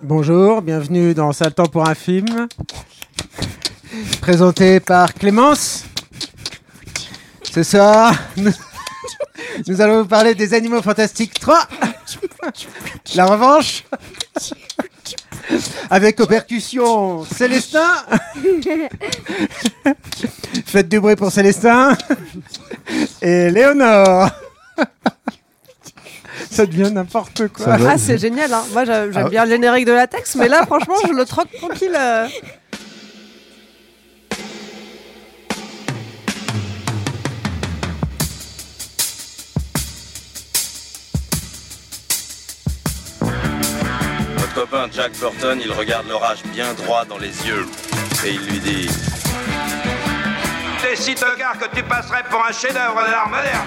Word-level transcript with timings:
Bonjour, 0.00 0.62
bienvenue 0.62 1.12
dans 1.12 1.32
Sale 1.32 1.52
temps 1.52 1.66
pour 1.66 1.88
un 1.88 1.96
film. 1.96 2.46
Présenté 4.20 4.78
par 4.78 5.12
Clémence. 5.12 5.86
Ce 7.42 7.64
soir, 7.64 8.14
nous, 8.36 8.52
nous 9.66 9.80
allons 9.80 10.02
vous 10.02 10.08
parler 10.08 10.36
des 10.36 10.54
Animaux 10.54 10.82
Fantastiques 10.82 11.40
3. 11.40 11.66
La 13.16 13.26
revanche. 13.26 13.82
Avec 15.90 16.20
aux 16.20 16.26
percussions 16.26 17.24
Célestin. 17.24 18.04
Faites 20.64 20.88
du 20.88 21.00
bruit 21.00 21.16
pour 21.16 21.32
Célestin. 21.32 21.98
Et 23.20 23.50
Léonore. 23.50 24.30
Ça 26.50 26.66
devient 26.66 26.90
n'importe 26.92 27.48
quoi. 27.48 27.76
Ah, 27.88 27.98
c'est 27.98 28.18
génial. 28.18 28.52
Hein. 28.52 28.62
Moi, 28.72 28.84
j'a- 28.84 29.10
j'aime 29.10 29.24
Ah. 29.26 29.30
bien 29.30 29.44
le 29.44 29.50
générique 29.50 29.86
de 29.86 29.92
latex, 29.92 30.34
mais 30.36 30.48
là, 30.48 30.64
franchement, 30.66 30.94
je 31.06 31.12
le 31.12 31.24
troque 31.24 31.48
tranquille. 31.58 31.96
euh. 31.96 32.26
Votre 44.36 44.54
copain 44.54 44.86
Jack 44.92 45.12
Burton, 45.18 45.60
il 45.64 45.72
regarde 45.72 46.06
l'orage 46.08 46.42
bien 46.52 46.72
droit 46.74 47.04
dans 47.04 47.18
les 47.18 47.46
yeux. 47.46 47.66
Et 48.24 48.30
il 48.32 48.40
lui 48.46 48.58
dit 48.60 48.88
T'es 50.82 50.96
si 50.96 51.14
tocard 51.14 51.58
que 51.58 51.74
tu 51.76 51.82
passerais 51.82 52.22
pour 52.30 52.44
un 52.44 52.52
chef-d'œuvre 52.52 53.04
de 53.06 53.10
l'art 53.10 53.28
moderne. 53.28 53.66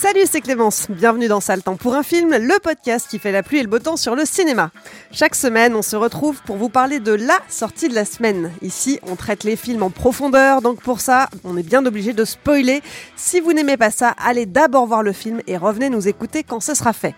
Salut, 0.00 0.26
c'est 0.30 0.40
Clémence. 0.40 0.86
Bienvenue 0.90 1.26
dans 1.26 1.40
Sale 1.40 1.60
temps 1.64 1.74
pour 1.74 1.96
un 1.96 2.04
film, 2.04 2.30
le 2.30 2.60
podcast 2.60 3.08
qui 3.10 3.18
fait 3.18 3.32
la 3.32 3.42
pluie 3.42 3.58
et 3.58 3.62
le 3.62 3.68
beau 3.68 3.80
temps 3.80 3.96
sur 3.96 4.14
le 4.14 4.24
cinéma. 4.24 4.70
Chaque 5.10 5.34
semaine, 5.34 5.74
on 5.74 5.82
se 5.82 5.96
retrouve 5.96 6.40
pour 6.42 6.56
vous 6.56 6.68
parler 6.68 7.00
de 7.00 7.10
la 7.10 7.36
sortie 7.48 7.88
de 7.88 7.96
la 7.96 8.04
semaine. 8.04 8.52
Ici, 8.62 9.00
on 9.02 9.16
traite 9.16 9.42
les 9.42 9.56
films 9.56 9.82
en 9.82 9.90
profondeur, 9.90 10.62
donc 10.62 10.80
pour 10.82 11.00
ça, 11.00 11.28
on 11.42 11.56
est 11.56 11.64
bien 11.64 11.84
obligé 11.84 12.12
de 12.12 12.24
spoiler. 12.24 12.80
Si 13.16 13.40
vous 13.40 13.52
n'aimez 13.52 13.76
pas 13.76 13.90
ça, 13.90 14.14
allez 14.24 14.46
d'abord 14.46 14.86
voir 14.86 15.02
le 15.02 15.12
film 15.12 15.40
et 15.48 15.56
revenez 15.56 15.90
nous 15.90 16.06
écouter 16.06 16.44
quand 16.44 16.60
ce 16.60 16.74
sera 16.74 16.92
fait. 16.92 17.16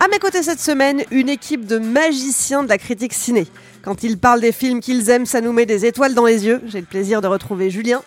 À 0.00 0.08
mes 0.08 0.18
côtés 0.18 0.42
cette 0.42 0.58
semaine, 0.60 1.04
une 1.12 1.28
équipe 1.28 1.64
de 1.64 1.78
magiciens 1.78 2.64
de 2.64 2.68
la 2.68 2.78
critique 2.78 3.14
ciné. 3.14 3.46
Quand 3.82 4.02
ils 4.02 4.18
parlent 4.18 4.40
des 4.40 4.50
films 4.52 4.80
qu'ils 4.80 5.08
aiment, 5.10 5.26
ça 5.26 5.40
nous 5.40 5.52
met 5.52 5.64
des 5.64 5.86
étoiles 5.86 6.14
dans 6.14 6.26
les 6.26 6.44
yeux. 6.44 6.60
J'ai 6.66 6.80
le 6.80 6.86
plaisir 6.86 7.20
de 7.20 7.28
retrouver 7.28 7.70
Julien 7.70 8.02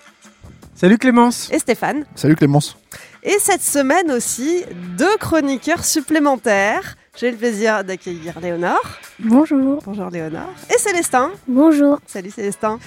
Salut 0.76 0.98
Clémence. 0.98 1.50
et 1.54 1.60
Stéphane. 1.60 2.04
Salut 2.16 2.36
Clémence. 2.36 2.76
Et 3.26 3.38
cette 3.40 3.62
semaine 3.62 4.12
aussi, 4.12 4.66
deux 4.98 5.16
chroniqueurs 5.18 5.86
supplémentaires. 5.86 6.98
J'ai 7.18 7.32
le 7.32 7.38
plaisir 7.38 7.84
d'accueillir 7.84 8.38
Léonore. 8.42 9.00
Bonjour. 9.20 9.82
Bonjour 9.86 10.10
Léonore. 10.10 10.50
Et 10.70 10.78
Célestin. 10.78 11.32
Bonjour. 11.48 12.00
Salut 12.06 12.32
Célestin. 12.32 12.80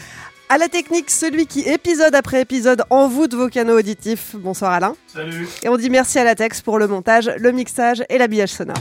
À 0.50 0.58
la 0.58 0.68
technique, 0.68 1.10
celui 1.10 1.46
qui, 1.46 1.60
épisode 1.60 2.14
après 2.14 2.42
épisode, 2.42 2.82
envoûte 2.90 3.34
vos 3.34 3.48
canaux 3.48 3.78
auditifs. 3.78 4.36
Bonsoir 4.36 4.72
Alain. 4.72 4.94
Salut. 5.06 5.48
Et 5.62 5.70
on 5.70 5.76
dit 5.76 5.88
merci 5.88 6.18
à 6.18 6.24
Latex 6.24 6.60
pour 6.60 6.78
le 6.78 6.86
montage, 6.86 7.30
le 7.38 7.52
mixage 7.52 8.04
et 8.10 8.18
l'habillage 8.18 8.50
sonore. 8.50 8.76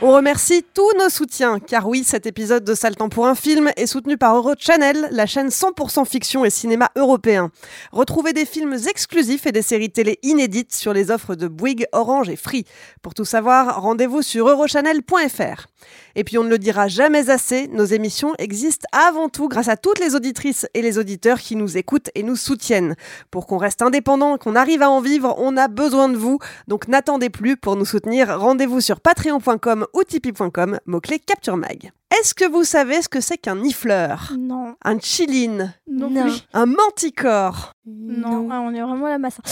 On 0.00 0.12
remercie 0.12 0.64
tous 0.74 0.92
nos 0.96 1.08
soutiens, 1.08 1.58
car 1.58 1.88
oui, 1.88 2.04
cet 2.04 2.24
épisode 2.24 2.62
de 2.62 2.74
Sale 2.76 2.94
temps 2.94 3.08
pour 3.08 3.26
un 3.26 3.34
film 3.34 3.68
est 3.76 3.88
soutenu 3.88 4.16
par 4.16 4.36
Eurochannel, 4.36 5.08
la 5.10 5.26
chaîne 5.26 5.48
100% 5.48 6.06
fiction 6.06 6.44
et 6.44 6.50
cinéma 6.50 6.92
européen. 6.94 7.50
Retrouvez 7.90 8.32
des 8.32 8.44
films 8.44 8.76
exclusifs 8.88 9.46
et 9.46 9.50
des 9.50 9.60
séries 9.60 9.90
télé 9.90 10.20
inédites 10.22 10.72
sur 10.72 10.92
les 10.92 11.10
offres 11.10 11.34
de 11.34 11.48
Bouygues, 11.48 11.86
Orange 11.90 12.28
et 12.28 12.36
Free. 12.36 12.64
Pour 13.02 13.12
tout 13.12 13.24
savoir, 13.24 13.82
rendez-vous 13.82 14.22
sur 14.22 14.48
eurochannel.fr. 14.48 15.66
Et 16.14 16.24
puis 16.24 16.38
on 16.38 16.44
ne 16.44 16.48
le 16.48 16.58
dira 16.58 16.86
jamais 16.88 17.30
assez, 17.30 17.68
nos 17.68 17.84
émissions 17.84 18.34
existent 18.38 18.86
avant 18.92 19.28
tout 19.28 19.48
grâce 19.48 19.68
à 19.68 19.76
toutes 19.76 19.98
les 19.98 20.14
auditrices 20.14 20.66
et 20.74 20.82
les 20.82 20.98
auditeurs 20.98 21.40
qui 21.40 21.56
nous 21.56 21.76
écoutent 21.76 22.10
et 22.14 22.22
nous 22.22 22.36
soutiennent. 22.36 22.94
Pour 23.30 23.46
qu'on 23.46 23.58
reste 23.58 23.82
indépendant, 23.82 24.38
qu'on 24.38 24.54
arrive 24.54 24.82
à 24.82 24.90
en 24.90 25.00
vivre, 25.00 25.34
on 25.38 25.56
a 25.56 25.66
besoin 25.66 26.08
de 26.08 26.16
vous. 26.16 26.38
Donc 26.68 26.86
n'attendez 26.86 27.30
plus 27.30 27.56
pour 27.56 27.76
nous 27.76 27.84
soutenir. 27.84 28.38
Rendez-vous 28.38 28.80
sur 28.80 29.00
patreon.com 29.00 29.86
ou 29.92 30.04
tipeee.com, 30.04 30.78
mot-clé 30.86 31.18
Capture 31.18 31.56
Mag. 31.56 31.92
Est-ce 32.10 32.34
que 32.34 32.48
vous 32.50 32.64
savez 32.64 33.02
ce 33.02 33.08
que 33.08 33.20
c'est 33.20 33.36
qu'un 33.36 33.56
nifleur? 33.56 34.32
Non. 34.38 34.74
Un 34.82 34.98
chiline 34.98 35.74
Non. 35.90 36.10
Un 36.54 36.66
manticore? 36.66 37.74
Non. 37.86 38.48
Ah, 38.50 38.60
on 38.62 38.74
est 38.74 38.80
vraiment 38.80 39.06
à 39.06 39.10
la 39.10 39.18
masse. 39.18 39.38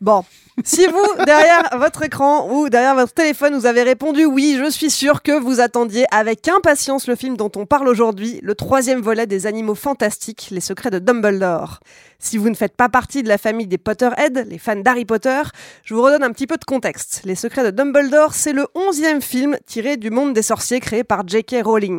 Bon, 0.00 0.24
si 0.64 0.86
vous, 0.86 1.24
derrière 1.26 1.76
votre 1.76 2.02
écran 2.02 2.50
ou 2.50 2.70
derrière 2.70 2.94
votre 2.94 3.12
téléphone, 3.12 3.54
vous 3.54 3.66
avez 3.66 3.82
répondu 3.82 4.24
oui, 4.24 4.56
je 4.58 4.70
suis 4.70 4.90
sûr 4.90 5.20
que 5.20 5.38
vous 5.38 5.60
attendiez 5.60 6.06
avec 6.10 6.48
impatience 6.48 7.06
le 7.06 7.16
film 7.16 7.36
dont 7.36 7.52
on 7.54 7.66
parle 7.66 7.86
aujourd'hui, 7.86 8.40
le 8.42 8.54
troisième 8.54 9.02
volet 9.02 9.26
des 9.26 9.46
animaux 9.46 9.74
fantastiques, 9.74 10.48
les 10.52 10.62
secrets 10.62 10.90
de 10.90 11.00
Dumbledore. 11.00 11.80
Si 12.18 12.38
vous 12.38 12.48
ne 12.48 12.54
faites 12.54 12.76
pas 12.76 12.88
partie 12.88 13.22
de 13.22 13.28
la 13.28 13.36
famille 13.36 13.66
des 13.66 13.76
Potterheads, 13.76 14.44
les 14.48 14.58
fans 14.58 14.76
d'Harry 14.76 15.04
Potter, 15.04 15.42
je 15.84 15.92
vous 15.94 16.02
redonne 16.02 16.22
un 16.22 16.32
petit 16.32 16.46
peu 16.46 16.56
de 16.56 16.64
contexte. 16.64 17.20
Les 17.26 17.34
secrets 17.34 17.64
de 17.64 17.70
Dumbledore, 17.70 18.32
c'est 18.32 18.54
le 18.54 18.66
onzième 18.74 19.20
film 19.20 19.58
tiré 19.66 19.98
du 19.98 20.10
monde 20.10 20.32
des 20.32 20.42
sorciers 20.42 20.80
créé 20.80 21.04
par 21.04 21.28
J.K. 21.28 21.56
Rowling. 21.64 21.89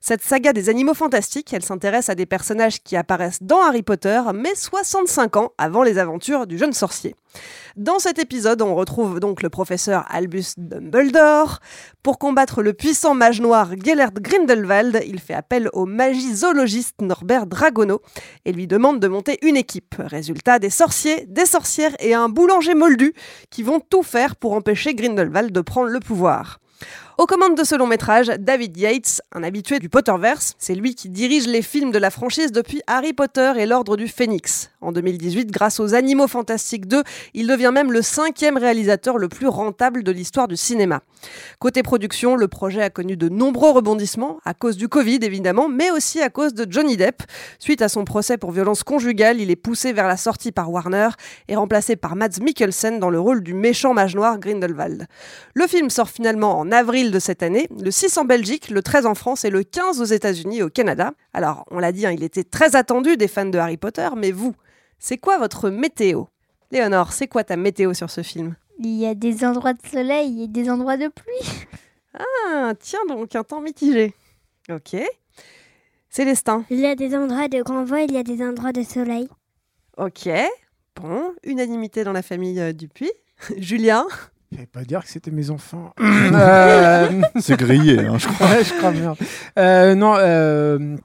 Cette 0.00 0.22
saga 0.22 0.52
des 0.52 0.68
animaux 0.68 0.94
fantastiques, 0.94 1.52
elle 1.52 1.64
s'intéresse 1.64 2.08
à 2.08 2.14
des 2.14 2.26
personnages 2.26 2.82
qui 2.82 2.96
apparaissent 2.96 3.42
dans 3.42 3.62
Harry 3.62 3.82
Potter, 3.82 4.20
mais 4.34 4.54
65 4.54 5.36
ans 5.36 5.52
avant 5.58 5.82
les 5.82 5.98
aventures 5.98 6.46
du 6.46 6.58
jeune 6.58 6.72
sorcier. 6.72 7.14
Dans 7.76 7.98
cet 7.98 8.18
épisode, 8.18 8.62
on 8.62 8.74
retrouve 8.74 9.20
donc 9.20 9.42
le 9.42 9.50
professeur 9.50 10.06
Albus 10.08 10.54
Dumbledore. 10.56 11.60
Pour 12.02 12.18
combattre 12.18 12.62
le 12.62 12.72
puissant 12.72 13.14
mage 13.14 13.40
noir 13.40 13.70
Gellert 13.84 14.12
Grindelwald, 14.12 15.02
il 15.06 15.20
fait 15.20 15.34
appel 15.34 15.68
au 15.74 15.84
magizoologiste 15.84 17.02
Norbert 17.02 17.46
Dragono 17.46 18.00
et 18.44 18.52
lui 18.52 18.66
demande 18.66 19.00
de 19.00 19.08
monter 19.08 19.38
une 19.42 19.56
équipe. 19.56 19.96
Résultat, 19.98 20.58
des 20.58 20.70
sorciers, 20.70 21.26
des 21.26 21.46
sorcières 21.46 21.94
et 21.98 22.14
un 22.14 22.28
boulanger 22.28 22.74
moldu 22.74 23.12
qui 23.50 23.62
vont 23.62 23.80
tout 23.80 24.02
faire 24.02 24.36
pour 24.36 24.54
empêcher 24.54 24.94
Grindelwald 24.94 25.52
de 25.52 25.60
prendre 25.60 25.88
le 25.88 26.00
pouvoir. 26.00 26.58
Aux 27.18 27.24
commandes 27.24 27.56
de 27.56 27.64
ce 27.64 27.74
long 27.74 27.86
métrage, 27.86 28.26
David 28.26 28.76
Yates, 28.76 29.22
un 29.32 29.42
habitué 29.42 29.78
du 29.78 29.88
Potterverse, 29.88 30.54
c'est 30.58 30.74
lui 30.74 30.94
qui 30.94 31.08
dirige 31.08 31.46
les 31.46 31.62
films 31.62 31.90
de 31.90 31.98
la 31.98 32.10
franchise 32.10 32.52
depuis 32.52 32.82
Harry 32.86 33.14
Potter 33.14 33.54
et 33.56 33.64
l'Ordre 33.64 33.96
du 33.96 34.06
Phénix. 34.06 34.70
En 34.86 34.92
2018, 34.92 35.50
grâce 35.50 35.80
aux 35.80 35.94
Animaux 35.94 36.28
Fantastiques 36.28 36.86
2, 36.86 37.02
il 37.34 37.48
devient 37.48 37.72
même 37.74 37.90
le 37.90 38.02
cinquième 38.02 38.56
réalisateur 38.56 39.18
le 39.18 39.28
plus 39.28 39.48
rentable 39.48 40.04
de 40.04 40.12
l'histoire 40.12 40.46
du 40.46 40.56
cinéma. 40.56 41.02
Côté 41.58 41.82
production, 41.82 42.36
le 42.36 42.46
projet 42.46 42.82
a 42.82 42.88
connu 42.88 43.16
de 43.16 43.28
nombreux 43.28 43.70
rebondissements, 43.70 44.38
à 44.44 44.54
cause 44.54 44.76
du 44.76 44.86
Covid 44.86 45.18
évidemment, 45.22 45.68
mais 45.68 45.90
aussi 45.90 46.22
à 46.22 46.30
cause 46.30 46.54
de 46.54 46.70
Johnny 46.70 46.96
Depp. 46.96 47.24
Suite 47.58 47.82
à 47.82 47.88
son 47.88 48.04
procès 48.04 48.38
pour 48.38 48.52
violence 48.52 48.84
conjugale, 48.84 49.40
il 49.40 49.50
est 49.50 49.56
poussé 49.56 49.92
vers 49.92 50.06
la 50.06 50.16
sortie 50.16 50.52
par 50.52 50.70
Warner 50.70 51.08
et 51.48 51.56
remplacé 51.56 51.96
par 51.96 52.14
Mads 52.14 52.38
Mikkelsen 52.40 53.00
dans 53.00 53.10
le 53.10 53.18
rôle 53.18 53.42
du 53.42 53.54
méchant 53.54 53.92
mage 53.92 54.14
noir 54.14 54.38
Grindelwald. 54.38 55.08
Le 55.54 55.66
film 55.66 55.90
sort 55.90 56.10
finalement 56.10 56.60
en 56.60 56.70
avril 56.70 57.10
de 57.10 57.18
cette 57.18 57.42
année, 57.42 57.66
le 57.82 57.90
6 57.90 58.18
en 58.18 58.24
Belgique, 58.24 58.70
le 58.70 58.82
13 58.82 59.04
en 59.06 59.16
France 59.16 59.44
et 59.44 59.50
le 59.50 59.64
15 59.64 60.00
aux 60.00 60.04
États-Unis 60.04 60.58
et 60.58 60.62
au 60.62 60.70
Canada. 60.70 61.10
Alors, 61.34 61.64
on 61.72 61.80
l'a 61.80 61.90
dit, 61.90 62.06
hein, 62.06 62.12
il 62.12 62.22
était 62.22 62.44
très 62.44 62.76
attendu 62.76 63.16
des 63.16 63.26
fans 63.26 63.46
de 63.46 63.58
Harry 63.58 63.78
Potter, 63.78 64.08
mais 64.16 64.30
vous, 64.30 64.54
c'est 64.98 65.18
quoi 65.18 65.38
votre 65.38 65.70
météo? 65.70 66.24
Léonore, 66.70 67.12
c'est 67.12 67.28
quoi 67.28 67.44
ta 67.44 67.56
météo 67.56 67.94
sur 67.94 68.10
ce 68.10 68.22
film? 68.22 68.56
Il 68.78 68.94
y 68.94 69.06
a 69.06 69.14
des 69.14 69.44
endroits 69.44 69.72
de 69.72 69.86
soleil 69.86 70.42
et 70.44 70.48
des 70.48 70.68
endroits 70.68 70.96
de 70.96 71.08
pluie. 71.08 71.66
Ah, 72.18 72.72
tiens 72.78 73.00
donc, 73.08 73.34
un 73.34 73.44
temps 73.44 73.60
mitigé. 73.60 74.14
Ok. 74.70 74.96
Célestin. 76.10 76.64
Il 76.70 76.80
y 76.80 76.86
a 76.86 76.94
des 76.94 77.14
endroits 77.14 77.48
de 77.48 77.62
grand 77.62 77.84
vent, 77.84 77.96
il 77.96 78.12
y 78.12 78.18
a 78.18 78.22
des 78.22 78.42
endroits 78.42 78.72
de 78.72 78.82
soleil. 78.82 79.28
Ok. 79.96 80.28
Bon, 80.96 81.32
unanimité 81.44 82.04
dans 82.04 82.12
la 82.12 82.22
famille 82.22 82.58
euh, 82.60 82.72
Dupuis. 82.72 83.12
Julien. 83.58 84.06
Je 84.52 84.58
vais 84.58 84.66
pas 84.66 84.84
dire 84.84 85.02
que 85.02 85.08
c'était 85.08 85.30
mes 85.30 85.50
enfants. 85.50 85.92
Euh, 86.32 87.22
C'est 87.40 87.58
grillé, 87.58 88.00
hein, 88.00 88.18
je 88.18 88.26
crois. 88.26 88.48
Ouais, 88.48 88.64
je 88.64 88.74
crois 88.74 88.90
bien. 88.90 89.14
Euh, 89.58 89.94
non, 89.94 90.16
euh, 90.18 90.96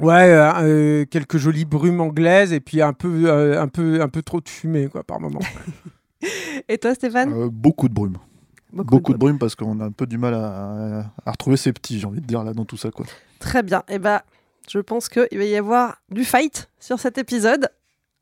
ouais, 0.00 0.30
euh, 0.30 0.52
euh, 0.62 1.04
quelques 1.10 1.38
jolies 1.38 1.64
brumes 1.64 2.00
anglaises 2.00 2.52
et 2.52 2.60
puis 2.60 2.82
un 2.82 2.92
peu, 2.92 3.24
euh, 3.26 3.60
un 3.60 3.68
peu, 3.68 4.00
un 4.00 4.08
peu 4.08 4.22
trop 4.22 4.40
de 4.40 4.48
fumée 4.48 4.88
quoi 4.88 5.02
par 5.04 5.20
moment. 5.20 5.40
Et 6.68 6.78
toi, 6.78 6.94
Stéphane? 6.94 7.32
Euh, 7.32 7.48
beaucoup 7.52 7.88
de 7.88 7.94
brume. 7.94 8.16
Beaucoup 8.72 8.90
Beaucoup, 8.96 9.12
de 9.12 9.18
de 9.18 9.20
brume 9.20 9.38
parce 9.38 9.54
qu'on 9.54 9.78
a 9.80 9.84
un 9.84 9.90
peu 9.92 10.06
du 10.06 10.18
mal 10.18 10.34
à, 10.34 11.04
à 11.24 11.30
retrouver 11.30 11.56
ses 11.56 11.72
petits, 11.72 12.00
j'ai 12.00 12.06
envie 12.06 12.20
de 12.20 12.26
dire, 12.26 12.42
là, 12.42 12.52
dans 12.54 12.64
tout 12.64 12.76
ça. 12.76 12.90
Quoi. 12.90 13.06
Très 13.38 13.62
bien. 13.62 13.82
Eh 13.88 13.98
ben, 13.98 14.20
je 14.68 14.78
pense 14.78 15.08
qu'il 15.08 15.28
va 15.38 15.44
y 15.44 15.56
avoir 15.56 15.96
du 16.10 16.24
fight 16.24 16.68
sur 16.80 16.98
cet 16.98 17.18
épisode. 17.18 17.68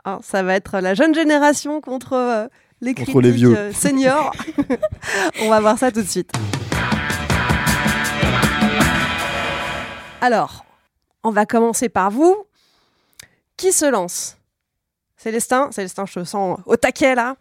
Hein, 0.04 0.18
ça 0.22 0.42
va 0.42 0.54
être 0.54 0.80
la 0.80 0.94
jeune 0.94 1.14
génération 1.14 1.80
contre 1.80 2.14
euh, 2.14 2.48
les 2.80 2.92
Contre 2.92 3.04
critiques 3.12 3.22
les 3.22 3.30
vieux. 3.30 3.56
euh, 3.56 3.72
seniors. 3.72 4.32
On 5.42 5.48
va 5.48 5.60
voir 5.60 5.78
ça 5.78 5.92
tout 5.92 6.02
de 6.02 6.06
suite. 6.08 6.32
Alors, 10.20 10.64
on 11.24 11.30
va 11.30 11.46
commencer 11.46 11.88
par 11.88 12.10
vous. 12.10 12.44
Qui 13.56 13.72
se 13.72 13.84
lance? 13.84 14.36
Célestin, 15.16 15.70
Célestin, 15.70 16.06
je 16.06 16.14
te 16.20 16.24
sens 16.24 16.58
au 16.66 16.76
taquet 16.76 17.14
là. 17.14 17.36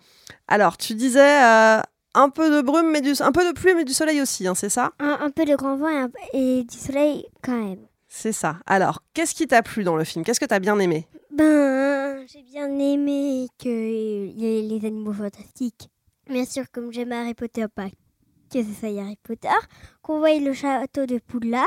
Alors, 0.47 0.77
tu 0.77 0.93
disais 0.93 1.43
euh, 1.43 1.81
un 2.13 2.29
peu 2.29 2.49
de 2.55 2.61
brume, 2.61 2.91
mais 2.91 3.01
du, 3.01 3.13
un 3.21 3.31
peu 3.31 3.45
de 3.47 3.53
pluie, 3.57 3.73
mais 3.73 3.85
du 3.85 3.93
soleil 3.93 4.21
aussi, 4.21 4.47
hein, 4.47 4.53
c'est 4.55 4.69
ça? 4.69 4.91
Un, 4.99 5.17
un 5.21 5.29
peu 5.31 5.45
de 5.45 5.55
grand 5.55 5.77
vent 5.77 5.89
et, 5.89 5.97
un- 5.97 6.11
et 6.33 6.63
du 6.63 6.77
soleil 6.77 7.25
quand 7.41 7.55
même. 7.57 7.79
C'est 8.07 8.33
ça. 8.33 8.57
Alors, 8.65 9.01
qu'est-ce 9.13 9.33
qui 9.33 9.47
t'a 9.47 9.63
plu 9.63 9.83
dans 9.83 9.95
le 9.95 10.03
film? 10.03 10.23
Qu'est-ce 10.25 10.39
que 10.39 10.45
t'as 10.45 10.59
bien 10.59 10.77
aimé? 10.79 11.07
Ben, 11.35 12.25
j'ai 12.27 12.43
bien 12.43 12.67
aimé 12.77 13.47
que 13.57 13.69
y 13.69 14.45
ait 14.45 14.61
les 14.61 14.85
animaux 14.85 15.13
fantastiques. 15.13 15.89
Bien 16.29 16.45
sûr, 16.45 16.65
comme 16.71 16.91
j'aime 16.91 17.13
Harry 17.13 17.33
Potter, 17.33 17.65
pas 17.73 17.87
que 18.53 18.61
ce 18.61 18.73
soit 18.79 18.89
Harry 19.01 19.17
Potter. 19.23 19.47
Qu'on 20.01 20.19
voie 20.19 20.37
le 20.37 20.53
château 20.53 21.05
de 21.05 21.17
Poudlard. 21.19 21.65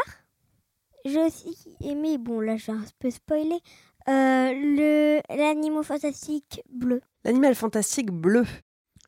J'ai 1.04 1.20
aussi 1.22 1.54
aimé, 1.82 2.16
bon 2.18 2.40
là 2.40 2.56
je 2.56 2.66
vais 2.72 2.78
un 2.78 2.84
peu 2.98 3.10
spoiler, 3.10 3.58
euh, 4.08 4.52
le 4.54 5.20
l'animal 5.36 5.84
fantastique 5.84 6.62
bleu. 6.70 7.02
L'animal 7.24 7.54
fantastique 7.54 8.10
bleu. 8.10 8.44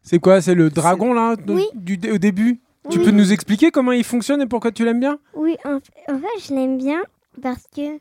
C'est 0.03 0.19
quoi 0.19 0.43
C'est 0.43 0.55
le 0.55 0.69
dragon 0.69 1.15
là 1.15 1.37
de- 1.37 1.55
Oui. 1.55 1.65
du, 1.75 1.99
au 2.13 2.19
début? 2.19 2.61
Tu 2.91 3.01
peux 3.01 3.11
nous 3.11 3.33
expliquer 3.33 3.71
comment 3.71 3.93
il 3.93 4.05
fonctionne 4.05 4.43
et 4.43 4.47
pourquoi 4.47 4.71
tu 4.73 4.85
l'aimes 4.85 5.01
bien? 5.01 5.19
Oui, 5.35 5.57
en, 5.65 5.77
en 5.77 6.19
fait, 6.21 6.39
je 6.47 6.55
l'aime 6.55 6.77
bien 6.79 7.03
parce 7.43 7.65
que 7.75 7.95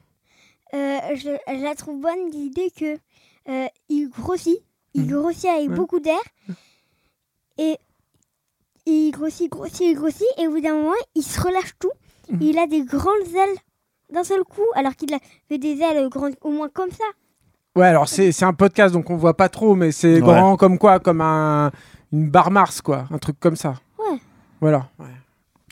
euh, 0.73 0.99
je, 1.15 1.35
je 1.47 1.63
la 1.63 1.73
trouve 1.73 1.99
bonne 2.01 2.29
l'idée 2.31 2.69
que 2.77 2.97
euh, 3.49 3.67
il 3.89 4.09
grossit, 4.09 4.59
il 4.93 5.03
Mhm. 5.03 5.07
grossit 5.21 5.45
avec 5.49 5.69
Ouais. 5.69 5.75
beaucoup 5.75 5.99
d'air 6.01 6.19
et 7.57 7.77
il 8.85 9.11
grossit, 9.11 9.49
grossit, 9.49 9.79
il 9.87 9.95
grossit 9.95 10.27
et 10.37 10.47
au 10.47 10.51
bout 10.51 10.59
d'un 10.61 10.75
moment, 10.75 10.93
il 11.15 11.23
se 11.23 11.39
relâche 11.41 11.71
tout. 11.79 11.91
Mhm. 12.29 12.41
Il 12.41 12.57
a 12.59 12.67
des 12.67 12.83
grandes 12.83 13.27
ailes 13.33 13.57
d'un 14.13 14.23
seul 14.23 14.43
coup, 14.43 14.61
alors 14.75 14.95
qu'il 14.95 15.13
avait 15.13 15.57
des 15.57 15.79
ailes 15.81 16.07
grandes 16.09 16.35
au 16.41 16.51
moins 16.51 16.69
comme 16.69 16.91
ça. 16.91 17.03
Ouais, 17.75 17.87
alors 17.87 18.07
c'est 18.07 18.31
c'est 18.31 18.45
un 18.45 18.53
podcast 18.53 18.93
donc 18.93 19.09
on 19.09 19.17
voit 19.17 19.35
pas 19.35 19.49
trop, 19.49 19.75
mais 19.75 19.91
c'est 19.91 20.15
Ouais. 20.15 20.21
grand 20.21 20.55
comme 20.55 20.77
quoi 20.77 20.99
Comme 20.99 21.19
un, 21.21 21.71
une 22.13 22.29
barre 22.29 22.51
Mars 22.51 22.81
quoi, 22.81 23.05
un 23.11 23.17
truc 23.17 23.37
comme 23.39 23.55
ça. 23.57 23.75
Ouais. 23.99 24.17
Voilà. 24.61 24.87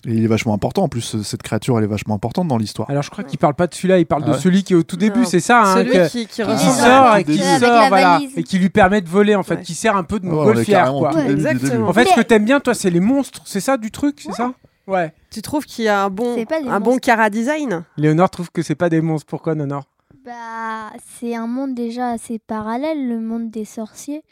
Et 0.05 0.11
il 0.15 0.23
est 0.25 0.27
vachement 0.27 0.53
important. 0.53 0.83
En 0.83 0.89
plus, 0.89 1.21
cette 1.23 1.41
créature, 1.43 1.77
elle 1.77 1.85
est 1.85 1.87
vachement 1.87 2.15
importante 2.15 2.49
dans 2.49 2.57
l'histoire. 2.57 2.89
Alors 2.89 3.03
je 3.03 3.09
crois 3.09 3.23
qu'il 3.23 3.39
parle 3.39 3.53
pas 3.53 3.67
de 3.67 3.73
celui-là, 3.73 3.99
il 3.99 4.05
parle 4.05 4.23
Ah 4.25 4.31
de 4.31 4.33
ouais 4.33 4.37
celui 4.41 4.63
qui 4.65 4.73
est 4.73 4.75
au 4.75 4.83
tout 4.83 4.97
début, 4.97 5.23
c'est 5.23 5.39
ça 5.39 5.61
hein, 5.61 5.75
Celui 5.75 5.91
que- 5.91 6.09
qui, 6.09 6.27
qui 6.27 6.35
sort 6.43 7.15
et 7.15 7.23
qui 7.23 7.37
sort, 7.37 7.87
voilà, 7.87 8.19
et 8.35 8.43
qui 8.43 8.59
lui 8.59 8.69
permet 8.69 8.99
de 8.99 9.07
voler 9.07 9.35
en 9.35 9.43
fait, 9.43 9.55
Ouais. 9.55 9.61
qui 9.61 9.73
sert 9.73 9.95
un 9.95 10.03
peu 10.03 10.19
de 10.19 10.25
Ouais, 10.27 10.33
montgolfière 10.33 10.91
quoi. 10.91 11.15
Ouais, 11.15 11.31
exactement. 11.31 11.87
En 11.87 11.93
fait, 11.93 12.03
ce 12.05 12.15
que 12.15 12.21
t'aimes 12.21 12.43
bien 12.43 12.59
toi, 12.59 12.73
c'est 12.73 12.89
les 12.89 12.99
monstres, 12.99 13.43
c'est 13.45 13.61
ça 13.61 13.77
du 13.77 13.91
truc, 13.91 14.19
c'est 14.19 14.33
ça? 14.33 14.51
Ouais. 14.87 15.13
Tu 15.31 15.41
trouves 15.41 15.65
qu'il 15.65 15.85
y 15.85 15.87
a 15.87 16.03
un 16.05 16.09
bon, 16.09 16.35
C'est 16.35 16.45
pas 16.45 16.61
des 16.61 16.67
un 16.67 16.79
bon 16.79 16.97
cara 16.97 17.29
design 17.29 17.85
Léonore 17.97 18.29
trouve 18.29 18.51
que 18.51 18.61
c'est 18.61 18.75
pas 18.75 18.89
des 18.89 19.01
monstres. 19.01 19.27
Pourquoi, 19.27 19.55
Nonor 19.55 19.85
Bah, 20.25 20.91
c'est 21.19 21.35
un 21.35 21.47
monde 21.47 21.73
déjà 21.73 22.09
assez 22.11 22.37
parallèle, 22.39 23.07
le 23.07 23.19
monde 23.19 23.49
des 23.49 23.65
sorciers. 23.65 24.23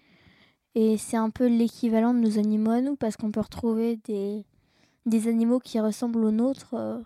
Et 0.76 0.98
c'est 0.98 1.18
un 1.18 1.30
peu 1.30 1.48
l'équivalent 1.48 2.14
de 2.14 2.20
nos 2.20 2.38
animaux 2.38 2.72
à 2.72 2.82
nous, 2.82 2.96
parce 2.96 3.18
qu'on 3.18 3.32
peut 3.32 3.42
retrouver 3.42 3.98
des, 4.06 4.46
des 5.06 5.28
animaux 5.28 5.60
qui 5.60 5.80
ressemblent 5.80 6.24
aux 6.24 6.32
nôtres, 6.32 6.74
euh, 6.76 7.00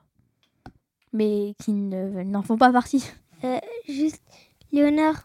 mais 1.13 1.53
qui 1.63 1.71
ne- 1.73 2.23
n'en 2.23 2.41
font 2.43 2.57
pas 2.57 2.71
partie. 2.71 3.03
Euh, 3.43 3.59
juste, 3.87 4.21
Léonore, 4.71 5.15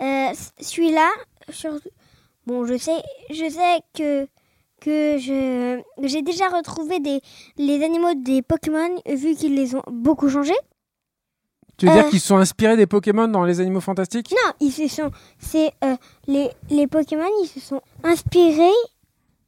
euh, 0.00 0.28
celui-là, 0.60 1.08
sur... 1.50 1.72
bon, 2.46 2.64
je 2.66 2.76
sais, 2.78 3.02
je 3.30 3.48
sais 3.50 3.80
que 3.94 4.28
que 4.80 5.16
je 5.18 5.80
j'ai 6.02 6.22
déjà 6.22 6.48
retrouvé 6.48 7.00
des 7.00 7.20
les 7.56 7.82
animaux 7.84 8.14
des 8.14 8.42
Pokémon 8.42 8.88
vu 9.06 9.34
qu'ils 9.34 9.54
les 9.54 9.74
ont 9.74 9.82
beaucoup 9.90 10.28
changés. 10.28 10.52
Tu 11.78 11.86
veux 11.86 11.92
Euh. 11.92 11.94
dire 11.94 12.08
qu'ils 12.08 12.20
se 12.20 12.28
sont 12.28 12.36
inspirés 12.38 12.76
des 12.76 12.86
Pokémon 12.86 13.28
dans 13.28 13.44
les 13.44 13.60
animaux 13.60 13.80
fantastiques? 13.82 14.30
Non, 14.30 14.52
ils 14.60 14.72
se 14.72 14.88
sont, 14.88 15.10
c'est 15.38 15.72
euh, 15.84 15.96
les 16.26 16.50
les 16.70 16.86
Pokémon, 16.86 17.28
ils 17.42 17.48
se 17.48 17.60
sont 17.60 17.80
inspirés. 18.02 18.70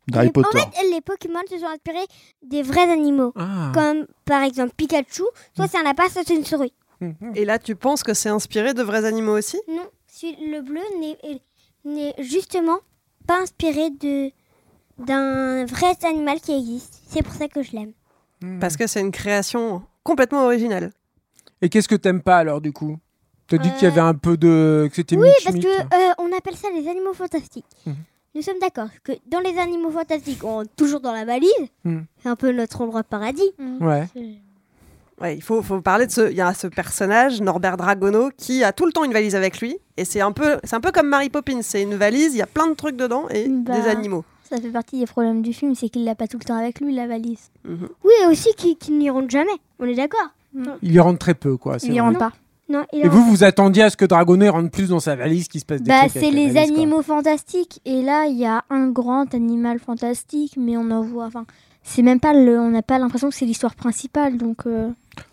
D'Harry 0.08 0.26
les- 0.26 0.32
Potter. 0.32 0.58
En 0.58 0.70
fait, 0.70 0.90
les 0.90 1.00
Pokémon 1.02 1.40
se 1.50 1.58
sont 1.58 1.66
inspirés 1.66 2.06
des 2.42 2.62
vrais 2.62 2.90
animaux, 2.90 3.32
Ah. 3.36 3.70
comme 3.74 4.06
par 4.24 4.42
exemple 4.42 4.72
Pikachu. 4.76 5.22
Soit 5.54 5.68
c'est 5.68 5.78
un 5.78 5.82
lapin, 5.82 6.08
soit 6.08 6.22
c'est 6.26 6.34
une 6.34 6.44
souris. 6.44 6.72
Mhm. 7.00 7.32
Et 7.34 7.44
là, 7.44 7.58
tu 7.58 7.76
penses 7.76 8.02
que 8.02 8.14
c'est 8.14 8.30
inspiré 8.30 8.72
de 8.74 8.82
vrais 8.82 9.04
animaux 9.04 9.36
aussi? 9.38 9.58
Non, 9.68 9.84
le 10.22 10.60
bleu 10.62 10.80
n'est 11.00 11.18
n'est 11.84 12.14
justement 12.18 12.78
pas 13.26 13.40
inspiré 13.40 13.90
de 13.90 14.30
d'un 14.98 15.64
vrai 15.66 15.94
animal 16.04 16.40
qui 16.40 16.52
existe. 16.52 17.02
C'est 17.08 17.22
pour 17.22 17.34
ça 17.34 17.48
que 17.48 17.62
je 17.62 17.72
l'aime. 17.72 17.92
Parce 18.60 18.76
que 18.76 18.86
c'est 18.86 19.00
une 19.00 19.10
création 19.10 19.82
complètement 20.04 20.44
originale. 20.44 20.92
Et 21.62 21.68
qu'est-ce 21.68 21.88
que 21.88 21.96
t'aimes 21.96 22.22
pas 22.22 22.38
alors 22.38 22.60
du 22.60 22.72
coup? 22.72 22.98
T'as 23.48 23.56
dit 23.58 23.70
qu'il 23.72 23.82
y 23.82 23.86
Euh, 23.86 23.90
avait 23.90 24.00
un 24.00 24.14
peu 24.14 24.36
de. 24.36 24.86
que 24.90 24.94
c'était 24.96 25.16
Oui, 25.16 25.30
parce 25.42 25.56
que 25.56 25.66
euh, 25.66 26.12
on 26.18 26.36
appelle 26.36 26.54
ça 26.56 26.68
les 26.74 26.86
animaux 26.88 27.14
fantastiques. 27.14 27.64
Mhm. 27.86 27.94
Nous 28.34 28.42
sommes 28.42 28.58
d'accord 28.60 28.88
que 29.02 29.12
dans 29.26 29.40
les 29.40 29.58
animaux 29.58 29.90
fantastiques, 29.90 30.44
on 30.44 30.56
rentre 30.56 30.70
toujours 30.76 31.00
dans 31.00 31.12
la 31.12 31.24
valise. 31.24 31.50
Mhm. 31.84 32.04
C'est 32.22 32.28
un 32.28 32.36
peu 32.36 32.52
notre 32.52 32.80
endroit 32.82 33.02
de 33.02 33.06
paradis. 33.08 33.50
Ouais. 33.80 34.06
Ouais, 35.20 35.34
il 35.36 35.42
faut, 35.42 35.62
faut 35.62 35.80
parler 35.80 36.06
de 36.06 36.12
ce. 36.12 36.30
Il 36.30 36.36
y 36.36 36.40
a 36.40 36.54
ce 36.54 36.68
personnage, 36.68 37.40
Norbert 37.40 37.76
Dragono, 37.76 38.30
qui 38.36 38.62
a 38.62 38.72
tout 38.72 38.86
le 38.86 38.92
temps 38.92 39.02
une 39.02 39.12
valise 39.12 39.34
avec 39.34 39.60
lui. 39.60 39.76
Et 39.96 40.04
c'est 40.04 40.20
un 40.20 40.30
peu, 40.30 40.58
c'est 40.62 40.76
un 40.76 40.80
peu 40.80 40.92
comme 40.92 41.08
Mary 41.08 41.28
Poppins. 41.28 41.62
C'est 41.62 41.82
une 41.82 41.96
valise, 41.96 42.34
il 42.34 42.38
y 42.38 42.42
a 42.42 42.46
plein 42.46 42.68
de 42.68 42.74
trucs 42.74 42.96
dedans 42.96 43.28
et 43.30 43.48
Bah. 43.48 43.80
des 43.80 43.88
animaux. 43.88 44.24
Ça 44.48 44.58
fait 44.60 44.70
partie 44.70 44.98
des 44.98 45.06
problèmes 45.06 45.42
du 45.42 45.52
film, 45.52 45.74
c'est 45.74 45.88
qu'il 45.90 46.04
l'a 46.04 46.14
pas 46.14 46.26
tout 46.26 46.38
le 46.38 46.44
temps 46.44 46.56
avec 46.56 46.80
lui, 46.80 46.94
la 46.94 47.06
valise. 47.06 47.50
Mhm. 47.64 47.88
Oui, 48.04 48.12
et 48.22 48.26
aussi 48.26 48.48
qui, 48.56 48.76
qui 48.76 48.92
n'y 48.92 49.10
rentre 49.10 49.28
jamais. 49.30 49.50
On 49.78 49.84
est 49.84 49.94
d'accord. 49.94 50.28
Il 50.82 50.92
y 50.92 50.98
rentre 50.98 51.18
très 51.18 51.34
peu 51.34 51.56
quoi. 51.56 51.76
Il 51.82 51.92
y 51.92 52.00
rentre 52.00 52.18
pas. 52.18 52.32
Non, 52.70 52.84
il 52.92 53.00
Et 53.00 53.02
rentre- 53.04 53.14
vous, 53.14 53.24
vous 53.30 53.44
attendiez 53.44 53.82
à 53.82 53.90
ce 53.90 53.96
que 53.96 54.04
Dragono 54.06 54.44
il 54.44 54.48
rentre 54.50 54.70
plus 54.70 54.88
dans 54.88 55.00
sa 55.00 55.16
valise, 55.16 55.48
qu'il 55.48 55.60
se 55.60 55.66
passe 55.66 55.82
des 55.82 55.88
Bah, 55.88 56.00
trucs 56.08 56.12
c'est 56.12 56.30
les 56.30 56.48
valise, 56.50 56.70
quoi. 56.72 56.80
animaux 56.82 57.02
fantastiques. 57.02 57.80
Et 57.84 58.02
là, 58.02 58.26
il 58.26 58.36
y 58.38 58.46
a 58.46 58.64
un 58.70 58.88
grand 58.88 59.34
animal 59.34 59.78
fantastique, 59.78 60.54
mais 60.58 60.76
on 60.76 60.90
en 60.90 61.02
voit. 61.02 61.26
Enfin, 61.26 61.44
c'est 61.82 62.02
même 62.02 62.20
pas 62.20 62.32
le. 62.32 62.58
On 62.58 62.70
n'a 62.70 62.82
pas 62.82 62.98
l'impression 62.98 63.28
que 63.30 63.34
c'est 63.34 63.46
l'histoire 63.46 63.74
principale. 63.74 64.36
Donc, 64.38 64.66
euh, 64.66 64.90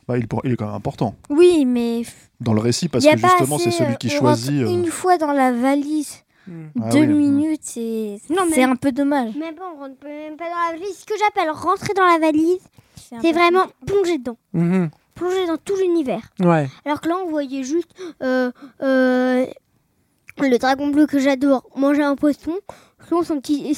Bah, 0.07 0.17
il, 0.17 0.23
est 0.23 0.27
pour- 0.27 0.41
il 0.45 0.51
est 0.51 0.55
quand 0.57 0.65
même 0.67 0.75
important 0.75 1.15
oui, 1.29 1.65
mais 1.65 2.03
dans 2.41 2.53
le 2.53 2.61
récit 2.61 2.87
parce 2.89 3.05
que 3.05 3.17
justement, 3.17 3.57
c'est 3.57 3.71
celui 3.71 3.93
euh, 3.93 3.95
qui 3.95 4.09
choisit. 4.09 4.59
rentre 4.61 4.71
euh, 4.71 4.73
Une 4.83 4.87
fois 4.87 5.17
dans 5.17 5.31
la 5.33 5.51
valise, 5.51 6.23
Hmm. 6.47 6.65
Ah 6.83 6.89
deux 6.89 6.99
oui, 6.99 7.07
minutes, 7.07 7.61
c'est 7.63 8.17
Non, 8.29 8.45
mais- 8.47 8.53
c'est 8.55 8.63
un 8.63 8.75
peu 8.75 8.91
dommage. 8.91 9.33
Mais 9.39 9.51
bon, 9.51 9.63
on 9.75 9.79
rentre 9.79 9.95
même 10.05 10.37
pas 10.37 10.45
dans 10.49 10.71
la 10.73 10.77
valise. 10.79 10.97
Ce 10.97 11.05
que 11.05 11.13
j'appelle 11.19 11.49
rentrer 11.49 11.93
dans 11.95 12.05
la 12.05 12.19
valise, 12.19 12.59
c'est 13.21 13.31
vraiment 13.31 13.65
plonger 13.85 14.17
dedans. 14.19 14.37
Mhm. 14.53 14.89
Plonger 15.15 15.47
dans 15.47 15.57
tout 15.57 15.75
l'univers. 15.77 16.29
Ouais. 16.41 16.67
Alors 16.85 17.01
que 17.01 17.09
là, 17.09 17.15
on 17.25 17.29
voyait 17.29 17.63
juste 17.63 17.89
euh, 18.21 18.51
euh, 18.81 19.45
le 20.39 20.57
dragon 20.57 20.87
bleu 20.87 21.07
que 21.07 21.19
j'adore 21.19 21.67
manger 21.75 22.03
un 22.03 22.15
poisson. 22.15 22.53
Sinon, 23.07 23.23
son 23.23 23.39
petit, 23.39 23.75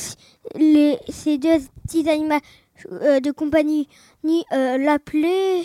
les, 0.56 0.98
ces 1.10 1.38
deux 1.38 1.60
petits 1.86 2.10
animaux 2.10 2.40
euh, 2.92 3.20
de 3.20 3.32
compagnie 3.32 3.88
ni, 4.24 4.44
euh, 4.54 4.78
l'appelaient, 4.78 5.62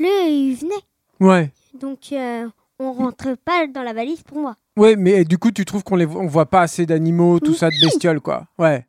et 0.00 0.28
ils 0.28 0.54
venaient. 0.54 0.74
Ouais. 1.20 1.50
Donc, 1.74 1.98
euh, 2.12 2.48
on 2.78 2.92
rentrait 2.92 3.36
pas 3.36 3.66
dans 3.66 3.82
la 3.82 3.92
valise 3.92 4.22
pour 4.22 4.38
moi. 4.38 4.56
Ouais, 4.76 4.96
mais 4.96 5.24
du 5.24 5.38
coup, 5.38 5.50
tu 5.50 5.64
trouves 5.64 5.82
qu'on 5.84 5.96
les 5.96 6.06
on 6.06 6.26
voit 6.26 6.46
pas 6.50 6.60
assez 6.62 6.84
d'animaux, 6.86 7.40
tout 7.40 7.54
ça, 7.54 7.70
de 7.70 7.76
bestioles, 7.80 8.20
quoi. 8.20 8.46
Ouais. 8.58 8.86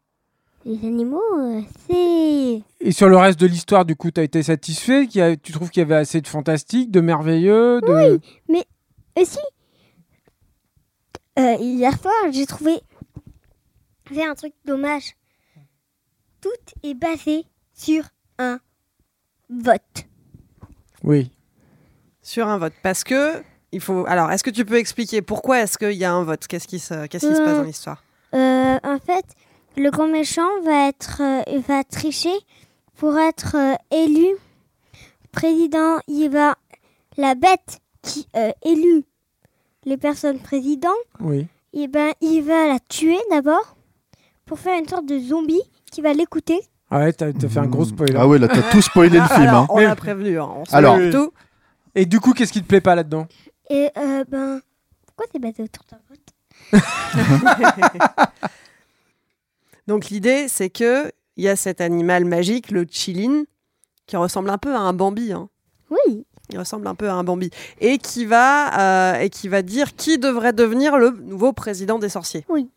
Les 0.65 0.85
animaux, 0.85 1.21
euh, 1.37 1.61
c'est. 1.87 2.61
Et 2.85 2.91
sur 2.91 3.07
le 3.07 3.15
reste 3.15 3.39
de 3.39 3.47
l'histoire, 3.47 3.85
du 3.85 3.95
coup, 3.95 4.11
t'as 4.11 4.23
été 4.23 4.43
satisfait 4.43 5.07
a- 5.21 5.37
Tu 5.37 5.53
trouves 5.53 5.69
qu'il 5.69 5.79
y 5.79 5.85
avait 5.85 5.95
assez 5.95 6.19
de 6.19 6.27
fantastique, 6.27 6.91
de 6.91 6.99
merveilleux 6.99 7.79
de... 7.81 8.19
Mais 8.49 8.65
aussi, 9.17 9.39
euh, 11.39 11.55
hier 11.61 11.97
soir, 11.97 12.13
j'ai 12.33 12.45
trouvé. 12.45 12.81
C'est 14.13 14.25
un 14.25 14.35
truc 14.35 14.53
dommage. 14.65 15.15
Tout 16.41 16.49
est 16.83 16.93
basé 16.95 17.45
sur 17.73 18.03
un 18.37 18.59
vote. 19.49 20.05
Oui. 21.03 21.31
Sur 22.21 22.47
un 22.49 22.57
vote. 22.57 22.73
Parce 22.83 23.03
que. 23.05 23.41
Il 23.71 23.81
faut. 23.81 24.05
Alors, 24.07 24.31
est-ce 24.31 24.43
que 24.43 24.49
tu 24.49 24.63
peux 24.65 24.77
expliquer 24.77 25.21
pourquoi 25.21 25.59
est-ce 25.61 25.77
qu'il 25.77 25.91
y 25.97 26.05
a 26.05 26.13
un 26.13 26.23
vote? 26.23 26.47
Qu'est-ce 26.47 26.67
qui 26.67 26.79
se, 26.79 27.05
qu'est-ce 27.07 27.27
qui 27.27 27.35
se 27.35 27.39
passe 27.41 27.49
Euh, 27.49 27.57
dans 27.57 27.63
l'histoire? 27.63 28.03
Euh, 28.33 28.77
en 28.83 28.97
fait, 28.99 29.25
le 29.75 29.89
grand 29.91 30.07
méchant 30.07 30.47
va 30.63 30.87
être, 30.87 31.21
euh, 31.21 31.59
va 31.67 31.83
tricher 31.83 32.33
pour 32.95 33.17
être 33.17 33.55
euh, 33.55 33.75
élu 33.91 34.27
président. 35.31 35.97
Il 36.07 36.29
va 36.29 36.55
la 37.17 37.35
bête 37.35 37.79
qui 38.01 38.27
euh, 38.35 38.51
élu 38.63 39.03
les 39.85 39.97
personnes 39.97 40.39
présidents. 40.39 40.89
Oui. 41.19 41.47
Et 41.73 41.87
ben, 41.87 42.11
il 42.21 42.41
va 42.41 42.67
la 42.67 42.79
tuer 42.79 43.17
d'abord 43.29 43.75
pour 44.45 44.59
faire 44.59 44.79
une 44.79 44.87
sorte 44.87 45.05
de 45.05 45.19
zombie 45.19 45.61
qui 45.91 46.01
va 46.01 46.13
l'écouter. 46.13 46.59
Ah 46.89 46.99
ouais, 46.99 47.13
t'as 47.13 47.33
t'as 47.33 47.49
fait 47.49 47.59
un 47.59 47.67
gros 47.67 47.83
spoiler. 47.85 48.15
Ah 48.17 48.27
ouais, 48.27 48.39
là, 48.39 48.47
t'as 48.47 48.61
tout 48.71 48.81
spoilé 48.81 49.19
le 49.19 49.25
film. 49.27 49.41
Alors, 49.41 49.63
hein. 49.63 49.67
on 49.69 49.79
l'a 49.79 49.95
prévenu. 49.95 50.39
hein, 50.39 50.49
on 50.55 50.63
Alors- 50.73 50.97
tout. 51.11 51.31
Et 51.95 52.05
du 52.05 52.19
coup, 52.19 52.33
qu'est-ce 52.33 52.53
qui 52.53 52.61
te 52.61 52.67
plaît 52.67 52.81
pas 52.81 52.95
là-dedans? 52.95 53.27
Et 53.69 53.89
euh, 53.97 54.23
ben, 54.27 54.61
pourquoi 55.05 55.25
c'est 55.31 55.39
basé 55.39 55.63
autour 55.63 55.83
d'un 55.91 55.99
vote 56.09 56.81
Donc 59.87 60.09
l'idée, 60.09 60.47
c'est 60.47 60.69
que 60.69 61.11
il 61.37 61.43
y 61.43 61.49
a 61.49 61.55
cet 61.55 61.81
animal 61.81 62.25
magique, 62.25 62.71
le 62.71 62.85
chilin, 62.89 63.43
qui 64.05 64.17
ressemble 64.17 64.49
un 64.49 64.57
peu 64.57 64.73
à 64.73 64.79
un 64.79 64.93
Bambi. 64.93 65.31
hein. 65.31 65.49
Oui. 65.89 66.25
Il 66.49 66.57
ressemble 66.57 66.87
un 66.87 66.95
peu 66.95 67.09
à 67.09 67.13
un 67.13 67.23
Bambi. 67.23 67.49
Et 67.79 67.97
qui 67.97 68.25
va, 68.25 69.13
euh, 69.15 69.19
et 69.19 69.29
qui 69.29 69.47
va 69.47 69.61
dire 69.61 69.95
qui 69.95 70.17
devrait 70.17 70.53
devenir 70.53 70.97
le 70.97 71.11
nouveau 71.11 71.53
président 71.53 71.99
des 71.99 72.09
sorciers. 72.09 72.45
Oui. 72.49 72.69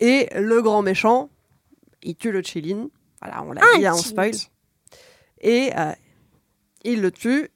Et 0.00 0.28
le 0.34 0.60
grand 0.60 0.82
méchant, 0.82 1.30
il 2.02 2.16
tue 2.16 2.32
le 2.32 2.42
chilin. 2.42 2.88
Voilà, 3.22 3.42
on 3.42 3.52
l'a 3.52 3.62
Un 3.74 3.78
dit, 3.78 3.86
hein, 3.86 3.92
on 3.94 3.98
spoil. 3.98 4.32
Et 5.40 5.70
euh, 5.76 5.92
il 6.84 7.00
le 7.00 7.10
tue. 7.10 7.50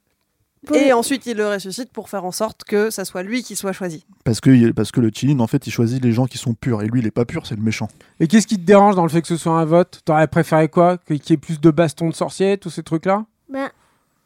Et 0.73 0.92
ensuite, 0.92 1.26
il 1.26 1.37
le 1.37 1.49
ressuscite 1.49 1.90
pour 1.90 2.09
faire 2.09 2.25
en 2.25 2.33
sorte 2.33 2.64
que 2.64 2.90
ça 2.90 3.04
soit 3.04 3.23
lui 3.23 3.42
qui 3.42 3.56
soit 3.56 3.73
choisi. 3.73 4.06
Parce 4.25 4.40
que, 4.40 4.71
parce 4.73 4.92
que 4.92 5.00
le 5.00 5.11
Chilin, 5.12 5.40
en 5.40 5.47
fait, 5.47 5.66
il 5.66 5.71
choisit 5.71 6.02
les 6.02 6.12
gens 6.12 6.26
qui 6.26 6.38
sont 6.38 6.54
purs. 6.54 6.83
Et 6.83 6.87
lui, 6.87 7.00
il 7.00 7.06
est 7.06 7.11
pas 7.11 7.25
pur, 7.25 7.47
c'est 7.47 7.56
le 7.56 7.62
méchant. 7.62 7.88
Et 8.21 8.26
qu'est-ce 8.28 8.47
qui 8.47 8.56
te 8.56 8.62
dérange 8.64 8.94
dans 8.97 9.02
le 9.02 9.09
fait 9.09 9.21
que 9.23 9.28
ce 9.28 9.37
soit 9.37 9.52
un 9.52 9.64
vote? 9.64 10.00
T'aurais 10.04 10.28
préféré 10.28 10.68
quoi? 10.68 10.99
Qu'il 10.99 11.16
y 11.16 11.33
ait 11.33 11.37
plus 11.37 11.61
de 11.61 11.71
bastons 11.71 12.09
de 12.09 12.14
sorciers, 12.14 12.56
tous 12.59 12.71
ces 12.71 12.83
trucs-là? 12.83 13.25
Ben, 13.49 13.68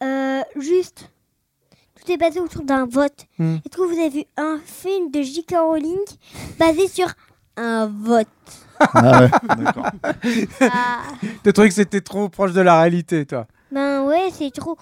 euh, 0.03 0.43
juste, 0.61 1.11
tout 1.97 2.13
est 2.13 2.17
basé 2.17 2.41
autour 2.41 2.63
d'un 2.63 2.87
vote. 2.87 3.27
Hmm. 3.39 3.57
Est-ce 3.57 3.77
que 3.77 3.83
vous 3.83 3.99
avez 3.99 4.11
vu 4.11 4.25
un 4.37 4.59
film 4.65 5.11
de 5.11 5.23
J.K. 5.23 5.55
Rowling 5.59 5.99
basé 6.59 6.89
sur 6.89 7.09
un 7.57 7.87
vote? 7.87 8.29
Ah 8.81 9.23
ouais, 9.23 9.31
d'accord. 9.57 9.87
Ah, 10.61 11.03
T'as 11.43 11.53
trouvé 11.53 11.69
que 11.69 11.75
c'était 11.75 12.01
trop 12.01 12.29
proche 12.29 12.53
de 12.53 12.61
la 12.61 12.81
réalité, 12.81 13.27
toi 13.27 13.47
Ben 13.73 14.05
ouais, 14.05 14.29
c'est 14.33 14.53
trop, 14.53 14.79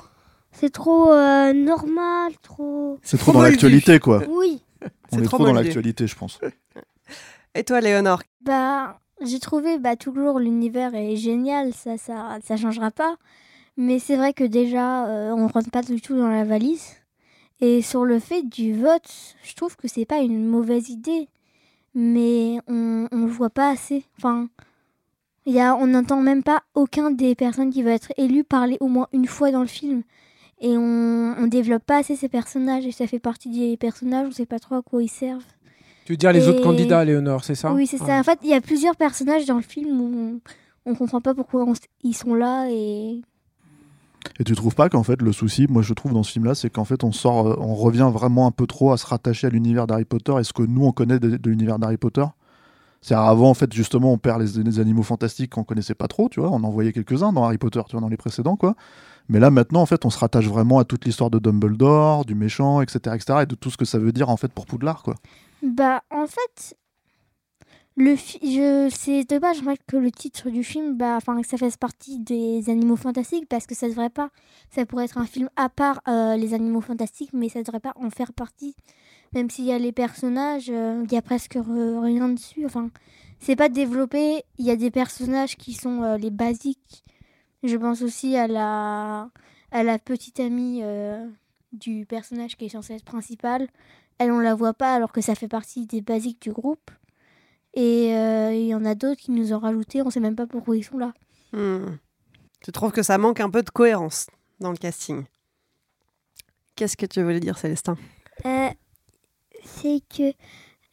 c'est 0.59 0.71
trop 0.71 1.13
euh, 1.13 1.53
normal, 1.53 2.33
trop. 2.43 2.99
C'est 3.03 3.19
trop 3.19 3.33
dans 3.33 3.43
l'actualité, 3.43 3.99
quoi. 3.99 4.23
Oui. 4.29 4.63
On 4.83 4.89
C'est 5.17 5.23
est 5.23 5.25
trop 5.25 5.37
trop 5.39 5.47
dans 5.47 5.53
l'actualité, 5.53 6.07
je 6.07 6.17
pense. 6.17 6.41
Et 7.55 7.65
toi, 7.65 7.81
Léonore 7.81 8.23
Bah, 8.43 8.99
j'ai 9.23 9.39
trouvé 9.39 9.79
bah, 9.79 9.97
toujours 9.97 10.39
l'univers 10.39 10.95
est 10.95 11.17
génial, 11.17 11.73
ça, 11.73 11.97
ça, 11.97 12.39
ça 12.45 12.57
changera 12.57 12.91
pas. 12.91 13.17
Mais 13.77 13.99
c'est 13.99 14.17
vrai 14.17 14.33
que 14.33 14.45
déjà, 14.45 15.07
euh, 15.07 15.33
on 15.33 15.47
rentre 15.47 15.71
pas 15.71 15.83
du 15.83 16.01
tout 16.01 16.17
dans 16.17 16.29
la 16.29 16.45
valise. 16.45 16.97
Et 17.61 17.83
sur 17.83 18.05
le 18.05 18.19
fait 18.19 18.43
du 18.43 18.75
vote, 18.75 19.11
je 19.43 19.55
trouve 19.55 19.77
que 19.77 19.89
c'est 19.89 20.05
pas 20.05 20.19
une 20.19 20.47
mauvaise 20.47 20.89
idée, 20.89 21.29
mais 21.95 22.59
on, 22.67 23.09
on 23.13 23.25
le 23.25 23.31
voit 23.31 23.51
pas 23.51 23.71
assez. 23.71 24.05
Enfin, 24.19 24.49
il 25.47 25.55
y 25.55 25.61
a, 25.61 25.75
on 25.77 25.87
n'entend 25.87 26.21
même 26.21 26.43
pas 26.43 26.63
aucun 26.75 27.11
des 27.11 27.35
personnes 27.35 27.71
qui 27.71 27.83
vont 27.83 27.91
être 27.91 28.13
élues 28.17 28.45
parler 28.45 28.77
au 28.81 28.89
moins 28.89 29.09
une 29.13 29.27
fois 29.27 29.51
dans 29.51 29.61
le 29.61 29.67
film. 29.67 30.03
Et 30.61 30.77
on, 30.77 31.35
on 31.39 31.47
développe 31.47 31.85
pas 31.85 31.99
assez 31.99 32.17
ces 32.17 32.29
personnages, 32.29 32.87
et 32.87 32.93
ça 32.93 33.07
fait 33.07 33.19
partie 33.19 33.51
des 33.51 33.77
personnages, 33.77 34.27
on 34.29 34.33
sait 34.33 34.47
pas 34.47 34.59
trop 34.59 34.77
à 34.77 34.83
quoi 34.83 35.03
ils 35.03 35.09
servent. 35.09 35.45
Tu 36.07 36.13
veux 36.13 36.17
dire 36.17 36.33
les 36.33 36.49
autres 36.49 36.63
candidats, 36.63 37.05
Léonore, 37.05 37.45
c'est 37.45 37.55
ça? 37.57 37.73
Oui, 37.73 37.87
c'est 37.87 38.01
Ouais. 38.01 38.07
ça. 38.07 38.21
En 38.21 38.23
fait, 38.23 38.39
il 38.43 38.51
y 38.51 38.55
a 38.55 38.61
plusieurs 38.61 38.97
personnages 38.97 39.45
dans 39.45 39.57
le 39.57 39.63
film 39.63 40.01
où 40.01 40.41
on, 40.87 40.91
on 40.91 40.95
comprend 40.95 41.21
pas 41.21 41.35
pourquoi 41.35 41.65
on 41.65 41.75
ils 42.05 42.15
sont 42.15 42.35
là 42.35 42.69
et 42.71 43.21
Et 44.41 44.45
tu 44.45 44.55
trouves 44.55 44.75
pas 44.75 44.89
qu'en 44.89 45.03
fait, 45.03 45.21
le 45.21 45.33
souci, 45.33 45.67
moi 45.69 45.83
je 45.83 45.93
trouve 45.95 46.13
dans 46.13 46.23
ce 46.23 46.33
film-là, 46.33 46.55
c'est 46.55 46.71
qu'en 46.71 46.85
fait, 46.85 47.05
on 47.05 47.13
sort, 47.13 47.47
euh, 47.49 47.57
on 47.59 47.75
revient 47.75 48.09
vraiment 48.13 48.47
un 48.47 48.51
peu 48.51 48.67
trop 48.67 48.93
à 48.93 48.97
se 48.97 49.07
rattacher 49.07 49.49
à 49.49 49.51
l'univers 49.51 49.87
d'Harry 49.87 50.05
Potter 50.05 50.33
et 50.41 50.45
ce 50.45 50.53
que 50.53 50.63
nous 50.63 50.85
on 50.85 50.93
connaît 50.93 51.19
de, 51.19 51.37
de 51.37 51.51
l'univers 51.51 51.79
d'Harry 51.79 51.97
Potter. 51.97 52.25
C'est 53.03 53.15
avant, 53.15 53.51
en 53.51 53.55
fait, 53.55 53.73
justement, 53.73 54.13
on 54.13 54.19
perd 54.19 54.43
les, 54.43 54.63
les 54.65 54.81
animaux 54.81 55.03
fantastiques 55.05 55.51
qu'on 55.53 55.65
connaissait 55.65 55.95
pas 55.95 56.09
trop, 56.09 56.29
tu 56.29 56.41
vois. 56.41 56.51
On 56.51 56.65
en 56.65 56.71
voyait 56.71 56.93
quelques-uns 56.93 57.33
dans 57.33 57.45
Harry 57.45 57.59
Potter, 57.59 57.81
tu 57.89 57.93
vois, 57.93 58.01
dans 58.01 58.09
les 58.09 58.17
précédents, 58.17 58.57
quoi. 58.57 58.75
Mais 59.29 59.39
là, 59.41 59.51
maintenant, 59.51 59.81
en 59.83 59.87
fait, 59.87 60.05
on 60.05 60.11
se 60.11 60.19
rattache 60.19 60.47
vraiment 60.47 60.79
à 60.79 60.85
toute 60.85 61.05
l'histoire 61.05 61.31
de 61.31 61.39
Dumbledore, 61.39 62.25
du 62.25 62.35
méchant, 62.35 62.81
etc., 62.81 62.99
etc., 63.17 63.41
et 63.43 63.47
de 63.47 63.55
tout 63.55 63.71
ce 63.71 63.77
que 63.77 63.85
ça 63.85 63.99
veut 63.99 64.13
dire, 64.13 64.29
en 64.31 64.37
fait, 64.37 64.53
pour 64.53 64.67
Poudlard, 64.67 65.03
quoi. 65.03 65.15
bah 65.63 66.03
en 66.11 66.27
fait 66.27 66.77
le 67.97 68.15
je 68.15 68.91
c'est 68.95 69.25
dommage 69.25 69.61
en 69.61 69.65
fait, 69.71 69.81
que 69.87 69.97
le 69.97 70.11
titre 70.11 70.51
du 70.51 70.63
film 70.63 70.97
bah 70.99 71.15
enfin 71.17 71.41
que 71.41 71.47
ça 71.49 71.57
fasse 71.57 71.79
partie 71.79 72.19
des 72.19 72.69
animaux 72.69 72.97
fantastiques 72.97 73.49
parce 73.49 73.67
que 73.67 73.75
ça 73.75 73.89
devrait 73.89 74.11
pas 74.11 74.29
ça 74.71 74.85
pourrait 74.85 75.07
être 75.07 75.17
un 75.17 75.25
film 75.25 75.49
à 75.57 75.71
part 75.71 76.01
euh, 76.07 76.37
les 76.37 76.53
animaux 76.53 76.83
fantastiques 76.83 77.31
mais 77.33 77.49
ça 77.49 77.63
devrait 77.63 77.81
pas 77.81 77.95
en 77.97 78.11
faire 78.11 78.35
partie 78.35 78.77
même 79.35 79.49
s'il 79.49 79.65
y 79.65 79.73
a 79.73 79.79
les 79.79 79.93
personnages 79.93 80.69
euh, 80.71 81.03
il 81.07 81.13
y 81.13 81.17
a 81.17 81.23
presque 81.23 81.55
re- 81.55 82.01
rien 82.01 82.29
dessus 82.29 82.67
enfin 82.67 82.91
c'est 83.41 83.57
pas 83.57 83.71
développé 83.71 84.43
il 84.59 84.67
y 84.67 84.71
a 84.71 84.77
des 84.77 84.91
personnages 84.91 85.57
qui 85.57 85.73
sont 85.73 86.03
euh, 86.03 86.19
les 86.19 86.31
basiques 86.31 87.03
je 87.69 87.77
pense 87.77 88.03
aussi 88.03 88.37
à 88.37 88.47
la 88.47 89.31
à 89.73 89.83
la 89.83 89.99
petite 89.99 90.41
amie 90.41 90.81
euh, 90.83 91.27
du 91.73 92.07
personnage 92.07 92.57
qui 92.57 92.67
est 92.67 92.71
censé 92.71 92.95
être 92.95 93.05
principal 93.05 93.69
elle 94.19 94.33
on 94.33 94.39
la 94.39 94.55
voit 94.55 94.75
pas 94.75 94.95
alors 94.95 95.13
que 95.13 95.21
ça 95.21 95.35
fait 95.35 95.49
partie 95.49 95.87
des 95.87 96.01
basiques 96.01 96.41
du 96.41 96.53
groupe. 96.53 96.91
Et 97.75 98.17
euh, 98.17 98.55
il 98.55 98.67
y 98.67 98.75
en 98.75 98.85
a 98.85 98.95
d'autres 98.95 99.21
qui 99.21 99.31
nous 99.31 99.53
ont 99.53 99.59
rajouté 99.59 100.03
on 100.03 100.11
sait 100.11 100.21
même 100.21 100.37
pas 100.37 100.47
pourquoi 100.47 100.77
ils 100.77 100.85
sont 100.85 100.99
là. 100.99 101.13
Hmm. 101.53 101.97
Tu 102.63 102.73
trouves 102.73 102.93
que 102.93 103.03
ça 103.03 103.19
manque 103.19 103.41
un 103.41 103.51
peu 103.51 103.63
de 103.63 103.71
cohérence 103.71 104.29
dans 104.61 104.71
le 104.71 104.77
casting? 104.77 105.25
Qu'est-ce 106.75 106.97
que 106.97 107.07
tu 107.07 107.23
voulais 107.23 107.41
dire, 107.41 107.59
Célestin? 107.59 107.97
Euh, 108.45 108.71
c'est 109.65 110.03
que, 110.15 110.33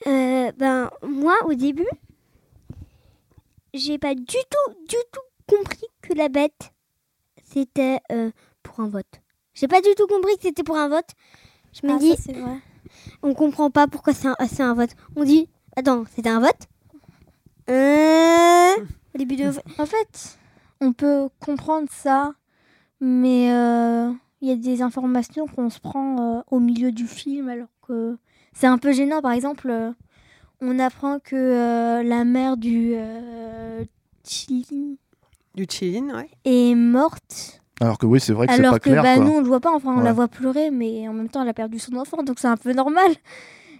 euh, 0.07 0.51
ben, 0.53 0.89
moi, 1.01 1.35
au 1.45 1.53
début, 1.53 1.87
j'ai 3.73 3.97
pas 3.97 4.15
du 4.15 4.23
tout, 4.25 4.73
du 4.87 4.95
tout 5.11 5.32
compris 5.47 5.85
que 6.01 6.13
la 6.13 6.29
bête, 6.29 6.71
c'était 7.43 7.99
euh, 8.11 8.31
pour 8.63 8.79
un 8.79 8.87
vote. 8.87 9.21
J'ai 9.53 9.67
pas 9.67 9.81
du 9.81 9.89
tout 9.95 10.07
compris 10.07 10.35
que 10.37 10.43
c'était 10.43 10.63
pour 10.63 10.77
un 10.77 10.89
vote. 10.89 11.09
Je 11.73 11.87
me 11.87 11.93
Ah, 11.93 11.97
dis, 11.97 12.15
ça, 12.15 12.31
vrai. 12.33 12.57
on 13.21 13.33
comprend 13.33 13.69
pas 13.71 13.87
pourquoi 13.87 14.13
c'est 14.13 14.27
un, 14.27 14.35
c'est 14.47 14.63
un 14.63 14.73
vote. 14.73 14.91
On 15.15 15.23
dit, 15.23 15.47
attends, 15.75 16.03
c'était 16.15 16.29
un 16.29 16.39
vote? 16.39 16.67
Euh... 17.69 18.73
Au 19.15 19.17
début 19.17 19.35
de... 19.37 19.51
en 19.77 19.85
fait 19.85 20.37
on 20.81 20.91
peut 20.91 21.29
comprendre 21.39 21.87
ça 21.89 22.33
mais 22.99 23.53
euh, 23.53 24.11
il 24.41 24.49
y 24.49 24.51
a 24.51 24.55
des 24.57 24.81
informations 24.81 25.47
qu'on 25.47 25.69
se 25.69 25.79
prend 25.79 26.39
euh, 26.39 26.41
au 26.51 26.59
milieu 26.59 26.91
du 26.91 27.07
film 27.07 27.47
alors 27.47 27.69
que 27.87 28.17
c'est 28.53 28.67
un 28.67 28.77
peu 28.77 28.91
gênant 28.91 29.21
par 29.21 29.31
exemple 29.31 29.69
euh, 29.69 29.91
on 30.59 30.77
apprend 30.79 31.19
que 31.19 31.35
euh, 31.37 32.03
la 32.03 32.25
mère 32.25 32.57
du 32.57 32.93
euh, 32.95 33.85
Chilin 34.25 34.95
Du 35.55 35.65
chillin, 35.69 36.15
ouais. 36.15 36.29
est 36.45 36.75
morte 36.75 37.61
Alors 37.79 37.97
que 37.97 38.05
oui, 38.05 38.19
c'est 38.19 38.33
vrai 38.33 38.47
que 38.47 38.53
c'est 38.53 38.59
Alors 38.59 38.73
pas 38.73 38.79
que 38.79 38.89
clair, 38.89 39.03
bah, 39.03 39.15
quoi. 39.15 39.23
nous, 39.25 39.31
on 39.31 39.39
le 39.41 39.47
voit 39.47 39.59
pas, 39.59 39.71
enfin, 39.71 39.93
on 39.95 40.01
la 40.01 40.13
voit 40.13 40.27
pleurer, 40.27 40.71
mais 40.71 41.07
en 41.07 41.13
même 41.13 41.29
temps, 41.29 41.43
elle 41.43 41.49
a 41.49 41.53
perdu 41.53 41.77
son 41.79 41.95
enfant, 41.95 42.23
donc 42.23 42.39
c'est 42.39 42.47
un 42.47 42.57
peu 42.57 42.73
normal. 42.73 43.11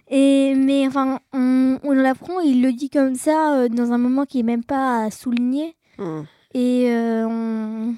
Et, 0.08 0.54
mais 0.54 0.86
enfin, 0.86 1.18
on, 1.32 1.78
on 1.82 1.92
l'apprend, 1.92 2.40
il 2.40 2.62
le 2.62 2.72
dit 2.72 2.90
comme 2.90 3.14
ça, 3.14 3.56
euh, 3.56 3.68
dans 3.68 3.92
un 3.92 3.98
moment 3.98 4.24
qui 4.24 4.40
est 4.40 4.44
même 4.44 4.62
pas 4.62 5.04
à 5.04 5.10
souligner. 5.10 5.76
Hmm. 5.98 6.22
Et 6.52 6.92
euh, 6.92 7.26
on... 7.26 7.94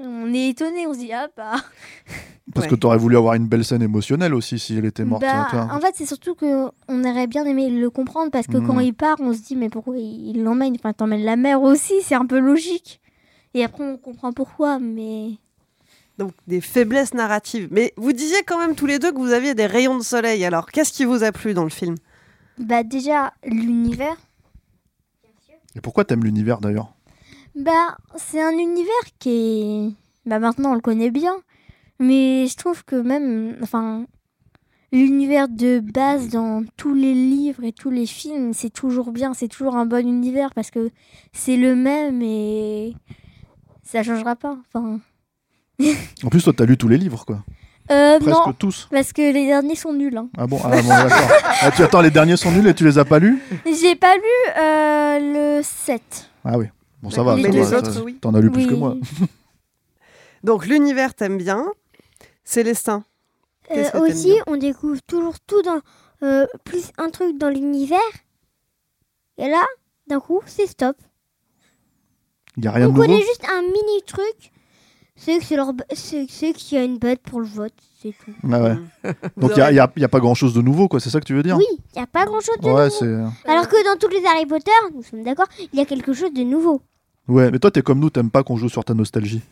on 0.00 0.32
est 0.32 0.48
étonné, 0.50 0.86
on 0.86 0.94
se 0.94 0.98
dit, 0.98 1.12
ah 1.12 1.28
bah. 1.36 1.56
Parce 2.54 2.66
que 2.66 2.74
t'aurais 2.74 2.96
voulu 2.96 3.16
avoir 3.16 3.34
une 3.34 3.46
belle 3.46 3.64
scène 3.64 3.82
émotionnelle 3.82 4.34
aussi 4.34 4.58
si 4.58 4.76
elle 4.76 4.86
était 4.86 5.04
morte. 5.04 5.22
Bah, 5.22 5.68
en 5.70 5.80
fait, 5.80 5.94
c'est 5.94 6.06
surtout 6.06 6.34
que 6.34 6.70
on 6.88 7.04
aurait 7.04 7.26
bien 7.26 7.44
aimé 7.44 7.68
le 7.68 7.90
comprendre 7.90 8.30
parce 8.30 8.46
que 8.46 8.56
quand 8.56 8.80
il 8.80 8.94
part, 8.94 9.16
on 9.20 9.34
se 9.34 9.40
dit 9.40 9.54
mais 9.54 9.68
pourquoi 9.68 9.98
il 9.98 10.36
il 10.36 10.42
l'emmène? 10.42 10.74
Enfin, 10.74 10.92
t'emmènes 10.92 11.24
la 11.24 11.36
mère 11.36 11.62
aussi, 11.62 12.00
c'est 12.02 12.14
un 12.14 12.24
peu 12.24 12.38
logique. 12.38 13.00
Et 13.54 13.64
après, 13.64 13.84
on 13.84 13.96
comprend 13.98 14.32
pourquoi, 14.32 14.78
mais 14.78 15.32
Donc 16.18 16.32
des 16.46 16.60
faiblesses 16.60 17.14
narratives. 17.14 17.68
Mais 17.70 17.92
vous 17.96 18.12
disiez 18.12 18.42
quand 18.46 18.58
même 18.58 18.74
tous 18.74 18.86
les 18.86 18.98
deux 18.98 19.12
que 19.12 19.18
vous 19.18 19.32
aviez 19.32 19.54
des 19.54 19.66
rayons 19.66 19.96
de 19.96 20.02
soleil. 20.02 20.44
Alors 20.44 20.70
qu'est-ce 20.70 20.92
qui 20.92 21.04
vous 21.04 21.22
a 21.24 21.32
plu 21.32 21.54
dans 21.54 21.64
le 21.64 21.70
film? 21.70 21.96
Bah 22.58 22.82
déjà 22.82 23.32
l'univers. 23.44 24.16
Et 25.76 25.80
pourquoi 25.80 26.04
t'aimes 26.04 26.24
l'univers 26.24 26.60
d'ailleurs? 26.60 26.92
Bah, 27.64 27.96
c'est 28.16 28.40
un 28.42 28.52
univers 28.52 28.92
qui 29.18 29.30
est. 29.30 29.90
Bah, 30.28 30.38
maintenant, 30.38 30.72
on 30.72 30.74
le 30.74 30.80
connaît 30.80 31.10
bien. 31.10 31.34
Mais 31.98 32.46
je 32.46 32.56
trouve 32.56 32.84
que 32.84 32.96
même. 32.96 33.56
Enfin. 33.62 34.04
L'univers 34.90 35.48
de 35.50 35.80
base 35.80 36.30
dans 36.30 36.64
tous 36.78 36.94
les 36.94 37.12
livres 37.12 37.62
et 37.62 37.72
tous 37.72 37.90
les 37.90 38.06
films, 38.06 38.54
c'est 38.54 38.70
toujours 38.70 39.12
bien, 39.12 39.34
c'est 39.34 39.46
toujours 39.48 39.76
un 39.76 39.84
bon 39.84 39.98
univers 40.06 40.54
parce 40.54 40.70
que 40.70 40.88
c'est 41.34 41.58
le 41.58 41.76
même 41.76 42.22
et 42.22 42.94
ça 43.82 44.02
changera 44.02 44.34
pas. 44.34 44.56
Enfin, 44.72 44.98
En 46.24 46.28
plus, 46.30 46.42
toi, 46.42 46.54
t'as 46.56 46.64
lu 46.64 46.78
tous 46.78 46.88
les 46.88 46.96
livres, 46.96 47.26
quoi. 47.26 47.44
Euh, 47.90 48.18
Presque 48.18 48.46
non, 48.46 48.52
tous. 48.54 48.88
parce 48.90 49.12
que 49.12 49.20
les 49.30 49.46
derniers 49.46 49.74
sont 49.74 49.92
nuls. 49.92 50.16
hein. 50.16 50.30
Ah 50.38 50.46
bon, 50.46 50.58
ah, 50.64 50.70
bon 50.80 50.88
d'accord. 50.88 51.18
Ah, 51.60 51.70
tu 51.70 51.82
attends, 51.82 52.00
les 52.00 52.10
derniers 52.10 52.38
sont 52.38 52.50
nuls 52.50 52.66
et 52.66 52.72
tu 52.72 52.86
les 52.86 52.96
as 52.96 53.04
pas 53.04 53.18
lus? 53.18 53.38
J'ai 53.66 53.94
pas 53.94 54.14
lu 54.16 54.22
euh, 54.58 55.58
le 55.58 55.62
7. 55.62 56.30
Ah 56.46 56.56
oui. 56.56 56.64
Bon, 57.02 57.10
ça 57.10 57.22
va. 57.22 57.36
Mais 57.36 57.48
les 57.50 57.72
autres, 57.74 57.92
ça- 57.92 58.02
oui. 58.02 58.18
T'en 58.20 58.34
as 58.34 58.40
lu 58.40 58.50
plus 58.50 58.64
Oui. 58.64 58.68
que 58.68 58.74
moi. 58.74 58.96
Donc 60.44 60.66
l'univers 60.66 61.14
t'aime 61.14 61.38
bien. 61.38 61.66
Célestin. 62.44 63.04
Euh, 63.70 63.84
que 63.84 63.92
t'aimes 63.92 64.02
aussi, 64.02 64.32
bien? 64.32 64.42
on 64.46 64.56
découvre 64.56 65.00
toujours 65.06 65.38
tout 65.40 65.60
dans 65.62 65.80
euh, 66.22 66.46
plus 66.64 66.90
un 66.98 67.10
truc 67.10 67.36
dans 67.38 67.48
l'univers. 67.50 67.98
Et 69.36 69.48
là, 69.48 69.64
d'un 70.08 70.20
coup, 70.20 70.40
c'est 70.46 70.66
stop. 70.66 70.96
Il 72.56 72.64
y 72.64 72.66
a 72.66 72.72
rien 72.72 72.86
on 72.86 72.92
de 72.92 72.94
nouveau? 72.94 73.06
connaît 73.06 73.20
juste 73.20 73.44
un 73.48 73.62
mini 73.62 74.02
truc. 74.06 74.50
C'est 75.20 75.38
que 75.38 75.44
c'est 75.44 75.56
leur, 75.56 75.72
c'est 75.94 76.26
c'est 76.30 76.52
qu'il 76.52 76.78
y 76.78 76.80
a 76.80 76.84
une 76.84 76.96
bête 76.98 77.20
pour 77.22 77.40
le 77.40 77.46
vote, 77.46 77.72
c'est 78.00 78.14
tout. 78.24 78.30
Ah 78.50 78.62
ouais. 78.62 78.76
Donc 79.36 79.50
il 79.56 79.58
y 79.58 79.60
a, 79.60 79.64
aurez- 79.64 79.72
il 79.72 79.76
y 79.76 79.80
a- 79.80 80.04
a 80.06 80.08
pas 80.08 80.20
grand 80.20 80.34
chose 80.34 80.54
de 80.54 80.62
nouveau, 80.62 80.86
quoi. 80.88 81.00
C'est 81.00 81.10
ça 81.10 81.18
que 81.20 81.24
tu 81.26 81.34
veux 81.34 81.42
dire? 81.42 81.56
Oui, 81.56 81.64
il 81.70 81.98
n'y 81.98 82.02
a 82.02 82.06
pas 82.06 82.24
grand 82.24 82.40
chose 82.40 82.56
de 82.62 82.66
Ouais, 82.68 82.84
nouveau. 82.84 82.90
c'est. 83.44 83.50
Alors 83.50 83.68
que 83.68 83.84
dans 83.84 83.98
tous 83.98 84.08
les 84.08 84.24
Harry 84.26 84.46
Potter, 84.46 84.70
nous 84.94 85.02
sommes 85.02 85.24
d'accord, 85.24 85.46
il 85.72 85.78
y 85.78 85.82
a 85.82 85.84
quelque 85.84 86.12
chose 86.12 86.32
de 86.32 86.42
nouveau. 86.42 86.80
Ouais, 87.26 87.50
mais 87.50 87.58
toi, 87.58 87.70
t'es 87.70 87.82
comme 87.82 87.98
nous, 87.98 88.10
t'aimes 88.10 88.30
pas 88.30 88.42
qu'on 88.44 88.56
joue 88.56 88.68
sur 88.68 88.84
ta 88.84 88.94
nostalgie. 88.94 89.42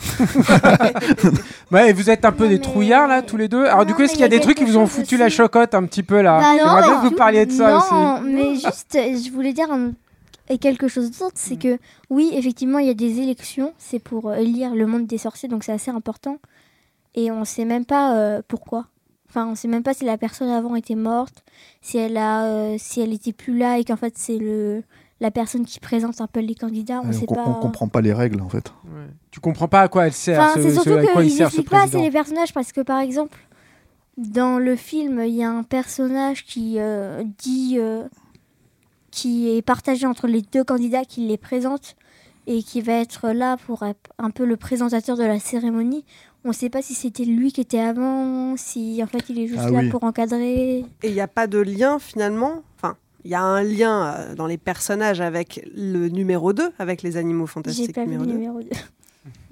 Ouais, 1.70 1.92
vous 1.92 2.10
êtes 2.10 2.24
un 2.24 2.32
peu 2.32 2.44
Non, 2.44 2.50
des 2.50 2.56
mais- 2.56 2.62
trouillards 2.62 3.06
là, 3.06 3.22
tous 3.22 3.36
les 3.36 3.48
deux. 3.48 3.64
Alors, 3.64 3.84
du 3.84 3.92
Non, 3.92 3.96
coup, 3.96 4.02
est-ce 4.02 4.12
qu'il 4.12 4.22
y 4.22 4.24
a 4.24 4.28
des 4.28 4.40
trucs 4.40 4.56
qui 4.56 4.64
vous 4.64 4.76
ont 4.76 4.86
foutu 4.86 5.16
la 5.16 5.28
chocotte 5.28 5.74
un 5.74 5.84
petit 5.84 6.02
peu 6.02 6.20
là? 6.20 6.38
Bah 6.40 6.52
non, 6.52 6.58
J'aimerais 6.58 6.82
bien 6.82 7.00
que 7.02 7.04
vous 7.08 7.14
parliez 7.14 7.46
de 7.46 7.52
ça 7.52 7.70
non, 7.70 7.78
aussi. 7.78 8.24
mais 8.24 8.54
juste, 8.54 8.96
euh, 8.96 9.16
je 9.24 9.30
voulais 9.30 9.52
dire 9.52 9.70
un- 9.70 9.92
et 10.50 10.58
quelque 10.58 10.88
chose 10.88 11.10
d'autre, 11.18 11.36
c'est 11.36 11.56
que 11.56 11.78
oui, 12.10 12.30
effectivement, 12.34 12.78
il 12.78 12.86
y 12.86 12.90
a 12.90 12.94
des 12.94 13.20
élections, 13.20 13.72
c'est 13.78 13.98
pour 14.00 14.28
euh, 14.28 14.34
élire 14.34 14.74
le 14.74 14.86
monde 14.86 15.06
des 15.06 15.16
sorciers, 15.18 15.48
donc 15.48 15.64
c'est 15.64 15.72
assez 15.72 15.90
important. 15.90 16.38
Et 17.14 17.30
on 17.30 17.44
sait 17.46 17.64
même 17.64 17.84
pas 17.86 18.16
euh, 18.16 18.42
pourquoi. 18.46 18.86
Enfin, 19.28 19.46
on 19.46 19.54
sait 19.54 19.68
même 19.68 19.82
pas 19.84 19.94
si 19.94 20.04
la 20.04 20.18
personne 20.18 20.48
avant 20.50 20.74
était 20.74 20.96
morte, 20.96 21.44
si 21.80 21.98
elle 21.98 22.16
a, 22.16 22.44
euh, 22.46 22.76
si 22.78 23.00
elle 23.00 23.12
était 23.12 23.32
plus 23.32 23.56
là 23.56 23.78
et 23.78 23.84
qu'en 23.84 23.96
fait 23.96 24.14
c'est 24.18 24.38
le 24.38 24.82
la 25.20 25.30
personne 25.30 25.66
qui 25.66 25.80
présente 25.80 26.20
un 26.22 26.26
peu 26.26 26.40
les 26.40 26.54
candidats. 26.54 27.00
On 27.04 27.08
Ouais, 27.08 27.12
sait 27.12 27.26
on, 27.28 27.34
pas. 27.34 27.44
on 27.46 27.54
comprend 27.54 27.88
pas 27.88 28.00
les 28.00 28.12
règles, 28.14 28.40
en 28.40 28.48
fait. 28.48 28.72
Tu 29.30 29.38
comprends 29.38 29.68
pas 29.68 29.82
à 29.82 29.88
quoi 29.88 30.06
elle 30.06 30.14
sert, 30.14 30.40
Enfin, 30.40 30.54
ce, 30.54 30.62
c'est 30.62 30.68
ce- 30.70 30.74
surtout 30.82 30.90
qu'ils 31.20 31.36
n'expliquent 31.38 31.68
pas 31.70 31.76
assez 31.82 31.90
président. 31.90 32.02
les 32.02 32.10
personnages 32.10 32.54
parce 32.54 32.72
que 32.72 32.80
par 32.80 33.00
exemple, 33.00 33.38
dans 34.16 34.58
le 34.58 34.76
film, 34.76 35.20
il 35.24 35.34
y 35.34 35.42
a 35.44 35.50
un 35.50 35.62
personnage 35.62 36.44
qui 36.46 36.76
euh, 36.78 37.22
dit, 37.38 37.76
euh, 37.78 38.04
qui 39.10 39.50
est 39.56 39.62
partagé 39.62 40.06
entre 40.06 40.26
les 40.26 40.42
deux 40.42 40.64
candidats 40.64 41.04
qui 41.04 41.26
les 41.26 41.36
présentent 41.36 41.96
et 42.46 42.62
qui 42.62 42.80
va 42.80 42.94
être 42.94 43.30
là 43.30 43.56
pour 43.56 43.84
être 43.84 44.10
un 44.18 44.30
peu 44.30 44.44
le 44.44 44.56
présentateur 44.56 45.16
de 45.16 45.24
la 45.24 45.38
cérémonie. 45.38 46.04
On 46.44 46.48
ne 46.48 46.54
sait 46.54 46.70
pas 46.70 46.80
si 46.80 46.94
c'était 46.94 47.24
lui 47.24 47.52
qui 47.52 47.60
était 47.60 47.80
avant, 47.80 48.56
si 48.56 49.00
en 49.02 49.06
fait 49.06 49.24
il 49.28 49.38
est 49.38 49.46
juste 49.46 49.60
Ah 49.66 49.70
là 49.70 49.80
oui. 49.80 49.88
pour 49.90 50.04
encadrer. 50.04 50.78
Et 50.78 50.84
il 51.04 51.12
n'y 51.12 51.20
a 51.20 51.28
pas 51.28 51.46
de 51.46 51.58
lien 51.58 51.98
finalement? 51.98 52.62
Enfin, 52.76 52.96
il 53.24 53.30
y 53.30 53.34
a 53.34 53.42
un 53.42 53.62
lien 53.62 54.14
euh, 54.14 54.34
dans 54.34 54.46
les 54.46 54.56
personnages 54.56 55.20
avec 55.20 55.68
le 55.76 56.08
numéro 56.08 56.52
2, 56.54 56.70
avec 56.78 57.02
les 57.02 57.18
animaux 57.18 57.46
J'ai 57.46 57.52
fantastiques 57.52 57.94
pas 57.94 58.04
vu 58.04 58.12
numéro 58.16 58.24
le 58.24 58.30
2. 58.32 58.38
numéro 58.38 58.60
2. 58.62 58.68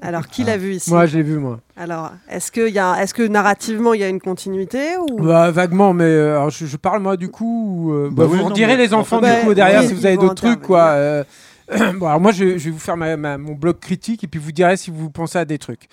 Alors, 0.01 0.29
qui 0.29 0.45
l'a 0.45 0.57
vu 0.57 0.75
ici 0.75 0.91
Moi, 0.91 1.07
je 1.07 1.17
l'ai 1.17 1.23
vu, 1.25 1.39
moi. 1.39 1.59
Alors, 1.77 2.13
est-ce 2.31 2.53
que, 2.53 2.71
y 2.71 2.79
a, 2.79 3.03
est-ce 3.03 3.13
que 3.15 3.23
narrativement, 3.27 3.95
il 3.95 4.01
y 4.01 4.05
a 4.05 4.09
une 4.09 4.21
continuité 4.21 4.97
ou... 4.97 5.21
Bah, 5.23 5.51
vaguement, 5.51 5.93
mais 5.93 6.05
euh, 6.05 6.37
alors, 6.37 6.51
je, 6.51 6.67
je 6.67 6.77
parle 6.77 7.03
moi 7.03 7.17
du 7.17 7.29
coup. 7.31 7.89
ou, 7.89 7.93
euh, 7.93 8.09
Bah 8.11 8.25
bah, 8.25 8.29
oui, 8.31 8.39
vous 8.39 8.49
non, 8.49 8.55
direz 8.55 8.77
mais 8.77 8.85
les 8.87 8.95
en 8.95 9.01
enfants 9.01 9.21
fait, 9.21 9.41
du 9.41 9.47
coup 9.47 9.55
derrière 9.55 9.81
oui, 9.83 9.89
si 9.89 9.95
vous 9.95 10.07
avez 10.07 10.17
d'autres 10.17 10.35
trucs 10.35 10.61
quoi. 10.63 10.83
euh. 10.91 11.25
bon, 11.97 12.07
alors 12.07 12.21
moi 12.21 12.33
je, 12.33 12.57
je 12.57 12.65
vais 12.65 12.71
vous 12.71 12.79
faire 12.79 12.97
ma- 12.97 13.17
ma- 13.19 13.37
mon 13.39 13.53
blog 13.55 13.79
critique 13.79 14.25
et 14.25 14.27
puis 14.27 14.41
vous 14.41 14.53
direz 14.53 14.77
si 14.79 14.91
vous 14.91 15.11
pensez 15.11 15.37
à 15.39 15.45
des 15.45 15.59
trucs. 15.59 15.89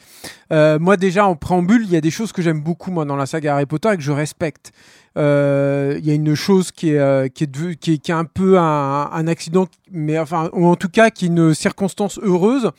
Euh, 0.53 0.77
moi 0.79 0.95
déjà 0.97 1.25
en 1.25 1.35
préambule, 1.35 1.81
il 1.83 1.91
y 1.91 1.97
a 1.97 2.01
des 2.01 2.11
choses 2.11 2.31
que 2.31 2.41
j'aime 2.41 2.61
beaucoup 2.61 2.91
moi 2.91 3.03
dans 3.05 3.15
la 3.17 3.25
saga 3.25 3.55
Harry 3.55 3.65
Potter 3.65 3.89
et 3.91 3.97
que 3.97 4.03
je 4.03 4.11
respecte. 4.13 4.71
Euh, 5.17 5.95
Il 5.99 6.05
y 6.05 6.11
a 6.11 6.13
une 6.13 6.35
chose 6.35 6.71
qui 6.71 6.91
est, 6.91 6.97
euh, 6.99 7.27
qui 7.27 7.45
est, 7.45 7.75
qui 7.79 7.93
est, 7.93 7.97
qui 7.97 8.11
est 8.11 8.13
un 8.13 8.25
peu 8.25 8.57
un, 8.59 9.09
un 9.11 9.27
accident, 9.27 9.67
mais 9.91 10.17
enfin, 10.19 10.49
ou 10.53 10.65
en 10.65 10.75
tout 10.75 10.89
cas 10.89 11.09
qui 11.09 11.25
est 11.25 11.27
une 11.29 11.53
circonstance 11.53 12.19
heureuse 12.21 12.71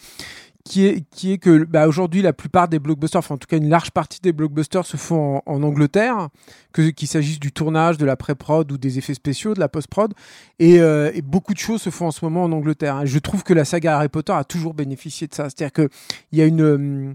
qui 0.66 0.86
est, 1.32 1.38
que 1.38 1.64
bah, 1.64 1.86
aujourd'hui 1.86 2.22
la 2.22 2.32
plupart 2.32 2.66
des 2.66 2.80
blockbusters, 2.80 3.20
enfin 3.20 3.36
en 3.36 3.38
tout 3.38 3.46
cas 3.46 3.56
une 3.56 3.68
large 3.68 3.92
partie 3.92 4.20
des 4.20 4.32
blockbusters 4.32 4.84
se 4.84 4.96
font 4.96 5.36
en, 5.36 5.42
en 5.46 5.62
Angleterre, 5.62 6.28
qu'il 6.74 7.08
s'agisse 7.08 7.38
du 7.38 7.52
tournage, 7.52 7.98
de 7.98 8.04
la 8.04 8.16
pré-prod 8.16 8.70
ou 8.72 8.76
des 8.76 8.98
effets 8.98 9.14
spéciaux, 9.14 9.54
de 9.54 9.60
la 9.60 9.68
post-prod, 9.68 10.12
et, 10.58 10.80
euh, 10.80 11.12
beaucoup 11.24 11.54
de 11.54 11.58
choses 11.58 11.82
se 11.82 11.90
font 11.90 12.08
en 12.08 12.10
ce 12.10 12.24
moment 12.24 12.42
en 12.42 12.52
Angleterre. 12.52 13.02
Et 13.02 13.06
je 13.06 13.18
trouve 13.18 13.44
que 13.44 13.54
la 13.54 13.64
saga 13.64 13.96
Harry 13.96 14.08
Potter 14.08 14.32
a 14.32 14.44
toujours 14.44 14.74
bénéficié 14.74 15.28
de 15.28 15.34
ça, 15.34 15.44
c'est-à-dire 15.44 15.72
que 15.72 15.88
il 16.32 16.38
y 16.38 16.42
a 16.42 16.46
une, 16.46 17.14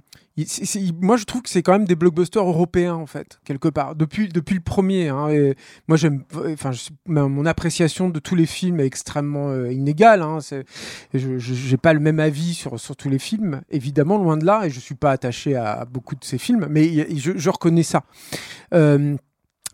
moi 1.01 1.17
je 1.17 1.25
trouve 1.25 1.41
que 1.41 1.49
c'est 1.49 1.61
quand 1.61 1.73
même 1.73 1.85
des 1.85 1.95
blockbusters 1.95 2.43
européens 2.43 2.95
en 2.95 3.05
fait 3.05 3.39
quelque 3.43 3.67
part 3.67 3.95
depuis 3.95 4.29
depuis 4.29 4.55
le 4.55 4.61
premier. 4.61 5.09
hein, 5.09 5.29
et 5.29 5.55
moi 5.87 5.97
j'aime, 5.97 6.23
enfin 6.53 6.71
mon 7.07 7.45
appréciation 7.45 8.09
de 8.09 8.19
tous 8.19 8.35
les 8.35 8.45
films 8.45 8.79
est 8.79 8.85
extrêmement 8.85 9.49
euh, 9.49 9.71
inégale. 9.71 10.21
hein, 10.21 10.39
je 11.13 11.37
j'ai 11.37 11.77
pas 11.77 11.93
le 11.93 11.99
même 11.99 12.19
avis 12.19 12.53
sur, 12.53 12.79
sur 12.79 12.95
tous 12.95 13.09
les 13.09 13.19
films, 13.19 13.61
évidemment, 13.69 14.17
loin 14.17 14.37
de 14.37 14.45
là, 14.45 14.65
et 14.65 14.69
je 14.69 14.79
suis 14.79 14.95
pas 14.95 15.11
attaché 15.11 15.55
à, 15.55 15.85
beaucoup 15.85 16.15
de 16.15 16.23
ces 16.23 16.37
films, 16.37 16.67
mais 16.69 17.07
je 17.15 17.49
reconnais 17.49 17.83
ça. 17.83 18.03
Euh, 18.73 19.15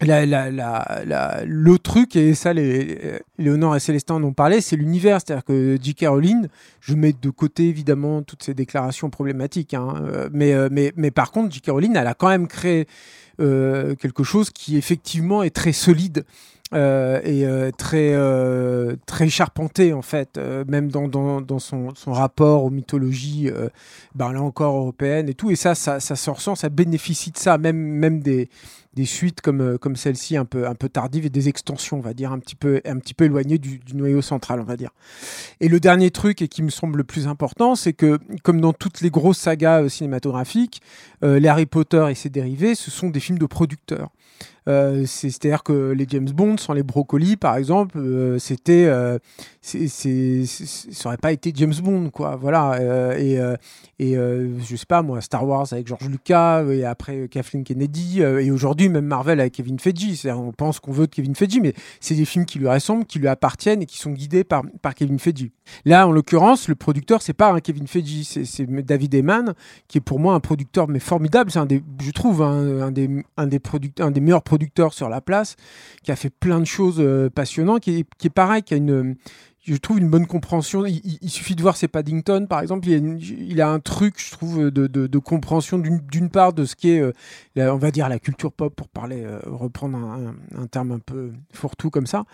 la, 0.02 0.26
la, 0.26 0.52
la, 0.52 1.42
le 1.46 1.80
truc, 1.80 2.16
et 2.16 2.36
ça, 2.36 2.54
les, 2.54 3.20
Léonore 3.40 3.76
et 3.76 3.80
Célestin 3.80 4.16
en 4.16 4.24
ont 4.24 4.34
parlé, 4.34 4.62
c'est 4.62 4.76
l'univers. 4.76 5.20
C'est-à-dire 5.20 5.44
que 5.44 5.78
J.K. 5.82 6.06
Rowling, 6.08 6.48
je 6.82 6.94
mets 6.94 7.14
de 7.20 7.30
côté 7.30 7.68
évidemment 7.68 8.22
toutes 8.22 8.44
ces 8.44 8.54
déclarations 8.54 9.10
problématiques, 9.10 9.74
hein, 9.74 9.96
euh, 10.02 10.30
mais, 10.32 10.54
euh, 10.54 10.70
mais, 10.72 10.94
mais 10.96 11.10
par 11.10 11.32
contre, 11.32 11.54
J.K. 11.54 11.70
Rowling, 11.70 11.96
elle 11.96 12.08
a 12.08 12.14
quand 12.14 12.30
même 12.30 12.48
créé 12.48 12.88
euh, 13.40 13.96
quelque 13.96 14.24
chose 14.24 14.50
qui 14.50 14.78
effectivement 14.78 15.44
est 15.44 15.56
très 15.56 15.74
solide. 15.74 16.26
Euh, 16.74 17.22
et 17.24 17.46
euh, 17.46 17.72
très 17.72 18.12
euh, 18.14 18.98
très 19.06 19.30
charpenté 19.30 19.94
en 19.94 20.02
fait 20.02 20.38
euh, 20.38 20.66
même 20.68 20.92
dans, 20.92 21.08
dans, 21.08 21.40
dans 21.40 21.60
son, 21.60 21.96
son 21.96 22.12
rapport 22.12 22.66
aux 22.66 22.70
mythologies 22.70 23.50
euh, 23.50 23.70
ben, 24.16 24.34
là 24.34 24.42
encore 24.42 24.76
européennes 24.76 25.30
et 25.30 25.34
tout 25.34 25.50
et 25.50 25.56
ça 25.56 25.76
ça, 25.76 26.02
ça 26.02 26.18
se 26.18 26.30
ressent 26.30 26.56
ça 26.56 26.68
bénéficie 26.68 27.32
de 27.32 27.38
ça 27.38 27.58
même 27.58 27.78
même 27.78 28.20
des 28.20 28.50
des 28.94 29.06
suites 29.06 29.42
comme, 29.42 29.62
euh, 29.62 29.78
comme 29.78 29.96
celle-ci 29.96 30.38
un 30.38 30.46
peu, 30.46 30.68
un 30.68 30.74
peu 30.74 30.90
tardive 30.90 31.28
et 31.28 31.30
des 31.30 31.50
extensions, 31.50 31.98
on 31.98 32.02
va 32.02 32.16
dire, 32.16 32.32
un 32.32 32.40
petit 32.40 32.56
peu, 32.56 32.82
un 32.84 32.98
petit 32.98 33.14
peu 33.14 33.26
éloignées 33.26 33.60
du, 33.60 33.78
du 33.78 33.96
noyau 33.96 34.24
central, 34.24 34.60
on 34.60 34.64
va 34.64 34.76
dire. 34.76 34.90
Et 35.60 35.68
le 35.68 35.80
dernier 35.80 36.10
truc, 36.10 36.42
et 36.42 36.48
qui 36.48 36.64
me 36.64 36.72
semble 36.72 36.98
le 36.98 37.04
plus 37.04 37.28
important, 37.28 37.76
c'est 37.76 37.94
que, 37.94 38.18
comme 38.42 38.60
dans 38.60 38.74
toutes 38.74 39.02
les 39.02 39.12
grosses 39.12 39.38
sagas 39.38 39.88
cinématographiques, 39.90 40.82
les 41.22 41.48
Harry 41.48 41.68
Potter 41.68 42.08
et 42.10 42.16
ses 42.16 42.30
dérivés, 42.30 42.74
ce 42.74 42.90
sont 42.90 43.12
des 43.12 43.20
films 43.20 43.38
de 43.38 43.46
producteurs. 43.46 44.10
Euh, 44.68 45.04
c'est- 45.06 45.30
C'est-à-dire 45.30 45.64
que 45.64 45.92
les 45.92 46.06
James 46.10 46.30
Bond, 46.30 46.58
sans 46.58 46.74
les 46.74 46.84
brocolis, 46.84 47.38
par 47.38 47.56
exemple, 47.56 47.98
euh, 47.98 48.38
c'était, 48.40 48.86
euh, 48.88 49.18
ça 49.62 51.10
aurait 51.10 51.18
pas 51.18 51.32
été 51.32 51.52
James 51.56 51.74
Bond, 51.82 52.10
quoi. 52.10 52.36
Voilà. 52.36 52.74
euh, 52.76 53.18
et 53.18 53.38
et 54.00 54.14
je 54.16 54.76
sais 54.76 54.86
pas 54.88 55.02
moi, 55.02 55.22
Star 55.22 55.48
Wars 55.48 55.68
avec 55.72 55.88
George 55.88 56.08
Lucas 56.10 56.64
et 56.66 56.84
après 56.86 57.28
Kathleen 57.30 57.64
Kennedy 57.64 58.22
et 58.22 58.52
aujourd'hui 58.52 58.90
même 58.90 59.06
Marvel 59.06 59.40
avec 59.40 59.54
Kevin 59.54 59.80
Feige. 59.80 60.26
On 60.28 60.52
pense 60.52 60.80
qu'on 60.80 60.92
veut 60.92 61.08
de 61.08 61.12
Kevin 61.12 61.36
Feige, 61.36 61.60
mais 61.62 61.74
c'est 62.00 62.16
des 62.16 62.26
films 62.26 62.46
qui 62.46 62.60
lui 62.60 62.68
ressemblent, 62.68 63.06
qui 63.06 63.20
lui 63.20 63.28
appartiennent 63.28 63.82
et 63.82 63.86
qui 63.86 63.98
sont 63.98 64.12
guidés 64.12 64.44
par 64.44 64.64
par 64.82 64.94
Kevin 64.96 65.18
Feige. 65.20 65.50
Là, 65.86 66.08
en 66.08 66.12
l'occurrence, 66.12 66.68
le 66.68 66.76
producteur 66.76 67.22
c'est 67.22 67.34
pas 67.34 67.52
un 67.52 67.60
Kevin 67.60 67.88
Feige, 67.88 68.24
c'est 68.24 68.66
David 68.86 69.14
Eman 69.16 69.54
qui 69.88 69.98
est 69.98 70.02
pour 70.02 70.20
moi 70.20 70.34
un 70.34 70.40
producteur 70.40 70.88
mais 70.88 71.00
formidable. 71.00 71.52
C'est 71.52 71.60
un 71.60 71.66
des, 71.66 71.82
je 72.02 72.12
trouve 72.12 72.42
un, 72.44 72.82
un 72.82 72.92
des 72.92 73.10
un 73.38 73.48
des 73.48 73.60
un 74.00 74.12
des 74.12 74.20
meilleurs 74.22 74.44
producteurs 74.44 74.57
sur 74.92 75.10
la 75.10 75.22
place, 75.22 75.56
qui 76.04 76.12
a 76.12 76.16
fait 76.16 76.30
plein 76.30 76.60
de 76.60 76.66
choses 76.66 76.98
euh, 77.00 77.30
passionnantes, 77.30 77.82
qui 77.82 78.06
qui 78.18 78.28
est 78.28 78.32
pareil, 78.32 78.64
qui 78.64 78.74
a 78.74 78.78
une 78.78 79.16
je 79.68 79.76
trouve 79.76 80.00
une 80.00 80.10
bonne 80.10 80.28
compréhension. 80.28 80.86
Il, 80.86 81.30
suffit 81.30 81.56
de 81.56 81.62
voir 81.62 81.76
ses 81.76 81.88
Paddington, 81.88 82.48
par 82.48 82.62
exemple. 82.62 82.88
Il 82.88 83.62
a, 83.62 83.68
a 83.68 83.72
un 83.72 83.80
truc, 83.80 84.16
je 84.18 84.32
trouve, 84.32 84.72
de, 84.72 85.18
compréhension 85.18 85.78
d'une 85.78 86.30
part 86.30 86.54
de 86.54 86.64
ce 86.64 86.76
qui 86.76 86.92
est, 86.92 87.02
euh, 87.02 87.12
la- 87.56 87.74
on 87.74 87.78
va 87.78 87.92
dire, 87.92 88.08
la 88.08 88.20
culture 88.20 88.52
pop, 88.52 88.74
pour 88.74 88.88
parler, 88.88 89.24
euh, 89.24 89.40
reprendre 89.46 89.98
un, 89.98 90.36
un- 90.58 90.68
terme 90.68 90.92
un 90.94 91.00
peu 91.00 91.32
fourre-tout 91.52 91.90
comme 91.90 92.08
ça, 92.08 92.26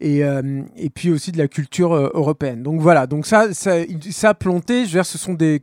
et, 0.00 0.24
euh, 0.24 0.62
puis 0.94 1.10
aussi 1.10 1.30
de 1.32 1.38
la 1.38 1.48
culture 1.48 1.94
européenne. 1.94 2.62
Donc 2.62 2.80
voilà, 2.80 3.06
donc 3.06 3.26
ça, 3.26 3.52
ça, 3.52 4.34
planté, 4.34 4.80
je 4.80 4.86
veux 4.86 4.98
dire, 4.98 5.06
ce 5.06 5.18
sont 5.18 5.34
des, 5.34 5.60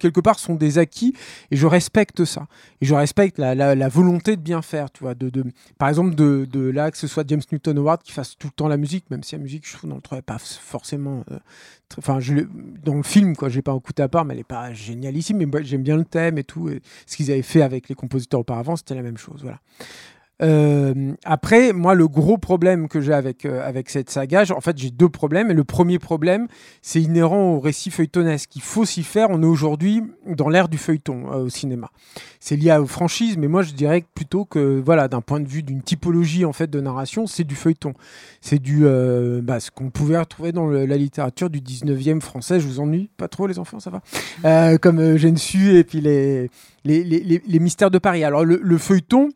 quelque 0.00 0.20
part, 0.20 0.38
sont 0.38 0.54
des 0.54 0.78
acquis, 0.78 1.14
et 1.50 1.56
je 1.56 1.66
respecte 1.66 2.24
ça. 2.24 2.46
Et 2.80 2.86
je 2.86 2.94
respecte 2.94 3.38
la, 3.38 3.88
volonté 3.88 4.36
de 4.36 4.42
bien 4.42 4.60
faire, 4.60 4.90
tu 4.90 5.04
vois. 5.04 5.14
De, 5.14 5.30
par 5.78 5.88
exemple, 5.88 6.14
de, 6.14 6.70
là, 6.70 6.90
que 6.90 6.98
ce 6.98 7.06
soit 7.06 7.24
James 7.26 7.42
Newton 7.50 7.78
Howard 7.78 8.02
qui 8.02 8.12
fasse 8.12 8.36
tout 8.36 8.48
le 8.48 8.52
temps 8.52 8.68
la 8.68 8.76
musique, 8.76 9.10
même 9.10 9.22
si 9.22 9.34
la 9.34 9.42
musique, 9.42 9.66
je 9.66 9.76
trouve, 9.76 9.90
dans 9.90 9.96
le 9.96 10.22
pas 10.22 10.38
forcément. 10.58 11.24
euh, 11.30 11.38
Enfin, 11.96 12.18
dans 12.84 12.94
le 12.94 13.02
film, 13.02 13.34
quoi, 13.34 13.48
j'ai 13.48 13.62
pas 13.62 13.74
écouté 13.74 14.02
à 14.02 14.08
part, 14.08 14.24
mais 14.26 14.34
elle 14.34 14.40
est 14.40 14.44
pas 14.44 14.74
génialissime. 14.74 15.38
Mais 15.38 15.64
j'aime 15.64 15.82
bien 15.82 15.96
le 15.96 16.04
thème 16.04 16.36
et 16.36 16.44
tout. 16.44 16.68
Et 16.68 16.82
ce 17.06 17.16
qu'ils 17.16 17.30
avaient 17.30 17.40
fait 17.42 17.62
avec 17.62 17.88
les 17.88 17.94
compositeurs 17.94 18.40
auparavant, 18.40 18.76
c'était 18.76 18.94
la 18.94 19.02
même 19.02 19.16
chose. 19.16 19.40
Voilà. 19.42 19.60
Euh, 20.40 21.12
après, 21.24 21.72
moi, 21.72 21.94
le 21.94 22.06
gros 22.06 22.38
problème 22.38 22.88
que 22.88 23.00
j'ai 23.00 23.12
avec, 23.12 23.44
euh, 23.44 23.66
avec 23.66 23.90
cette 23.90 24.08
saga, 24.08 24.44
en 24.54 24.60
fait, 24.60 24.78
j'ai 24.78 24.90
deux 24.90 25.08
problèmes. 25.08 25.50
Et 25.50 25.54
le 25.54 25.64
premier 25.64 25.98
problème, 25.98 26.46
c'est 26.80 27.02
inhérent 27.02 27.54
au 27.54 27.60
récit 27.60 27.90
feuilletonesque. 27.90 28.54
Il 28.56 28.62
faut 28.62 28.84
s'y 28.84 29.02
faire. 29.02 29.28
On 29.30 29.42
est 29.42 29.46
aujourd'hui 29.46 30.02
dans 30.26 30.48
l'ère 30.48 30.68
du 30.68 30.78
feuilleton 30.78 31.32
euh, 31.32 31.44
au 31.44 31.48
cinéma. 31.48 31.90
C'est 32.40 32.56
lié 32.56 32.76
aux 32.76 32.86
franchises, 32.86 33.36
mais 33.36 33.48
moi, 33.48 33.62
je 33.62 33.72
dirais 33.72 34.04
plutôt 34.14 34.44
que, 34.44 34.80
voilà, 34.84 35.08
d'un 35.08 35.20
point 35.20 35.40
de 35.40 35.48
vue 35.48 35.62
d'une 35.62 35.82
typologie 35.82 36.44
en 36.44 36.52
fait 36.52 36.70
de 36.70 36.80
narration, 36.80 37.26
c'est 37.26 37.44
du 37.44 37.56
feuilleton. 37.56 37.94
C'est 38.40 38.60
du, 38.60 38.82
euh, 38.86 39.40
bah, 39.42 39.58
ce 39.60 39.70
qu'on 39.72 39.90
pouvait 39.90 40.18
retrouver 40.18 40.52
dans 40.52 40.66
la 40.70 40.96
littérature 40.96 41.50
du 41.50 41.60
19e 41.60 42.20
français. 42.20 42.60
Je 42.60 42.66
vous 42.66 42.78
ennuie 42.80 43.10
pas 43.16 43.26
trop, 43.28 43.46
les 43.48 43.58
enfants, 43.58 43.80
ça 43.80 43.90
va? 43.90 44.02
Euh, 44.44 44.78
Comme 44.78 45.00
euh, 45.00 45.14
Eugène 45.14 45.36
Sue 45.36 45.74
et 45.76 45.84
puis 45.84 46.00
les, 46.00 46.48
les, 46.84 47.02
les, 47.02 47.20
les- 47.20 47.42
les 47.44 47.58
mystères 47.58 47.90
de 47.90 47.98
Paris. 47.98 48.22
Alors, 48.22 48.44
le, 48.44 48.60
le 48.62 48.78
feuilleton, 48.78 49.30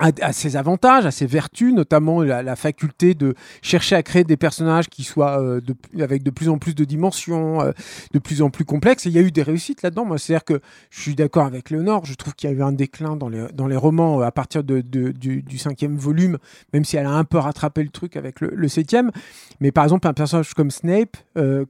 a 0.00 0.32
ses 0.32 0.56
avantages, 0.56 1.06
a 1.06 1.10
ses 1.12 1.26
vertus, 1.26 1.72
notamment 1.72 2.20
la, 2.20 2.42
la 2.42 2.56
faculté 2.56 3.14
de 3.14 3.34
chercher 3.62 3.94
à 3.94 4.02
créer 4.02 4.24
des 4.24 4.36
personnages 4.36 4.88
qui 4.88 5.04
soient 5.04 5.40
euh, 5.40 5.60
de- 5.60 6.02
avec 6.02 6.24
de 6.24 6.30
plus 6.30 6.48
en 6.48 6.58
plus 6.58 6.74
de 6.74 6.84
dimensions, 6.84 7.60
euh, 7.62 7.70
de 8.12 8.18
plus 8.18 8.42
en 8.42 8.50
plus 8.50 8.64
complexes. 8.64 9.06
Et 9.06 9.10
il 9.10 9.14
y 9.14 9.18
a 9.18 9.22
eu 9.22 9.30
des 9.30 9.42
réussites 9.44 9.82
là-dedans. 9.82 10.04
Moi, 10.04 10.18
c'est-à-dire 10.18 10.44
que 10.44 10.60
je 10.90 11.00
suis 11.00 11.14
d'accord 11.14 11.46
avec 11.46 11.70
Léonore. 11.70 12.06
Je 12.06 12.14
trouve 12.14 12.34
qu'il 12.34 12.50
y 12.50 12.52
a 12.52 12.56
eu 12.56 12.62
un 12.62 12.72
déclin 12.72 13.14
dans 13.14 13.28
les, 13.28 13.46
dans 13.54 13.68
les 13.68 13.76
romans 13.76 14.20
euh, 14.20 14.24
à 14.24 14.32
partir 14.32 14.64
de, 14.64 14.80
de- 14.80 15.12
du, 15.12 15.42
du 15.42 15.58
cinquième 15.58 15.96
volume, 15.96 16.38
même 16.72 16.84
si 16.84 16.96
elle 16.96 17.06
a 17.06 17.12
un 17.12 17.24
peu 17.24 17.38
rattrapé 17.38 17.82
le 17.84 17.90
truc 17.90 18.16
avec 18.16 18.40
le, 18.40 18.50
le 18.52 18.68
septième. 18.68 19.12
Mais 19.60 19.70
par 19.70 19.84
exemple, 19.84 20.08
un 20.08 20.12
personnage 20.12 20.54
comme 20.54 20.72
Snape, 20.72 21.16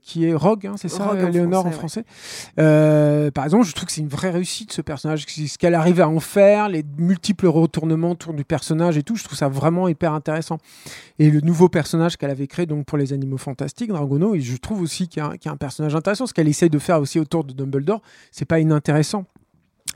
qui 0.03 0.25
est 0.25 0.35
Rogue, 0.35 0.67
hein, 0.67 0.75
c'est 0.79 0.89
ça, 0.89 1.05
Rogue 1.07 1.23
en 1.25 1.29
Léonore 1.29 1.67
en 1.67 1.71
français, 1.71 2.05
français. 2.05 2.55
Euh, 2.59 3.31
par 3.31 3.45
exemple, 3.45 3.67
je 3.67 3.73
trouve 3.73 3.87
que 3.87 3.93
c'est 3.93 4.01
une 4.01 4.09
vraie 4.09 4.31
réussite 4.31 4.73
ce 4.73 4.81
personnage, 4.81 5.27
ce 5.29 5.59
qu'elle 5.59 5.75
arrive 5.75 6.01
à 6.01 6.09
en 6.09 6.21
faire, 6.21 6.69
les 6.69 6.85
multiples 6.99 7.47
retournements 7.47 8.14
autour 8.15 8.33
du 8.35 8.45
personnage 8.45 8.97
et 8.97 9.03
tout, 9.03 9.15
je 9.17 9.25
trouve 9.25 9.37
ça 9.37 9.49
vraiment 9.49 9.87
hyper 9.89 10.13
intéressant. 10.13 10.59
Et 11.19 11.31
le 11.31 11.41
nouveau 11.41 11.69
personnage 11.69 12.17
qu'elle 12.17 12.31
avait 12.31 12.47
créé 12.47 12.67
donc 12.67 12.87
pour 12.87 12.99
les 12.99 13.13
animaux 13.13 13.39
fantastiques, 13.39 13.91
Dragono, 13.91 14.35
et 14.35 14.41
je 14.41 14.57
trouve 14.57 14.81
aussi 14.81 15.09
qu'il 15.09 15.23
y, 15.23 15.49
a 15.49 15.53
un- 15.53 15.57
personnage 15.57 15.95
intéressant, 15.95 16.27
ce 16.27 16.35
qu'elle 16.35 16.49
essaye 16.49 16.71
de 16.71 16.79
faire 16.79 17.01
aussi 17.01 17.21
autour 17.21 17.45
de 17.45 17.53
Dumbledore, 17.53 18.01
c'est 18.33 18.45
pas 18.45 18.59
inintéressant. 18.61 19.25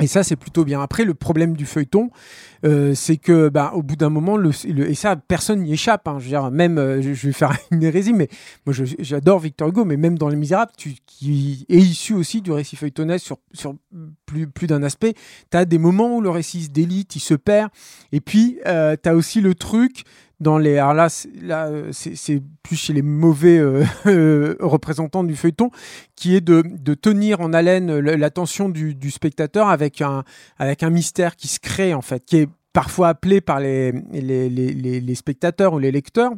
Et 0.00 0.06
ça, 0.06 0.22
c'est 0.22 0.36
plutôt 0.36 0.64
bien. 0.64 0.80
Après, 0.80 1.04
le 1.04 1.14
problème 1.14 1.56
du 1.56 1.66
feuilleton, 1.66 2.10
euh, 2.64 2.94
c'est 2.94 3.16
que, 3.16 3.48
bah, 3.48 3.72
au 3.74 3.82
bout 3.82 3.96
d'un 3.96 4.10
moment, 4.10 4.38
et 4.42 4.94
ça, 4.94 5.16
personne 5.16 5.62
n'y 5.62 5.72
échappe. 5.72 6.06
hein. 6.06 6.18
je 6.20 6.36
veux 6.36 6.50
même, 6.50 6.78
euh, 6.78 7.02
je, 7.02 7.26
vais 7.26 7.32
faire 7.32 7.56
une 7.70 7.82
hérésie, 7.82 8.12
mais 8.12 8.28
moi, 8.66 8.74
j'adore 8.98 9.40
Victor 9.40 9.68
Hugo, 9.68 9.84
mais 9.84 9.96
même 9.96 10.18
dans 10.18 10.28
Les 10.28 10.36
Misérables, 10.36 10.72
tu, 10.76 10.94
qui 11.06 11.66
est 11.68 11.78
issu 11.78 12.14
aussi 12.14 12.42
du 12.42 12.52
récit 12.52 12.76
feuilletonnesque 12.76 13.32
sur, 13.52 13.74
plus 14.54 14.66
d'un 14.66 14.82
aspect, 14.82 15.14
tu 15.50 15.56
as 15.56 15.64
des 15.64 15.78
moments 15.78 16.16
où 16.16 16.20
le 16.20 16.30
récit 16.30 16.64
se 16.64 16.70
délite, 16.70 17.16
il 17.16 17.20
se 17.20 17.34
perd, 17.34 17.70
et 18.12 18.20
puis 18.20 18.58
euh, 18.66 18.96
tu 19.00 19.08
as 19.08 19.14
aussi 19.14 19.40
le 19.40 19.54
truc 19.54 20.04
dans 20.40 20.58
les 20.58 20.78
alors 20.78 20.94
là 20.94 21.08
c'est- 21.08 21.28
euh, 21.50 21.90
plus 22.62 22.76
chez 22.76 22.92
les 22.92 23.02
mauvais 23.02 23.58
euh, 23.58 23.84
euh, 24.06 24.56
représentants 24.60 25.24
du 25.24 25.34
feuilleton 25.36 25.70
qui 26.16 26.36
est 26.36 26.40
de, 26.40 26.62
tenir 26.94 27.40
en 27.40 27.52
haleine 27.52 27.98
le- 27.98 28.14
l'attention 28.16 28.68
du, 28.68 28.94
du 28.94 29.10
spectateur 29.10 29.68
avec 29.68 30.00
un 30.00 30.24
avec 30.58 30.82
un 30.82 30.90
mystère 30.90 31.36
qui 31.36 31.48
se 31.48 31.58
crée 31.60 31.94
en 31.94 32.02
fait 32.02 32.24
qui 32.24 32.36
est 32.38 32.48
parfois 32.72 33.08
appelé 33.08 33.40
par 33.40 33.58
les, 33.60 33.92
les, 34.12 34.48
les- 34.48 35.00
les 35.00 35.14
spectateurs 35.14 35.72
ou 35.74 35.78
les 35.78 35.90
lecteurs 35.90 36.32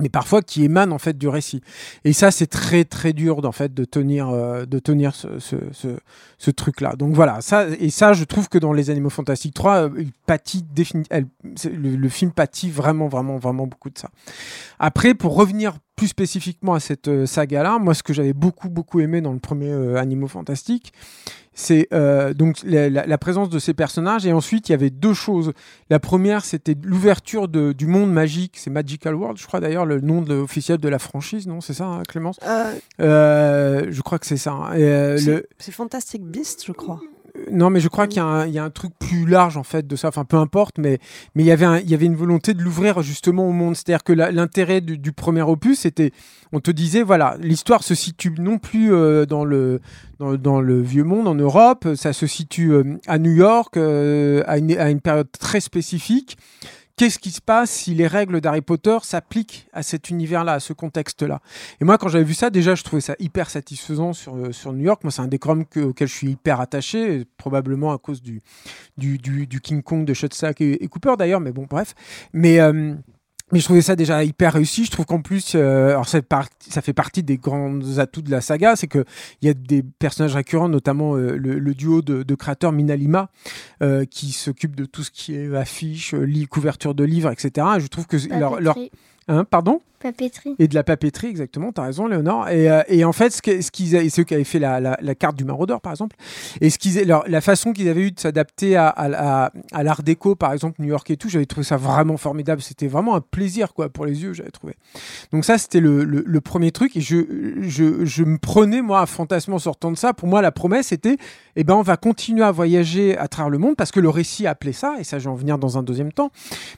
mais 0.00 0.08
parfois 0.08 0.42
qui 0.42 0.64
émane 0.64 0.92
en 0.92 0.98
fait 0.98 1.16
du 1.16 1.28
récit. 1.28 1.62
Et 2.04 2.12
ça, 2.12 2.30
c'est 2.30 2.46
très 2.46 2.84
très 2.84 3.12
dur 3.12 3.44
en 3.44 3.52
fait 3.52 3.72
de 3.72 3.84
tenir 3.84 4.28
euh, 4.30 4.64
de 4.64 4.78
tenir 4.78 5.14
ce, 5.14 5.38
ce, 5.38 5.56
ce, 5.72 5.88
ce 6.38 6.50
truc-là. 6.50 6.96
Donc 6.96 7.14
voilà, 7.14 7.40
ça 7.40 7.66
et 7.68 7.90
ça, 7.90 8.12
je 8.12 8.24
trouve 8.24 8.48
que 8.48 8.58
dans 8.58 8.72
les 8.72 8.90
Animaux 8.90 9.10
Fantastiques 9.10 9.54
3, 9.54 9.74
euh, 9.74 9.90
il 9.98 10.12
pâtit 10.26 10.64
le, 11.64 12.08
film 12.08 12.32
pâtit 12.32 12.70
vraiment 12.70 13.08
vraiment 13.08 13.38
vraiment 13.38 13.66
beaucoup 13.66 13.90
de 13.90 13.98
ça. 13.98 14.10
Après, 14.78 15.14
pour 15.14 15.34
revenir 15.34 15.74
plus 15.96 16.08
spécifiquement 16.08 16.72
à 16.72 16.80
cette 16.80 17.08
euh, 17.08 17.26
saga-là, 17.26 17.78
moi, 17.78 17.92
ce 17.92 18.02
que 18.02 18.14
j'avais 18.14 18.32
beaucoup 18.32 18.70
beaucoup 18.70 19.00
aimé 19.00 19.20
dans 19.20 19.34
le 19.34 19.38
premier 19.38 19.70
euh, 19.70 19.96
Animaux 19.96 20.28
Fantastiques, 20.28 20.94
c'est 21.60 21.88
euh, 21.92 22.32
donc 22.34 22.56
la, 22.64 22.88
la- 22.90 23.06
la 23.06 23.18
présence 23.18 23.50
de 23.50 23.58
ces 23.58 23.74
personnages 23.74 24.26
et 24.26 24.32
ensuite 24.32 24.68
il 24.68 24.72
y 24.72 24.74
avait 24.74 24.90
deux 24.90 25.14
choses. 25.14 25.52
La 25.90 25.98
première 26.00 26.44
c'était 26.44 26.74
l'ouverture 26.82 27.46
du 27.48 27.86
monde 27.86 28.12
magique, 28.12 28.54
c'est 28.56 28.70
Magical 28.70 29.14
World, 29.14 29.38
je 29.38 29.46
crois 29.46 29.60
d'ailleurs 29.60 29.86
le 29.86 30.00
nom 30.00 30.22
de, 30.22 30.34
officiel 30.34 30.78
de 30.78 30.88
la 30.88 30.98
franchise, 30.98 31.46
non? 31.46 31.60
C'est 31.60 31.74
ça, 31.74 31.84
hein, 31.86 32.02
Clémence? 32.08 32.38
Euh, 32.46 32.72
Euh, 33.00 33.86
Je 33.90 34.00
crois 34.02 34.18
que 34.18 34.26
c'est 34.26 34.36
ça. 34.36 34.52
hein. 34.52 34.74
Et, 34.74 35.18
c'est- 35.18 35.26
le- 35.30 35.46
C'est 35.58 35.72
Fantastic 35.72 36.22
Beast, 36.24 36.64
je 36.66 36.72
crois. 36.72 37.00
Non, 37.52 37.70
mais 37.70 37.80
je 37.80 37.88
crois 37.88 38.06
qu'il 38.06 38.18
y, 38.18 38.58
a 38.58 38.64
un- 38.64 38.70
truc 38.70 38.92
plus 38.98 39.26
large 39.26 39.56
en 39.56 39.62
fait 39.62 39.86
de 39.86 39.96
ça. 39.96 40.08
Enfin, 40.08 40.24
peu 40.24 40.36
importe, 40.36 40.78
mais 40.78 40.98
il 41.36 41.44
y 41.44 41.52
avait 41.52 42.04
une 42.04 42.16
volonté 42.16 42.54
de 42.54 42.62
l'ouvrir 42.62 43.02
justement 43.02 43.48
au 43.48 43.52
monde. 43.52 43.76
C'est-à-dire 43.76 44.04
que 44.04 44.12
l'intérêt 44.12 44.80
du, 44.80 45.12
premier 45.12 45.42
opus, 45.42 45.80
c'était, 45.80 46.12
on 46.52 46.60
te 46.60 46.70
disait, 46.70 47.02
voilà, 47.02 47.36
l'histoire 47.40 47.82
se 47.82 47.94
situe 47.94 48.32
non 48.38 48.58
plus 48.58 48.92
euh, 48.92 49.26
dans 49.26 49.44
le 49.44 49.80
vieux 50.82 51.04
monde 51.04 51.28
en 51.28 51.34
Europe, 51.34 51.88
ça 51.96 52.12
se 52.12 52.26
situe 52.26 52.72
euh, 52.72 52.98
à 53.06 53.18
New 53.18 53.32
York 53.32 53.76
euh, 53.76 54.42
à 54.46 54.58
une 54.58 55.00
période 55.00 55.28
très 55.38 55.60
spécifique. 55.60 56.36
Qu'est-ce 57.00 57.18
qui 57.18 57.30
se 57.30 57.40
passe 57.40 57.70
si 57.70 57.94
les 57.94 58.06
règles 58.06 58.42
d'Harry 58.42 58.60
Potter 58.60 58.98
s'appliquent 59.00 59.66
à 59.72 59.82
cet 59.82 60.10
univers-là, 60.10 60.52
à 60.52 60.60
ce 60.60 60.74
contexte-là? 60.74 61.40
Et 61.80 61.84
moi, 61.86 61.96
quand 61.96 62.08
j'avais 62.08 62.24
vu 62.24 62.34
ça, 62.34 62.50
déjà, 62.50 62.74
je 62.74 62.82
trouvais 62.82 63.00
ça 63.00 63.14
hyper 63.18 63.48
satisfaisant 63.48 64.12
sur, 64.12 64.34
euh, 64.36 64.50
New 64.74 64.84
York. 64.84 65.02
Moi, 65.02 65.10
c'est 65.10 65.22
un 65.22 65.26
décorum 65.26 65.64
que- 65.64 65.80
auquel 65.80 66.08
je 66.08 66.14
suis 66.14 66.32
hyper 66.32 66.60
attaché, 66.60 67.24
probablement 67.38 67.92
à 67.94 67.96
cause 67.96 68.20
du, 68.20 68.42
King 68.98 69.82
Kong 69.82 70.04
de 70.04 70.12
Shutstack 70.12 70.60
et, 70.60 70.84
et 70.84 70.88
Cooper 70.88 71.14
d'ailleurs, 71.18 71.40
mais 71.40 71.52
bon, 71.52 71.66
bref. 71.70 71.94
Mais. 72.34 72.60
euh, 72.60 72.94
mais 73.52 73.58
je 73.58 73.64
trouvais 73.64 73.82
ça 73.82 73.96
déjà 73.96 74.22
hyper 74.24 74.52
réussi. 74.52 74.84
Je 74.84 74.90
trouve 74.90 75.06
qu'en 75.06 75.20
plus, 75.20 75.52
euh, 75.54 75.90
alors 75.90 76.08
ça, 76.08 76.18
fait 76.18 76.22
partie- 76.26 76.70
ça 76.70 76.82
fait 76.82 76.92
partie 76.92 77.22
des 77.22 77.36
grands 77.36 77.78
atouts 77.98 78.22
de 78.22 78.30
la 78.30 78.40
saga, 78.40 78.76
c'est 78.76 78.86
que 78.86 79.04
il 79.42 79.46
y 79.46 79.50
a 79.50 79.54
des 79.54 79.82
personnages 79.82 80.34
récurrents, 80.34 80.68
notamment 80.68 81.16
euh, 81.16 81.36
le, 81.36 81.58
le 81.58 81.74
duo 81.74 82.02
de, 82.02 82.22
de 82.22 82.34
créateurs 82.34 82.72
Minalima, 82.72 83.28
euh, 83.82 84.04
qui 84.04 84.32
s'occupe 84.32 84.76
de 84.76 84.84
tout 84.84 85.02
ce 85.02 85.10
qui 85.10 85.34
est 85.34 85.54
affiches, 85.56 86.14
euh, 86.14 86.46
couverture 86.48 86.94
de 86.94 87.04
livres, 87.04 87.30
etc. 87.30 87.66
Et 87.76 87.80
je 87.80 87.86
trouve 87.88 88.06
que 88.06 88.16
leur, 88.38 88.60
leur-. 88.60 88.76
Hein, 89.30 89.44
pardon? 89.44 89.80
Papeterie. 90.02 90.54
et 90.58 90.66
de 90.66 90.74
la 90.74 90.82
papeterie, 90.82 91.26
exactement, 91.26 91.72
tu 91.72 91.80
as 91.82 91.84
raison, 91.84 92.06
Léonore. 92.06 92.48
Et, 92.48 92.70
euh, 92.70 92.80
et 92.88 93.04
en 93.04 93.12
fait, 93.12 93.28
ce, 93.34 93.42
qu'ils 93.42 94.10
ceux 94.10 94.24
qui 94.24 94.32
avaient 94.32 94.44
fait 94.44 94.58
la, 94.58 94.80
la- 94.80 94.96
la 95.02 95.14
carte 95.14 95.36
du 95.36 95.44
maraudeur, 95.44 95.82
par 95.82 95.92
exemple, 95.92 96.16
et 96.62 96.70
ce 96.70 96.78
qu'ils, 96.78 97.02
la 97.04 97.40
façon 97.42 97.74
qu'ils 97.74 97.86
avaient 97.90 98.06
eu 98.06 98.10
de 98.10 98.18
s'adapter 98.18 98.76
à, 98.76 98.88
à- 98.88 99.44
à- 99.44 99.50
à 99.72 99.82
l'art 99.82 100.02
déco, 100.02 100.36
par 100.36 100.54
exemple, 100.54 100.80
New 100.80 100.88
York 100.88 101.10
et 101.10 101.18
tout, 101.18 101.28
j'avais 101.28 101.44
trouvé 101.44 101.64
ça 101.66 101.76
vraiment 101.76 102.16
formidable. 102.16 102.62
C'était 102.62 102.86
vraiment 102.86 103.14
un 103.14 103.20
plaisir 103.20 103.74
quoi, 103.74 103.90
pour 103.90 104.06
les 104.06 104.22
yeux, 104.22 104.32
j'avais 104.32 104.50
trouvé. 104.50 104.72
Donc, 105.34 105.44
ça, 105.44 105.58
c'était 105.58 105.80
le, 105.80 106.04
le- 106.04 106.24
le 106.26 106.40
premier 106.40 106.70
truc. 106.72 106.96
Et 106.96 107.02
je, 107.02 107.18
je, 107.60 108.06
je 108.06 108.24
me 108.24 108.38
prenais, 108.38 108.80
moi, 108.80 109.02
à 109.02 109.06
fantasme 109.06 109.52
en 109.52 109.58
sortant 109.58 109.90
de 109.92 109.98
ça. 109.98 110.14
Pour 110.14 110.28
moi, 110.28 110.40
la 110.40 110.50
promesse 110.50 110.92
était 110.92 111.18
eh 111.56 111.64
ben, 111.64 111.74
on 111.74 111.82
va 111.82 111.98
continuer 111.98 112.44
à 112.44 112.52
voyager 112.52 113.18
à 113.18 113.28
travers 113.28 113.50
le 113.50 113.58
monde 113.58 113.76
parce 113.76 113.90
que 113.90 114.00
le 114.00 114.08
récit 114.08 114.46
appelait 114.46 114.72
ça, 114.72 114.94
et 114.98 115.04
ça, 115.04 115.18
je 115.18 115.24
vais 115.24 115.30
en 115.30 115.34
venir 115.34 115.58
dans 115.58 115.76
un 115.76 115.82
deuxième 115.82 116.10
temps. 116.10 116.30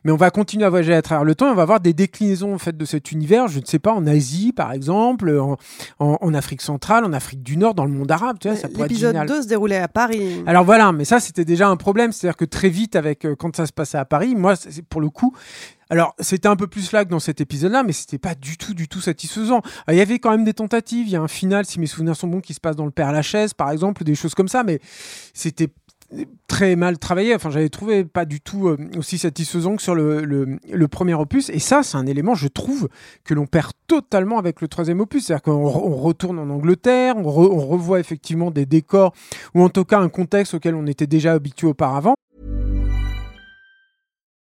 Mais 0.03 0.11
on 0.11 0.17
va 0.17 0.33
continuer 0.33 0.65
à 0.65 0.71
voyager 0.71 0.95
à 0.95 1.03
travers 1.03 1.23
le 1.23 1.37
temps 1.37 1.47
et 1.47 1.53
on 1.53 1.55
va 1.55 1.63
avoir 1.63 1.79
des 1.79 1.93
déclinaisons 1.93 2.42
en 2.51 2.59
fait, 2.59 2.77
de 2.77 2.85
cet 2.85 3.13
univers, 3.13 3.49
je 3.49 3.61
ne 3.61 3.65
sais 3.65 3.79
pas, 3.79 3.93
en 3.93 4.07
Asie 4.07 4.53
par 4.53 4.73
exemple, 4.73 5.31
en, 5.39 5.57
en- 5.99 6.19
en 6.21 6.35
Afrique 6.35 6.63
centrale, 6.63 7.05
en 7.05 7.13
Afrique 7.13 7.43
du 7.43 7.57
Nord, 7.57 7.75
dans 7.75 7.85
le 7.85 7.93
monde 7.93 8.11
arabe, 8.11 8.39
tu 8.41 8.49
vois, 8.49 8.57
ça 8.57 8.69
pourrait 8.69 8.85
être 8.85 8.91
L'épisode 8.91 9.13
génial. 9.13 9.29
2 9.29 9.43
se 9.43 9.49
déroulait 9.49 9.77
à 9.79 9.89
Paris. 9.89 10.43
Alors 10.47 10.65
voilà, 10.65 10.93
mais 10.93 11.05
ça 11.05 11.21
c'était 11.21 11.45
déjà 11.45 11.69
un 11.69 11.77
problème, 11.77 12.13
c'est-à-dire 12.13 12.37
que 12.37 12.45
très 12.45 12.69
vite 12.71 12.97
avec 12.97 13.25
euh, 13.25 13.35
quand 13.37 13.55
ça 13.55 13.67
se 13.67 13.73
passait 13.73 13.99
à 13.99 14.05
Paris, 14.05 14.35
moi 14.35 14.55
pour 14.89 15.01
le 15.01 15.11
coup, 15.11 15.35
alors 15.91 16.15
c'était 16.21 16.49
un 16.49 16.57
peu 16.57 16.67
plus 16.69 16.93
là 16.93 17.05
que 17.05 17.11
dans 17.11 17.21
cet 17.21 17.41
épisode-là, 17.43 17.83
mais 17.83 17.93
c'était 17.93 18.19
pas 18.19 18.35
du 18.35 18.57
tout, 18.57 18.73
du 18.73 18.89
tout 18.89 19.01
satisfaisant. 19.01 19.61
Euh, 19.89 19.93
Il 19.93 19.97
y 19.97 20.01
avait 20.01 20.19
quand 20.19 20.31
même 20.31 20.45
des 20.45 20.55
tentatives, 20.55 21.07
il 21.07 21.13
y 21.13 21.17
a 21.17 21.21
un 21.21 21.29
final, 21.29 21.67
si 21.67 21.79
mes 21.81 21.87
souvenirs 21.87 22.17
sont 22.17 22.29
bons, 22.29 22.41
qui 22.41 22.55
se 22.55 22.61
passe 22.61 22.77
dans 22.77 22.87
le 22.87 22.91
Père 22.91 23.13
Lachaise 23.13 23.53
par 23.53 23.71
exemple, 23.71 24.03
des 24.05 24.15
choses 24.15 24.35
comme 24.35 24.49
ça, 24.49 24.63
mais 24.63 24.81
c'était 25.35 25.69
très 26.47 26.77
mal 26.77 26.99
travaillé. 26.99 27.35
Enfin, 27.35 27.51
j'avais 27.51 27.69
trouvé 27.69 28.05
pas 28.05 28.25
du 28.25 28.41
tout 28.41 28.69
euh, 28.69 28.77
aussi 28.97 29.19
satisfaisant 29.19 29.77
que 29.77 29.83
sur 29.83 29.95
le, 29.95 30.59
premier 30.89 31.15
opus. 31.15 31.51
Et 31.51 31.59
ça, 31.59 31.83
c'est 31.83 31.97
un 31.97 32.07
élément, 32.07 32.35
je 32.35 32.49
trouve, 32.49 32.89
que 33.25 33.35
l'on 33.35 33.47
perd 33.47 33.73
totalement 33.87 34.39
avec 34.39 34.61
le 34.61 34.69
troisième 34.69 35.01
opus. 35.01 35.27
C'est-à-dire 35.27 35.43
qu'on 35.43 35.65
re- 35.65 35.83
on 35.83 35.97
retourne 35.97 36.39
en 36.39 36.51
Angleterre, 36.51 37.17
on, 37.17 37.25
on 37.25 37.67
revoit 37.67 38.01
effectivement 38.01 38.51
des 38.51 38.67
décors 38.67 39.13
ou 39.55 39.63
en 39.63 39.69
tout 39.69 39.85
cas 39.85 39.99
un 39.99 40.09
contexte 40.09 40.55
auquel 40.55 40.75
on 40.75 40.87
était 40.87 41.07
déjà 41.07 41.33
habitué 41.33 41.67
auparavant. 41.67 42.15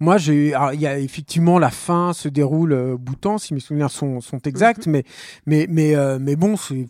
Moi, 0.00 0.16
j'ai, 0.16 0.54
il 0.74 0.80
y 0.80 0.86
a 0.86 0.98
effectivement 0.98 1.58
la 1.58 1.70
fin 1.70 2.12
se 2.12 2.28
déroule 2.28 2.72
euh, 2.72 2.94
au 2.94 2.98
bout 2.98 3.14
de 3.14 3.20
temps, 3.20 3.38
si 3.38 3.54
mes 3.54 3.60
souvenirs 3.60 3.90
sont, 3.90 4.20
sont 4.20 4.38
exacts, 4.38 4.86
mais, 4.86 5.04
mais, 5.46 5.66
mais, 5.68 5.96
euh, 5.96 6.18
mais 6.20 6.36
bon, 6.36 6.56
c'est, 6.56 6.88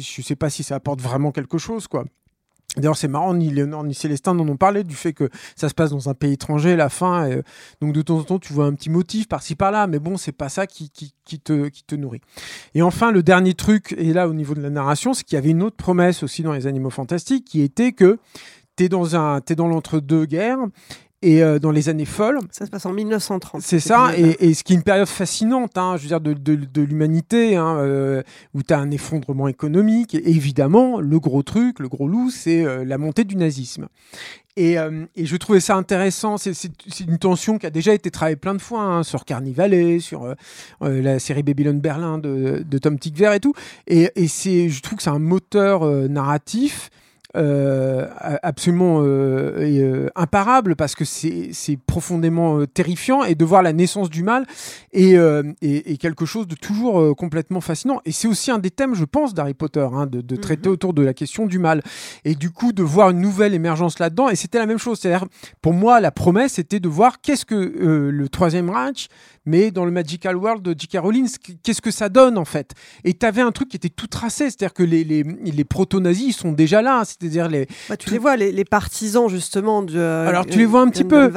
je 0.00 0.22
sais 0.22 0.36
pas 0.36 0.50
si 0.50 0.62
ça 0.62 0.76
apporte 0.76 1.00
vraiment 1.00 1.32
quelque 1.32 1.58
chose, 1.58 1.88
quoi. 1.88 2.04
D'ailleurs, 2.76 2.96
c'est 2.96 3.08
marrant, 3.08 3.34
ni 3.34 3.50
Léonore 3.50 3.82
ni 3.82 3.94
Célestin 3.94 4.32
n'en 4.32 4.46
ont 4.46 4.56
parlé 4.56 4.84
du 4.84 4.94
fait 4.94 5.12
que 5.12 5.28
ça 5.56 5.68
se 5.68 5.74
passe 5.74 5.90
dans 5.90 6.08
un 6.08 6.14
pays 6.14 6.34
étranger, 6.34 6.76
la 6.76 6.88
fin. 6.88 7.26
et, 7.26 7.32
euh, 7.32 7.42
donc, 7.80 7.92
de 7.92 8.00
temps 8.00 8.18
en 8.18 8.22
temps, 8.22 8.38
tu 8.38 8.52
vois 8.52 8.66
un 8.66 8.74
petit 8.74 8.90
motif 8.90 9.26
par-ci 9.26 9.56
par-là, 9.56 9.88
mais 9.88 9.98
bon, 9.98 10.16
c'est 10.16 10.30
pas 10.30 10.48
ça 10.48 10.68
qui, 10.68 10.88
qui, 10.88 11.12
qui 11.24 11.40
te, 11.40 11.66
qui 11.66 11.82
te 11.82 11.96
nourrit. 11.96 12.20
Et 12.74 12.82
enfin, 12.82 13.10
le 13.10 13.24
dernier 13.24 13.54
truc, 13.54 13.92
et 13.98 14.12
là, 14.12 14.28
au 14.28 14.34
niveau 14.34 14.54
de 14.54 14.60
la 14.60 14.70
narration, 14.70 15.14
c'est 15.14 15.24
qu'il 15.24 15.34
y 15.34 15.38
avait 15.38 15.50
une 15.50 15.64
autre 15.64 15.76
promesse 15.76 16.22
aussi 16.22 16.44
dans 16.44 16.52
les 16.52 16.68
Animaux 16.68 16.90
Fantastiques, 16.90 17.44
qui 17.44 17.60
était 17.60 17.90
que 17.90 18.18
tu 18.76 18.84
es 18.84 18.88
dans, 18.88 19.16
un, 19.16 19.40
t'es 19.40 19.56
dans 19.56 19.66
l'entre-deux-guerres. 19.66 20.64
Et 21.22 21.42
euh, 21.42 21.58
dans 21.58 21.70
les 21.70 21.90
années 21.90 22.06
folles. 22.06 22.38
Ça 22.50 22.64
se 22.64 22.70
passe 22.70 22.86
en 22.86 22.94
1930. 22.94 23.60
C'est 23.60 23.78
ça, 23.78 24.12
et, 24.16 24.36
et 24.48 24.54
ce 24.54 24.64
qui 24.64 24.72
est 24.72 24.76
une 24.76 24.82
période 24.82 25.06
fascinante, 25.06 25.76
hein, 25.76 25.96
je 25.98 26.02
veux 26.02 26.08
dire, 26.08 26.20
de, 26.20 26.32
de, 26.32 26.54
de 26.54 26.80
l'humanité, 26.82 27.56
hein, 27.56 27.76
euh, 27.78 28.22
où 28.54 28.62
tu 28.62 28.72
as 28.72 28.78
un 28.78 28.90
effondrement 28.90 29.46
économique. 29.46 30.14
Et 30.14 30.30
évidemment, 30.30 30.98
le 30.98 31.20
gros 31.20 31.42
truc, 31.42 31.78
le 31.78 31.88
gros 31.88 32.08
loup, 32.08 32.30
c'est 32.30 32.64
euh, 32.64 32.84
la 32.86 32.96
montée 32.96 33.24
du 33.24 33.36
nazisme. 33.36 33.88
Et, 34.56 34.78
euh, 34.78 35.04
et 35.14 35.26
je 35.26 35.36
trouvais 35.36 35.60
ça 35.60 35.76
intéressant. 35.76 36.38
C'est- 36.38 36.52
une 37.06 37.18
tension 37.18 37.58
qui 37.58 37.66
a 37.66 37.70
déjà 37.70 37.92
été 37.92 38.10
travaillée 38.10 38.36
plein 38.36 38.54
de 38.54 38.60
fois 38.62 38.80
hein, 38.80 39.02
sur 39.02 39.24
Carnivale, 39.26 40.00
sur 40.00 40.24
euh, 40.24 40.34
la 40.80 41.18
série 41.18 41.42
Babylon 41.42 41.78
Berlin 41.78 42.16
de, 42.18 42.64
de 42.66 42.78
Tom 42.78 42.98
Tickver 42.98 43.32
et 43.34 43.40
tout. 43.40 43.52
Et, 43.86 44.10
et 44.16 44.26
je 44.26 44.80
trouve 44.80 44.96
que 44.96 45.02
c'est 45.02 45.10
un 45.10 45.18
moteur 45.18 45.82
euh, 45.82 46.08
narratif. 46.08 46.90
Euh, 47.36 48.08
absolument 48.42 49.02
euh, 49.02 49.52
euh, 49.60 50.08
imparable 50.16 50.74
parce 50.74 50.96
que 50.96 51.04
c'est 51.04 51.78
profondément 51.86 52.66
terrifiant 52.66 53.22
et 53.22 53.36
de 53.36 53.44
voir 53.44 53.62
la 53.62 53.72
naissance 53.72 54.10
du 54.10 54.24
mal 54.24 54.46
et 54.92 55.16
quelque 55.98 56.26
chose 56.26 56.48
de 56.48 56.56
toujours 56.56 57.16
complètement 57.16 57.60
fascinant. 57.60 58.00
Et 58.04 58.10
c'est 58.10 58.26
aussi 58.26 58.50
un 58.50 58.58
des 58.58 58.70
thèmes 58.70 58.94
je 58.94 59.04
pense 59.04 59.32
d'Harry 59.32 59.54
Potter 59.54 59.86
hein, 59.92 60.06
de, 60.06 60.20
de 60.20 60.36
traiter 60.36 60.68
autour 60.68 60.92
de 60.92 61.02
la 61.02 61.14
question 61.14 61.46
du 61.46 61.60
mal 61.60 61.82
et 62.24 62.34
du 62.34 62.50
coup 62.50 62.72
de 62.72 62.82
voir 62.82 63.10
une 63.10 63.20
nouvelle 63.20 63.54
émergence 63.54 64.00
là-dedans. 64.00 64.28
Et 64.28 64.34
c'était 64.34 64.58
la 64.58 64.66
même 64.66 64.78
chose. 64.78 64.98
C'est-à-dire 64.98 65.26
pour 65.62 65.72
moi 65.72 66.00
la 66.00 66.10
promesse 66.10 66.58
était 66.58 66.80
de 66.80 66.88
voir 66.88 67.20
qu'est-ce 67.20 67.44
que 67.44 67.54
le 68.10 68.28
troisième 68.28 68.70
Reich 68.70 69.08
mais 69.50 69.70
dans 69.72 69.84
le 69.84 69.90
Magical 69.90 70.36
World 70.36 70.62
de 70.62 70.74
J.K. 70.78 70.98
Rowling, 71.00 71.28
qu'est-ce 71.62 71.82
que 71.82 71.90
ça 71.90 72.08
donne 72.08 72.38
en 72.38 72.44
fait? 72.44 72.72
Et 73.04 73.12
tu 73.14 73.26
avais 73.26 73.42
un 73.42 73.50
truc 73.52 73.68
qui 73.68 73.76
était 73.76 73.88
tout 73.88 74.06
tracé, 74.06 74.44
c'est-à-dire 74.44 74.72
que 74.72 74.82
les, 74.84 75.02
les, 75.04 75.22
les 75.24 75.64
proto-nazis 75.64 76.28
ils 76.28 76.32
sont 76.32 76.52
déjà 76.52 76.80
là, 76.82 77.02
c'est-à-dire 77.04 77.48
les. 77.48 77.66
Bah, 77.88 77.96
tu 77.96 78.10
les 78.10 78.18
vois, 78.18 78.36
les, 78.36 78.52
les 78.52 78.64
partisans 78.64 79.28
justement 79.28 79.82
de. 79.82 79.98
Alors 79.98 80.46
tu 80.46 80.58
les 80.58 80.66
vois 80.66 80.82
un 80.82 80.88
petit 80.88 81.02
peu, 81.08 81.28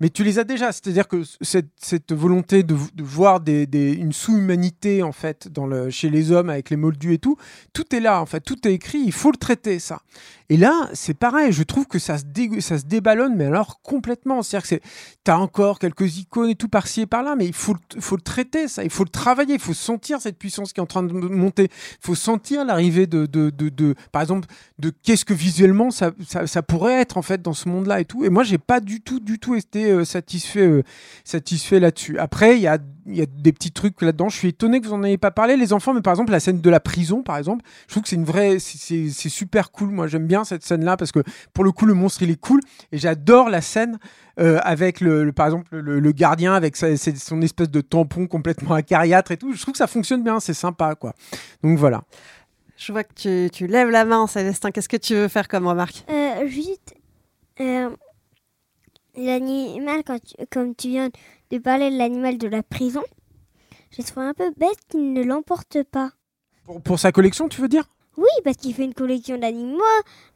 mais 0.00 0.08
tu 0.10 0.24
les 0.24 0.38
as 0.40 0.44
déjà, 0.44 0.72
c'est-à-dire 0.72 1.06
que 1.08 1.22
cette, 1.40 1.70
cette 1.80 2.12
volonté 2.12 2.62
de, 2.64 2.74
de 2.94 3.02
voir 3.04 3.40
des, 3.40 3.66
des- 3.66 3.92
une 3.92 4.12
sous-humanité 4.12 5.02
en 5.02 5.12
fait 5.12 5.48
dans 5.48 5.66
le, 5.66 5.90
chez 5.90 6.10
les 6.10 6.32
hommes 6.32 6.50
avec 6.50 6.70
les 6.70 6.76
moldus 6.76 7.14
et 7.14 7.18
tout, 7.18 7.36
tout 7.72 7.94
est 7.94 8.00
là 8.00 8.20
en 8.20 8.26
fait, 8.26 8.40
tout 8.40 8.66
est 8.66 8.72
écrit, 8.74 8.98
il 9.04 9.12
faut 9.12 9.30
le 9.30 9.36
traiter 9.36 9.78
ça. 9.78 10.00
Et 10.52 10.56
là, 10.56 10.88
c'est 10.94 11.14
pareil, 11.14 11.52
je 11.52 11.62
trouve 11.62 11.86
que 11.86 12.00
ça 12.00 12.18
se, 12.18 12.24
dé- 12.24 12.60
ça 12.60 12.76
se 12.78 12.84
déballonne, 12.84 13.36
mais 13.36 13.44
alors 13.44 13.80
complètement. 13.82 14.42
C'est-à-dire 14.42 14.68
que 14.68 14.84
t'as 15.22 15.36
encore 15.36 15.78
quelques 15.78 16.18
icônes 16.18 16.50
et 16.50 16.56
tout 16.56 16.68
par-ci 16.68 17.02
et 17.02 17.06
par-là, 17.06 17.36
mais 17.36 17.46
il 17.46 17.52
faut, 17.52 17.59
le- 17.74 18.00
faut 18.00 18.16
le 18.16 18.22
traiter, 18.22 18.68
ça, 18.68 18.84
il 18.84 18.90
faut 18.90 19.04
le 19.04 19.10
travailler, 19.10 19.54
il 19.54 19.60
faut 19.60 19.74
sentir 19.74 20.20
cette 20.20 20.38
puissance 20.38 20.72
qui 20.72 20.80
est 20.80 20.82
en 20.82 20.86
train 20.86 21.02
de 21.02 21.12
monter, 21.12 21.64
il 21.64 21.98
faut 22.06 22.14
sentir 22.14 22.64
l'arrivée 22.64 23.06
de, 23.06 23.26
de, 23.26 23.50
de, 23.50 23.94
par 24.12 24.22
exemple, 24.22 24.48
de 24.78 24.90
qu'est-ce 25.02 25.24
que 25.24 25.34
visuellement 25.34 25.90
ça, 25.90 26.12
ça, 26.28 26.46
ça 26.46 26.62
pourrait 26.62 27.00
être 27.00 27.16
en 27.16 27.22
fait 27.22 27.42
dans 27.42 27.52
ce 27.52 27.68
monde-là 27.68 28.00
et 28.00 28.04
tout. 28.04 28.24
Et 28.24 28.30
moi, 28.30 28.42
j'ai 28.44 28.58
pas 28.58 28.80
du 28.80 29.00
tout, 29.00 29.20
du 29.20 29.38
tout 29.38 29.54
été 29.54 29.90
euh, 29.90 30.04
satisfait, 30.04 30.66
euh, 30.66 30.82
satisfait 31.24 31.80
là-dessus. 31.80 32.18
Après, 32.18 32.56
il 32.56 32.62
y 32.62 32.66
a, 32.66 32.78
il 33.06 33.16
y 33.16 33.22
a 33.22 33.26
des 33.26 33.52
petits 33.52 33.72
trucs 33.72 34.00
là-dedans. 34.02 34.28
Je 34.28 34.36
suis 34.36 34.48
étonné 34.48 34.80
que 34.80 34.86
vous 34.86 34.92
en 34.92 35.02
ayez 35.02 35.18
pas 35.18 35.30
parlé, 35.30 35.56
les 35.56 35.72
enfants, 35.72 35.94
mais 35.94 36.00
par 36.02 36.12
exemple, 36.12 36.32
la 36.32 36.40
scène 36.40 36.60
de 36.60 36.70
la 36.70 36.80
prison, 36.80 37.22
par 37.22 37.36
exemple, 37.38 37.64
je 37.86 37.92
trouve 37.94 38.02
que 38.02 38.08
c'est 38.08 38.16
une 38.16 38.24
vraie, 38.24 38.58
c'est- 38.58 39.08
super 39.10 39.70
cool. 39.72 39.88
Moi, 39.90 40.06
j'aime 40.06 40.26
bien 40.26 40.44
cette 40.44 40.62
scène-là 40.64 40.96
parce 40.96 41.12
que 41.12 41.20
pour 41.54 41.64
le 41.64 41.72
coup, 41.72 41.86
le 41.86 41.94
monstre, 41.94 42.22
il 42.22 42.30
est 42.30 42.40
cool. 42.40 42.60
Et 42.92 42.98
j'adore 42.98 43.48
la 43.50 43.60
scène 43.60 43.98
euh, 44.38 44.58
avec, 44.62 45.00
le, 45.00 45.24
le- 45.24 45.32
par 45.32 45.46
exemple, 45.46 45.76
le, 45.76 46.00
le 46.00 46.12
gardien 46.12 46.54
avec 46.54 46.76
sa- 46.76 46.96
son 46.96 47.42
espèce 47.42 47.70
de 47.70 47.80
tampon 47.80 48.26
complètement 48.26 48.74
acariâtre 48.74 49.32
et 49.32 49.36
tout. 49.36 49.52
Je 49.52 49.60
trouve 49.60 49.72
que 49.72 49.78
ça 49.78 49.86
fonctionne 49.86 50.22
bien, 50.22 50.40
c'est 50.40 50.54
sympa, 50.54 50.94
quoi. 50.94 51.14
Donc 51.62 51.78
voilà. 51.78 52.02
Je 52.76 52.92
vois 52.92 53.04
que 53.04 53.12
tu, 53.14 53.50
tu 53.50 53.66
lèves 53.66 53.90
la 53.90 54.04
main, 54.06 54.26
Célestin. 54.26 54.70
Qu'est-ce 54.70 54.88
que 54.88 54.96
tu 54.96 55.14
veux 55.14 55.28
faire 55.28 55.48
comme 55.48 55.66
remarque? 55.66 56.04
Euh, 56.08 56.46
juste, 56.48 56.94
euh, 57.60 57.90
l'animal, 59.16 60.02
quand 60.06 60.18
tu- 60.22 60.34
comme 60.50 60.74
tu 60.74 60.88
viens 60.88 61.10
de 61.50 61.58
parler 61.58 61.90
de 61.90 61.98
l'animal 61.98 62.38
de 62.38 62.48
la 62.48 62.62
prison, 62.62 63.02
je 63.96 64.02
trouve 64.02 64.22
un 64.22 64.34
peu 64.34 64.50
bête 64.56 64.78
qu'il 64.88 65.12
ne 65.12 65.22
l'emporte 65.22 65.82
pas. 65.90 66.10
Pour, 66.64 66.80
pour 66.80 66.98
sa 66.98 67.12
collection, 67.12 67.48
tu 67.48 67.60
veux 67.60 67.68
dire? 67.68 67.84
Oui, 68.16 68.28
parce 68.44 68.56
qu'il 68.56 68.74
fait 68.74 68.84
une 68.84 68.94
collection 68.94 69.38
d'animaux, 69.38 69.80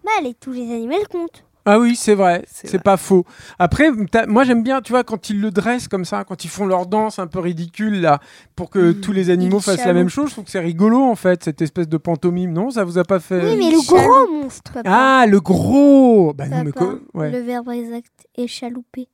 mal 0.05 0.27
et 0.27 0.35
tous 0.35 0.53
les 0.53 0.73
animaux 0.73 0.97
comptent. 1.11 1.45
Ah 1.67 1.81
oui, 1.81 1.97
c'est 1.97 2.15
vrai, 2.15 2.45
C'est 2.47 2.83
pas 2.83 2.99
faux. 2.99 3.25
Après, 3.59 3.91
moi 4.27 4.45
j'aime 4.45 4.63
bien, 4.63 4.83
tu 4.83 4.93
vois, 4.93 5.03
quand 5.03 5.31
ils 5.31 5.41
le 5.41 5.51
dressent 5.51 5.89
comme 5.89 6.05
ça, 6.05 6.25
quand 6.25 6.45
ils 6.45 6.51
font 6.51 6.67
leur 6.67 6.85
danse 6.87 7.19
un 7.19 7.27
peu 7.27 7.39
ridicule 7.39 8.03
là, 8.03 8.21
pour 8.55 8.69
que 8.69 8.93
tous 8.93 9.13
les 9.13 9.31
animaux 9.31 9.61
fassent 9.61 9.87
la 9.87 9.95
même 9.95 10.11
chose, 10.11 10.29
je 10.29 10.33
trouve 10.33 10.45
que 10.45 10.51
c'est 10.51 10.61
rigolo 10.61 11.01
en 11.01 11.15
fait, 11.15 11.43
cette 11.43 11.63
espèce 11.63 11.89
de 11.89 11.97
pantomime, 11.97 12.53
non 12.53 12.71
Ça 12.71 12.85
vous 12.85 12.99
a 12.99 13.05
pas 13.05 13.19
fait 13.19 13.53
Oui, 13.53 13.57
mais 13.57 13.71
le 13.71 13.79
gros 13.87 14.31
monstre. 14.43 14.73
Ah, 14.85 15.25
le 15.27 15.41
gros 15.41 16.35
Bah 16.35 16.49
non, 16.49 16.65
mais 16.65 16.73
Papa, 16.73 16.85
quoi 16.85 16.99
ouais. 17.15 17.31
Le 17.31 17.39
verbe 17.39 17.71
exact 17.71 18.13
est 18.37 18.47
chalouper. 18.47 19.09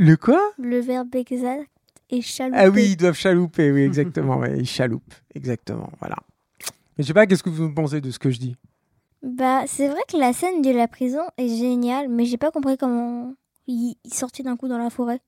Le 0.00 0.16
quoi? 0.16 0.40
Le 0.58 0.78
verbe 0.78 1.12
exact 1.16 1.68
est 2.08 2.20
chalouper. 2.20 2.56
Ah 2.60 2.68
oui, 2.68 2.90
ils 2.90 2.96
doivent 2.96 3.16
chalouper, 3.16 3.72
oui, 3.72 3.82
exactement, 3.82 4.36
ouais, 4.38 4.56
ils 4.56 4.64
chaloupent, 4.64 5.12
exactement, 5.34 5.90
voilà. 5.98 6.14
Mais 6.96 7.02
je 7.02 7.08
sais 7.08 7.12
pas, 7.14 7.26
qu'est-ce 7.26 7.42
que 7.42 7.50
vous 7.50 7.74
pensez 7.74 8.00
de 8.00 8.12
ce 8.12 8.18
que 8.20 8.30
je 8.30 8.38
dis? 8.38 8.54
Bah, 9.22 9.64
c'est 9.66 9.88
vrai 9.88 10.00
que 10.08 10.16
la 10.16 10.32
scène 10.32 10.62
de 10.62 10.70
la 10.70 10.86
prison 10.86 11.22
est 11.36 11.48
géniale, 11.48 12.08
mais 12.08 12.26
j'ai 12.26 12.36
pas 12.36 12.52
compris 12.52 12.76
comment 12.76 13.34
il, 13.66 13.96
il 14.04 14.14
sortait 14.14 14.44
d'un 14.44 14.56
coup 14.56 14.68
dans 14.68 14.78
la 14.78 14.88
forêt. 14.88 15.20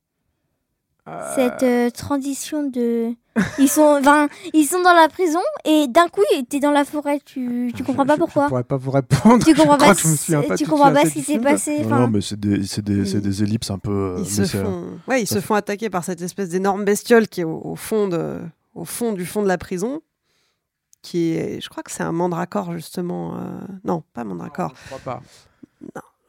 Cette 1.34 1.62
euh, 1.62 1.90
transition 1.90 2.62
de. 2.64 3.12
Ils 3.58 3.68
sont, 3.68 3.96
enfin, 4.00 4.28
ils 4.52 4.64
sont 4.66 4.82
dans 4.82 4.92
la 4.92 5.08
prison 5.08 5.40
et 5.64 5.86
d'un 5.88 6.08
coup, 6.08 6.22
t'es 6.48 6.60
dans 6.60 6.70
la 6.72 6.84
forêt. 6.84 7.20
Tu, 7.24 7.72
tu 7.76 7.84
comprends 7.84 8.04
pas 8.06 8.14
Je 8.14 8.18
pourquoi 8.20 8.48
pourrais 8.48 8.64
pas 8.64 8.76
vous 8.76 8.90
répondre. 8.90 9.44
Tu 9.44 9.54
comprends 9.54 9.78
Je 9.78 9.78
crois 9.78 9.88
pas 9.88 9.94
que 9.94 10.00
je 10.00 10.08
me 10.08 10.16
ce- 10.16 10.24
souviens 10.24 10.42
pas 10.42 10.56
tu 10.56 10.64
tout 10.64 10.70
comprends 10.70 10.92
pas 10.92 11.04
ce 11.06 11.10
qui 11.12 11.22
s'est 11.22 11.38
passé. 11.38 11.84
Non, 11.84 12.00
non, 12.00 12.08
mais 12.08 12.20
c'est 12.20 12.38
des, 12.38 12.66
c'est 12.66 12.82
des, 12.84 13.04
c'est 13.06 13.20
des 13.20 13.42
ellipses 13.42 13.70
un 13.70 13.78
peu. 13.78 13.90
euh, 13.90 14.14
Ils 14.18 14.22
mais 14.22 14.28
se 14.28 14.44
c'est- 14.44 14.62
font, 14.62 14.84
ouais, 15.08 15.22
ils 15.22 15.26
se 15.26 15.34
fait- 15.34 15.40
font 15.40 15.54
attaquer 15.54 15.90
par 15.90 16.04
cette 16.04 16.20
espèce 16.22 16.48
d'énorme 16.50 16.84
bestiole 16.84 17.28
qui 17.28 17.40
est 17.42 17.44
au, 17.44 17.60
au 17.64 17.76
fond 17.76 18.08
de, 18.08 18.38
au 18.74 18.84
fond 18.84 19.12
du 19.12 19.24
fond 19.24 19.42
de 19.42 19.48
la 19.48 19.58
prison, 19.58 20.00
qui 21.02 21.32
est, 21.32 21.60
je 21.60 21.68
crois 21.70 21.82
que 21.82 21.90
c'est 21.92 22.02
un 22.02 22.12
mandracore 22.12 22.72
justement. 22.72 23.36
euh, 23.36 23.40
Non, 23.84 24.02
pas 24.12 24.24
mandracore. 24.24 24.74
Je 24.82 24.94
crois 24.96 24.98
pas. 25.14 25.22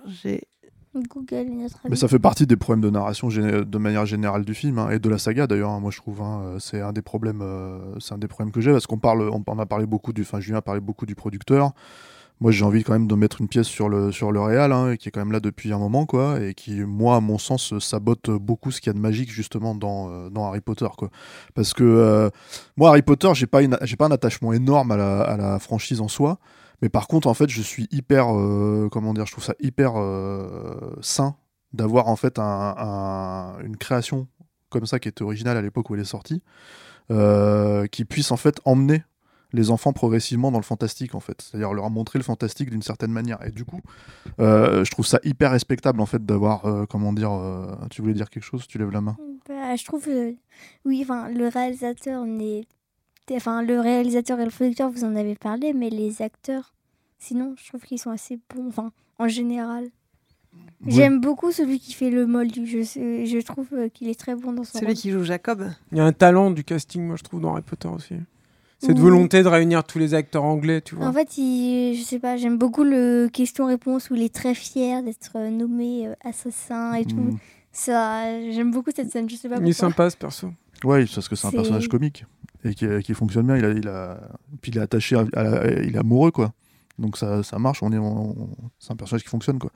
J'ai. 0.07 0.43
Google 0.93 1.35
est 1.35 1.45
notre 1.45 1.77
ami. 1.83 1.91
Mais 1.91 1.95
ça 1.95 2.07
fait 2.07 2.19
partie 2.19 2.45
des 2.45 2.57
problèmes 2.57 2.81
de 2.81 2.89
narration 2.89 3.29
de 3.29 3.77
manière 3.77 4.05
générale 4.05 4.43
du 4.43 4.53
film 4.53 4.77
hein, 4.79 4.89
et 4.89 4.99
de 4.99 5.09
la 5.09 5.17
saga 5.17 5.47
d'ailleurs. 5.47 5.71
hein, 5.71 5.79
moi 5.79 5.91
je 5.91 5.97
trouve, 5.97 6.21
hein, 6.21 6.41
euh, 6.43 6.59
c'est 6.59 6.81
un 6.81 6.91
des 6.91 7.01
problèmes, 7.01 7.41
euh, 7.41 7.79
c'est 7.99 8.13
un 8.13 8.17
des 8.17 8.27
problèmes 8.27 8.51
que 8.51 8.61
j'ai 8.61 8.71
parce 8.71 8.87
qu'on 8.87 8.99
parle, 8.99 9.29
on, 9.29 9.41
on 9.45 9.59
a 9.59 9.65
parlé 9.65 9.85
beaucoup 9.85 10.11
du, 10.13 10.21
enfin 10.23 10.39
Julien 10.39 10.57
a 10.57 10.61
parlé 10.61 10.81
beaucoup 10.81 11.05
du 11.05 11.15
producteur. 11.15 11.71
Moi 12.41 12.51
j'ai 12.51 12.65
envie 12.65 12.83
quand 12.83 12.93
même 12.93 13.05
de 13.07 13.13
mettre 13.13 13.39
une 13.39 13.47
pièce 13.47 13.67
sur 13.67 13.87
le 13.87 14.11
sur 14.11 14.31
le 14.31 14.41
réal, 14.41 14.71
hein, 14.71 14.95
qui 14.97 15.07
est 15.07 15.11
quand 15.11 15.19
même 15.21 15.31
là 15.31 15.39
depuis 15.39 15.71
un 15.71 15.77
moment 15.77 16.07
quoi, 16.07 16.41
et 16.41 16.55
qui 16.55 16.81
moi 16.81 17.17
à 17.17 17.19
mon 17.19 17.37
sens 17.37 17.77
sabote 17.77 18.31
beaucoup 18.31 18.71
ce 18.71 18.81
qu'il 18.81 18.87
y 18.87 18.89
a 18.89 18.93
de 18.93 18.99
magique 18.99 19.31
justement 19.31 19.75
dans 19.75 20.09
euh, 20.09 20.29
dans 20.31 20.45
Harry 20.47 20.59
Potter 20.59 20.87
quoi. 20.97 21.09
Parce 21.53 21.73
que 21.75 21.83
euh, 21.83 22.29
moi 22.77 22.89
Harry 22.89 23.03
Potter 23.03 23.29
j'ai 23.35 23.45
pas 23.45 23.59
j'ai 23.83 23.95
pas 23.95 24.07
un 24.07 24.11
attachement 24.11 24.53
énorme 24.53 24.91
à 24.91 24.97
la, 24.97 25.21
à 25.21 25.37
la 25.37 25.59
franchise 25.59 26.01
en 26.01 26.07
soi. 26.07 26.39
Mais 26.81 26.89
par 26.89 27.07
contre, 27.07 27.27
en 27.27 27.33
fait, 27.33 27.49
je 27.49 27.61
suis 27.61 27.87
hyper, 27.91 28.35
euh, 28.35 28.89
comment 28.91 29.13
dire, 29.13 29.25
je 29.25 29.31
trouve 29.33 29.43
ça 29.43 29.53
hyper 29.59 29.93
euh, 29.97 30.95
sain 31.01 31.35
d'avoir 31.73 32.07
en 32.07 32.15
fait 32.15 32.39
un- 32.39 32.75
un- 32.77 33.59
une 33.63 33.77
création 33.77 34.27
comme 34.69 34.85
ça 34.85 34.99
qui 34.99 35.07
était 35.09 35.21
originale 35.23 35.57
à 35.57 35.61
l'époque 35.61 35.89
où 35.89 35.95
elle 35.95 36.01
est 36.01 36.05
sortie, 36.05 36.41
euh, 37.11 37.87
qui 37.87 38.05
puisse 38.05 38.31
en 38.31 38.37
fait 38.37 38.59
emmener 38.65 39.03
les 39.53 39.69
enfants 39.69 39.91
progressivement 39.91 40.49
dans 40.49 40.59
le 40.59 40.63
fantastique 40.63 41.13
en 41.13 41.19
fait, 41.19 41.41
c'est-à-dire 41.41 41.73
leur 41.73 41.89
montrer 41.89 42.17
le 42.17 42.23
fantastique 42.23 42.69
d'une 42.69 42.81
certaine 42.81 43.11
manière. 43.11 43.45
Et 43.45 43.51
du 43.51 43.65
coup, 43.65 43.81
je 44.39 44.89
trouve 44.91 45.05
ça 45.05 45.19
hyper 45.23 45.51
respectable 45.51 45.99
en 45.99 46.05
fait 46.05 46.25
d'avoir, 46.25 46.87
comment 46.87 47.11
dire, 47.11 47.31
tu 47.89 48.01
voulais 48.01 48.13
dire 48.13 48.29
quelque 48.29 48.43
chose, 48.45 48.65
tu 48.65 48.77
lèves 48.77 48.91
la 48.91 49.01
main. 49.01 49.17
Bah, 49.49 49.75
je 49.75 49.83
trouve, 49.83 50.07
oui, 50.85 50.99
enfin, 51.03 51.27
le 51.29 51.47
réalisateur 51.49 52.23
n'est, 52.25 52.65
enfin, 53.35 53.61
le 53.61 53.79
réalisateur 53.79 54.39
et 54.39 54.45
le 54.45 54.51
producteur, 54.51 54.89
vous 54.89 55.03
en 55.03 55.15
avez 55.15 55.35
parlé, 55.35 55.73
mais 55.73 55.89
les 55.89 56.21
acteurs, 56.21 56.73
sinon, 57.19 57.55
je 57.61 57.67
trouve 57.69 57.81
qu'ils 57.81 57.99
sont 57.99 58.11
assez 58.11 58.39
bons, 58.53 58.67
enfin, 58.67 58.91
en 59.19 59.27
général. 59.27 59.85
Oui. 60.83 60.91
J'aime 60.93 61.21
beaucoup 61.21 61.51
celui 61.51 61.79
qui 61.79 61.93
fait 61.93 62.09
le 62.09 62.25
moldu. 62.25 62.65
Je, 62.65 62.83
sais- 62.83 63.25
je 63.25 63.37
trouve 63.39 63.67
euh, 63.73 63.87
qu'il 63.89 64.09
est 64.09 64.19
très 64.19 64.35
bon 64.35 64.51
dans 64.51 64.63
son 64.63 64.73
Celui 64.79 64.87
rôle. 64.87 64.95
qui 64.95 65.11
joue 65.11 65.23
Jacob. 65.23 65.69
Il 65.91 65.97
y 65.97 66.01
a 66.01 66.05
un 66.05 66.11
talent 66.11 66.51
du 66.51 66.63
casting, 66.63 67.05
moi 67.05 67.15
je 67.15 67.23
trouve, 67.23 67.39
dans 67.39 67.53
Harry 67.53 67.61
Potter 67.61 67.87
aussi. 67.87 68.15
Cette 68.79 68.95
Oui. 68.95 69.01
volonté 69.01 69.43
de 69.43 69.47
réunir 69.47 69.83
tous 69.83 69.99
les 69.99 70.13
acteurs 70.15 70.43
anglais, 70.43 70.81
tu 70.81 70.95
vois. 70.95 71.05
En 71.07 71.13
fait, 71.13 71.37
il- 71.37 71.95
je 71.95 72.03
sais 72.03 72.19
pas, 72.19 72.35
j'aime 72.35 72.57
beaucoup 72.57 72.83
le 72.83 73.29
question-réponse 73.31 74.09
où 74.09 74.15
il 74.15 74.23
est 74.23 74.33
très 74.33 74.55
fier 74.55 75.03
d'être 75.03 75.31
euh, 75.35 75.49
nommé 75.51 76.07
euh, 76.07 76.15
assassin 76.23 76.95
et 76.95 77.05
tout. 77.05 77.15
Mm. 77.15 77.37
Ça, 77.71 78.23
j'aime 78.51 78.71
beaucoup 78.71 78.89
cette 78.93 79.11
scène, 79.11 79.29
je 79.29 79.35
sais 79.35 79.47
pas 79.47 79.55
Il 79.57 79.67
est 79.69 79.71
pourquoi. 79.71 79.89
sympa 79.89 80.09
ce 80.09 80.17
perso. 80.17 80.47
Ouais, 80.83 81.05
parce 81.13 81.29
que 81.29 81.35
c'est 81.35 81.47
un 81.47 81.51
personnage 81.51 81.87
comique 81.87 82.25
et 82.63 82.73
qui, 82.75 83.13
fonctionne 83.13 83.47
bien. 83.47 83.57
Il 83.57 84.77
est 84.77 84.79
attaché, 84.79 85.21
il 85.35 85.95
est 85.95 85.97
amoureux 85.97 86.31
quoi. 86.31 86.53
Donc 87.01 87.17
ça, 87.17 87.41
marche. 87.57 87.81
C'est 88.79 88.91
un 88.91 88.95
personnage 88.95 89.23
qui 89.23 89.29
fonctionne 89.29 89.59
quoi. 89.59 89.71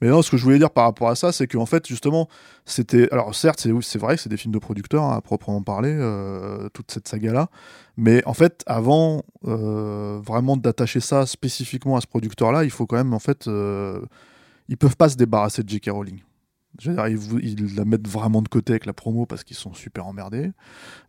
Mais 0.00 0.08
non, 0.08 0.22
ce 0.22 0.30
que 0.30 0.36
je 0.36 0.42
voulais 0.42 0.58
dire 0.58 0.70
par 0.70 0.84
rapport 0.84 1.08
à 1.08 1.14
ça, 1.14 1.32
c'est 1.32 1.46
qu'en 1.46 1.66
fait 1.66 1.86
justement, 1.86 2.28
c'était, 2.64 3.10
alors 3.12 3.34
certes, 3.34 3.60
c'est, 3.60 3.98
vrai 3.98 4.16
que 4.16 4.22
c'est 4.22 4.28
des 4.28 4.36
films 4.36 4.52
de 4.52 4.58
producteurs 4.58 5.04
hein, 5.04 5.16
à 5.16 5.20
proprement 5.20 5.62
parler, 5.62 5.94
euh, 5.96 6.68
toute 6.72 6.90
cette 6.90 7.08
saga 7.08 7.32
là. 7.32 7.48
Mais 7.96 8.24
en 8.26 8.34
fait, 8.34 8.62
avant 8.66 9.22
euh, 9.46 10.20
vraiment 10.22 10.56
d'attacher 10.56 11.00
ça 11.00 11.26
spécifiquement 11.26 11.96
à 11.96 12.00
ce 12.00 12.06
producteur 12.06 12.50
là, 12.50 12.64
il 12.64 12.70
faut 12.70 12.86
quand 12.86 12.96
même 12.96 13.14
en 13.14 13.20
fait, 13.20 13.46
euh, 13.46 14.00
ils 14.68 14.76
peuvent 14.76 14.96
pas 14.96 15.08
se 15.08 15.16
débarrasser 15.16 15.62
de 15.62 15.68
J.K. 15.68 15.90
Rowling. 15.90 16.20
Je 16.80 16.90
veux 16.90 16.96
dire, 16.96 17.06
ils, 17.06 17.18
ils 17.42 17.76
la 17.76 17.84
mettent 17.84 18.08
vraiment 18.08 18.42
de 18.42 18.48
côté 18.48 18.72
avec 18.72 18.84
la 18.86 18.92
promo 18.92 19.26
parce 19.26 19.44
qu'ils 19.44 19.56
sont 19.56 19.74
super 19.74 20.06
emmerdés. 20.06 20.50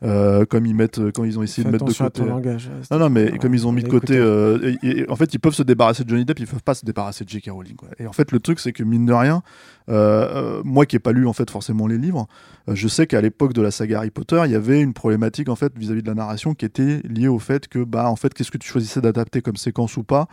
Euh, 0.03 0.45
comme 0.45 0.65
ils 0.65 0.75
mettent, 0.75 1.11
quand 1.11 1.23
ils 1.23 1.39
ont 1.39 1.43
essayé 1.43 1.63
Fais 1.63 1.69
de 1.69 1.71
mettre 1.73 1.85
de 1.85 1.93
côté. 1.93 2.21
ton 2.21 2.25
langage, 2.27 2.69
euh, 2.71 2.81
non, 2.91 2.99
non, 2.99 3.09
mais 3.09 3.37
comme 3.39 3.53
ils 3.55 3.65
ont 3.65 3.71
mis 3.71 3.81
de 3.83 3.89
côté. 3.89 4.15
euh, 4.17 4.75
et- 4.83 4.99
et- 5.01 5.09
en 5.09 5.15
fait, 5.15 5.33
ils 5.33 5.39
peuvent 5.39 5.55
se 5.55 5.63
débarrasser 5.63 6.03
de 6.03 6.09
Johnny 6.09 6.23
Depp, 6.25 6.39
ils 6.39 6.47
peuvent 6.47 6.61
pas 6.63 6.75
se 6.75 6.85
débarrasser 6.85 7.23
de 7.23 7.29
J.K. 7.29 7.49
Rowling. 7.49 7.75
quoi. 7.75 7.89
Et 7.99 8.05
en 8.05 8.13
fait, 8.13 8.31
le 8.31 8.39
truc, 8.39 8.59
c'est 8.59 8.73
que 8.73 8.83
mine 8.83 9.05
de 9.05 9.13
rien, 9.13 9.41
euh, 9.89 10.61
moi 10.63 10.85
qui 10.85 10.95
n'ai 10.95 10.99
pas 10.99 11.11
lu 11.11 11.27
en 11.27 11.33
fait 11.33 11.49
forcément 11.49 11.87
les 11.87 11.97
livres, 11.97 12.27
je 12.67 12.87
sais 12.87 13.07
qu'à 13.07 13.21
l'époque 13.21 13.53
de 13.53 13.61
la 13.61 13.71
saga 13.71 13.99
Harry 13.99 14.11
Potter, 14.11 14.41
il 14.45 14.51
y 14.51 14.55
avait 14.55 14.81
une 14.81 14.93
problématique 14.93 15.49
en 15.49 15.55
fait 15.55 15.73
vis-à-vis 15.77 16.01
de 16.03 16.07
la 16.07 16.15
narration 16.15 16.53
qui 16.53 16.65
était 16.65 17.01
liée 17.03 17.27
au 17.27 17.39
fait 17.39 17.67
que, 17.67 17.83
bah, 17.83 18.09
en 18.09 18.15
fait, 18.15 18.33
qu'est-ce 18.33 18.51
que 18.51 18.57
tu 18.57 18.67
choisissais 18.69 19.01
d'adapter 19.01 19.41
comme 19.41 19.55
séquence 19.57 19.97
ou 19.97 20.03
pas? 20.03 20.27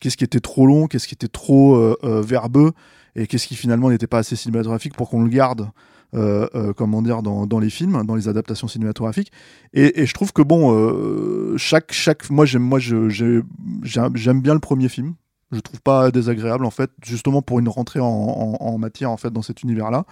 Qu'est-ce 0.00 0.16
qui 0.16 0.24
était 0.24 0.40
trop 0.40 0.66
long 0.66 0.86
Qu'est-ce 0.86 1.08
qui 1.08 1.14
était 1.14 1.28
trop 1.28 1.74
euh, 1.76 1.96
euh, 2.04 2.22
verbeux 2.22 2.72
Et 3.14 3.26
qu'est-ce 3.26 3.46
qui 3.46 3.56
finalement 3.56 3.90
n'était 3.90 4.06
pas 4.06 4.18
assez 4.18 4.36
cinématographique 4.36 4.94
pour 4.94 5.08
qu'on 5.10 5.22
le 5.22 5.28
garde 5.30 5.70
euh, 6.14 6.46
dans, 7.22 7.46
dans 7.46 7.58
les 7.58 7.70
films, 7.70 8.04
dans 8.06 8.14
les 8.14 8.28
adaptations 8.28 8.68
cinématographiques. 8.68 9.32
Et, 9.74 10.06
je 10.06 10.14
trouve 10.14 10.32
que 10.32 10.42
bon, 10.42 11.56
chaque, 11.56 11.92
chaque, 11.92 12.30
moi 12.30 12.46
j'aime, 12.46 12.62
moi 12.62 12.78
j'aime 12.78 14.40
bien 14.40 14.54
le 14.54 14.60
premier 14.60 14.88
film. 14.88 15.14
Je 15.52 15.60
trouve 15.60 15.80
pas 15.80 16.10
désagréable 16.10 16.64
en 16.64 16.70
fait, 16.70 16.90
justement 17.04 17.40
pour 17.40 17.58
une 17.60 17.68
rentrée 17.68 18.00
en, 18.00 18.06
en- 18.06 18.56
en 18.60 18.78
matière 18.78 19.10
en 19.10 19.16
fait 19.16 19.30
dans 19.30 19.42
cet 19.42 19.62
univers-là. 19.62 20.04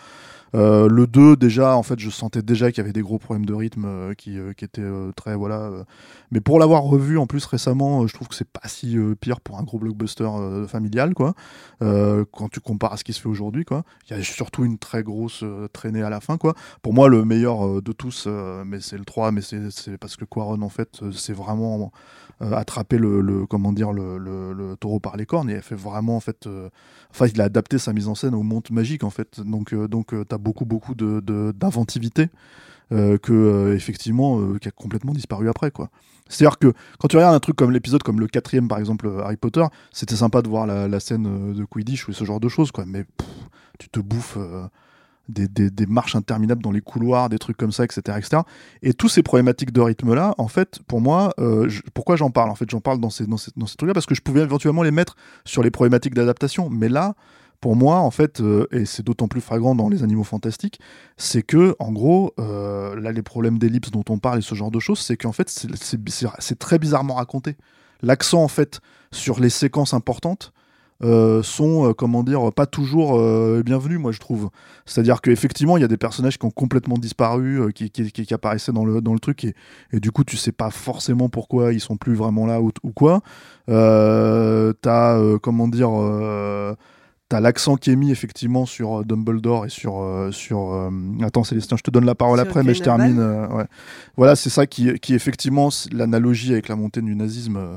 Euh, 0.55 0.89
le 0.89 1.09
2 1.09 1.37
déjà 1.37 1.77
en 1.77 1.83
fait 1.83 1.99
je 1.99 2.11
sentais 2.11 2.41
déjà 2.41 2.71
qu'il 2.71 2.79
y 2.79 2.81
avait 2.83 2.93
des 2.93 3.01
gros 3.03 3.19
problèmes 3.19 3.45
de 3.45 3.55
rythme 3.55 3.87
euh, 3.87 4.15
qui, 4.15 4.39
euh, 4.39 4.53
qui 4.53 4.65
étaient 4.65 4.83
très 5.17 5.35
voilà 5.35 5.71
mais 6.31 6.41
pour 6.41 6.61
l'avoir 6.61 6.83
revu 6.85 7.19
en 7.19 7.27
plus 7.27 7.45
récemment 7.45 8.07
je 8.07 8.15
trouve 8.15 8.29
que 8.29 8.37
c'est 8.37 8.49
pas 8.49 8.61
si 8.67 8.97
pire 9.21 9.41
pour 9.41 9.59
un 9.59 9.65
gros 9.65 9.79
blockbuster 9.79 10.29
familial 10.69 11.15
quoi. 11.15 11.35
Quand 11.81 12.49
tu 12.51 12.61
compares 12.61 12.93
à 12.93 12.97
ce 12.97 13.05
qui 13.05 13.13
se 13.13 13.21
fait 13.21 13.29
aujourd'hui 13.29 13.65
quoi. 13.65 13.85
Il 14.09 14.17
y 14.17 14.21
a 14.21 14.23
surtout 14.23 14.65
une 14.65 14.79
très 14.79 15.03
grosse 15.03 15.45
traînée 15.73 16.03
à 16.03 16.11
la 16.11 16.21
fin 16.21 16.37
quoi. 16.39 16.55
Pour 16.83 16.93
moi 16.95 17.09
le 17.09 17.25
meilleur 17.25 17.83
de 17.83 17.93
tous 17.93 18.29
mais 18.65 18.81
c'est 18.81 18.99
le 18.99 19.05
3 19.05 19.33
mais 19.33 19.41
c'est 19.43 19.99
parce 19.99 20.17
que 20.17 20.25
Quaron 20.25 20.63
en 20.63 20.69
fait 20.69 21.01
c'est 21.13 21.33
vraiment 21.35 21.93
attraper 22.41 22.99
le, 22.99 23.47
comment 23.47 23.73
dire 23.73 23.93
le, 23.93 24.19
le- 24.19 24.77
taureau 24.81 24.99
par 25.01 25.17
les 25.17 25.27
cornes 25.27 25.51
et 25.51 25.55
elle 25.55 25.63
fait 25.63 25.75
vraiment 25.77 26.17
en 26.17 26.21
fait 26.21 26.49
enfin 27.11 27.27
il 27.27 27.41
a 27.41 27.45
adapté 27.45 27.79
sa 27.79 27.93
mise 27.93 28.09
en 28.09 28.15
scène 28.15 28.35
au 28.35 28.43
monde 28.43 28.67
magique 28.71 29.05
en 29.05 29.11
fait. 29.11 29.41
Donc 29.41 29.75
donc 29.75 30.09
tu 30.09 30.35
beaucoup 30.45 30.65
beaucoup 30.67 30.95
de 30.95 31.21
de- 31.21 31.53
d'inventivité 31.53 32.29
euh, 32.93 33.17
que 33.19 33.33
euh, 33.33 33.75
effectivement 33.75 34.39
euh, 34.39 34.59
qui 34.61 34.69
a 34.69 34.71
complètement 34.71 35.13
disparu 35.13 35.49
après 35.49 35.71
quoi 35.71 35.89
c'est 36.29 36.45
à 36.45 36.49
dire 36.49 36.59
que 36.59 36.73
quand 36.99 37.09
tu 37.09 37.17
regardes 37.17 37.35
un 37.35 37.41
truc 37.41 37.57
comme 37.57 37.73
l'épisode 37.73 38.03
comme 38.03 38.21
le 38.21 38.29
quatrième 38.29 38.69
par 38.69 38.79
exemple 38.79 39.11
Harry 39.25 39.37
Potter 39.39 39.65
c'était 39.93 40.17
sympa 40.17 40.43
de 40.43 40.49
voir 40.49 40.67
la, 40.67 41.01
scène 41.01 41.55
de 41.55 41.65
Quidditch 41.65 42.09
ou 42.09 42.13
ce 42.13 42.25
genre 42.25 42.41
de 42.41 42.49
choses 42.49 42.71
quoi 42.73 42.85
mais 42.87 43.05
tu 43.79 43.89
te 43.89 44.01
bouffes 44.01 44.39
des, 45.29 45.49
des- 45.49 45.87
marches 45.87 46.17
interminables 46.17 46.63
dans 46.63 46.71
les 46.71 46.81
couloirs, 46.83 47.29
des 47.29 47.39
trucs 47.39 47.57
comme 47.57 47.73
ça, 47.73 47.85
etc. 47.85 48.19
etc. 48.19 48.43
Et 48.83 48.93
tous 48.93 49.09
ces 49.09 49.23
problématiques 49.23 49.73
de 49.73 49.81
rythme-là, 49.81 50.35
en 50.39 50.49
fait, 50.49 50.81
pour 50.87 51.01
moi, 51.01 51.33
pourquoi 51.95 52.17
j'en 52.17 52.31
parle 52.31 52.51
En 52.51 52.55
fait, 52.55 52.69
j'en 52.71 52.81
parle 52.81 53.01
dans 53.01 53.11
ces, 53.11 53.27
dans 53.27 53.39
ces, 53.39 53.51
dans 53.57 53.67
ces 53.67 53.77
trucs-là 53.77 53.95
parce 53.95 54.07
que 54.07 54.15
je 54.15 54.21
pouvais 54.21 54.43
éventuellement 54.43 54.83
les 54.83 54.91
mettre 54.91 55.17
sur 55.45 55.63
les 55.63 55.71
problématiques 55.71 56.15
d'adaptation. 56.15 56.69
Mais 56.69 56.89
là, 56.91 57.15
pour 57.65 57.77
moi, 57.77 58.01
en 58.01 58.11
fait, 58.11 58.43
euh, 58.43 58.67
et 58.73 58.85
c'est 58.85 59.03
d'autant 59.03 59.27
plus 59.27 59.41
flagrant 59.41 59.75
dans 59.75 59.89
les 59.89 60.03
animaux 60.03 60.23
fantastiques, 60.23 60.81
c'est 61.17 61.41
que, 61.41 61.75
en 61.79 61.93
gros, 61.93 62.35
euh, 62.39 62.95
là, 63.01 63.11
les 63.11 63.23
problèmes 63.23 63.59
d'ellipse 63.59 63.91
dont 63.91 64.05
on 64.11 64.19
parle 64.19 64.41
et 64.41 64.43
ce 64.43 64.55
genre 64.55 64.71
de 64.71 64.81
choses, 64.81 64.99
c'est 64.99 65.17
qu'en 65.17 65.33
fait, 65.33 65.49
c'est- 65.49 66.59
très 66.59 66.79
bizarrement 66.79 67.15
raconté. 67.15 67.57
L'accent, 68.03 68.43
en 68.43 68.49
fait, 68.49 68.83
sur 69.13 69.41
les 69.41 69.49
séquences 69.49 69.95
importantes, 69.95 70.53
euh, 71.03 71.43
sont, 71.43 71.89
euh, 71.89 71.95
comment 71.95 72.23
dire, 72.23 72.53
pas 72.53 72.67
toujours 72.67 73.19
euh, 73.19 73.63
bienvenus, 73.65 73.99
moi 73.99 74.13
je 74.13 74.21
trouve. 74.21 74.51
C'est-à-dire 74.85 75.23
qu'effectivement, 75.23 75.79
il 75.79 75.81
y 75.81 75.85
a 75.85 75.89
des 75.89 75.97
personnages 75.97 76.39
qui 76.39 76.45
ont 76.45 76.51
complètement 76.51 76.99
disparu, 76.99 77.73
qui, 77.73 78.35
apparaissaient 78.35 78.73
dans 78.73 78.85
le, 78.85 79.19
truc, 79.21 79.45
et, 79.45 80.01
du 80.01 80.11
coup, 80.11 80.25
tu 80.25 80.37
sais 80.37 80.53
pas 80.53 80.69
forcément 80.69 81.31
pourquoi 81.31 81.73
ils 81.73 81.81
sont 81.81 81.97
plus 81.97 82.15
vraiment 82.15 82.45
là 82.45 82.61
ou, 82.61 82.73
ou 82.83 82.93
quoi. 82.93 83.23
T'as, 83.67 85.39
comment 85.39 85.69
dire, 85.69 85.89
t'as 87.35 87.41
l'accent 87.41 87.75
qui 87.77 87.91
est 87.91 87.97
mis 87.97 88.13
effectivement 88.13 88.65
sur 88.65 89.01
euh, 89.01 89.05
Dumbledore 89.05 89.67
et 89.67 89.69
sur. 89.69 90.01
euh, 90.01 90.31
sur 90.31 90.73
euh, 90.73 90.91
Attends, 91.23 91.43
Célestin, 91.43 91.77
je 91.77 91.83
te 91.83 91.91
donne 91.91 92.05
la 92.07 92.15
parole 92.15 92.39
Sur 92.39 92.47
après, 92.47 92.63
mais 92.63 92.75
je 92.75 92.83
Grindelwald. 92.83 93.17
termine. 93.17 93.53
euh, 93.53 93.57
ouais. 93.57 93.65
Voilà, 94.17 94.37
c'est 94.37 94.51
ça 94.51 94.67
qui, 94.67 94.95
qui 95.01 95.15
effectivement, 95.15 95.71
c'est 95.71 95.93
l'analogie 95.93 96.53
avec 96.53 96.69
la 96.69 96.77
montée 96.77 97.03
du 97.03 97.17
nazisme. 97.17 97.57
euh, 97.57 97.77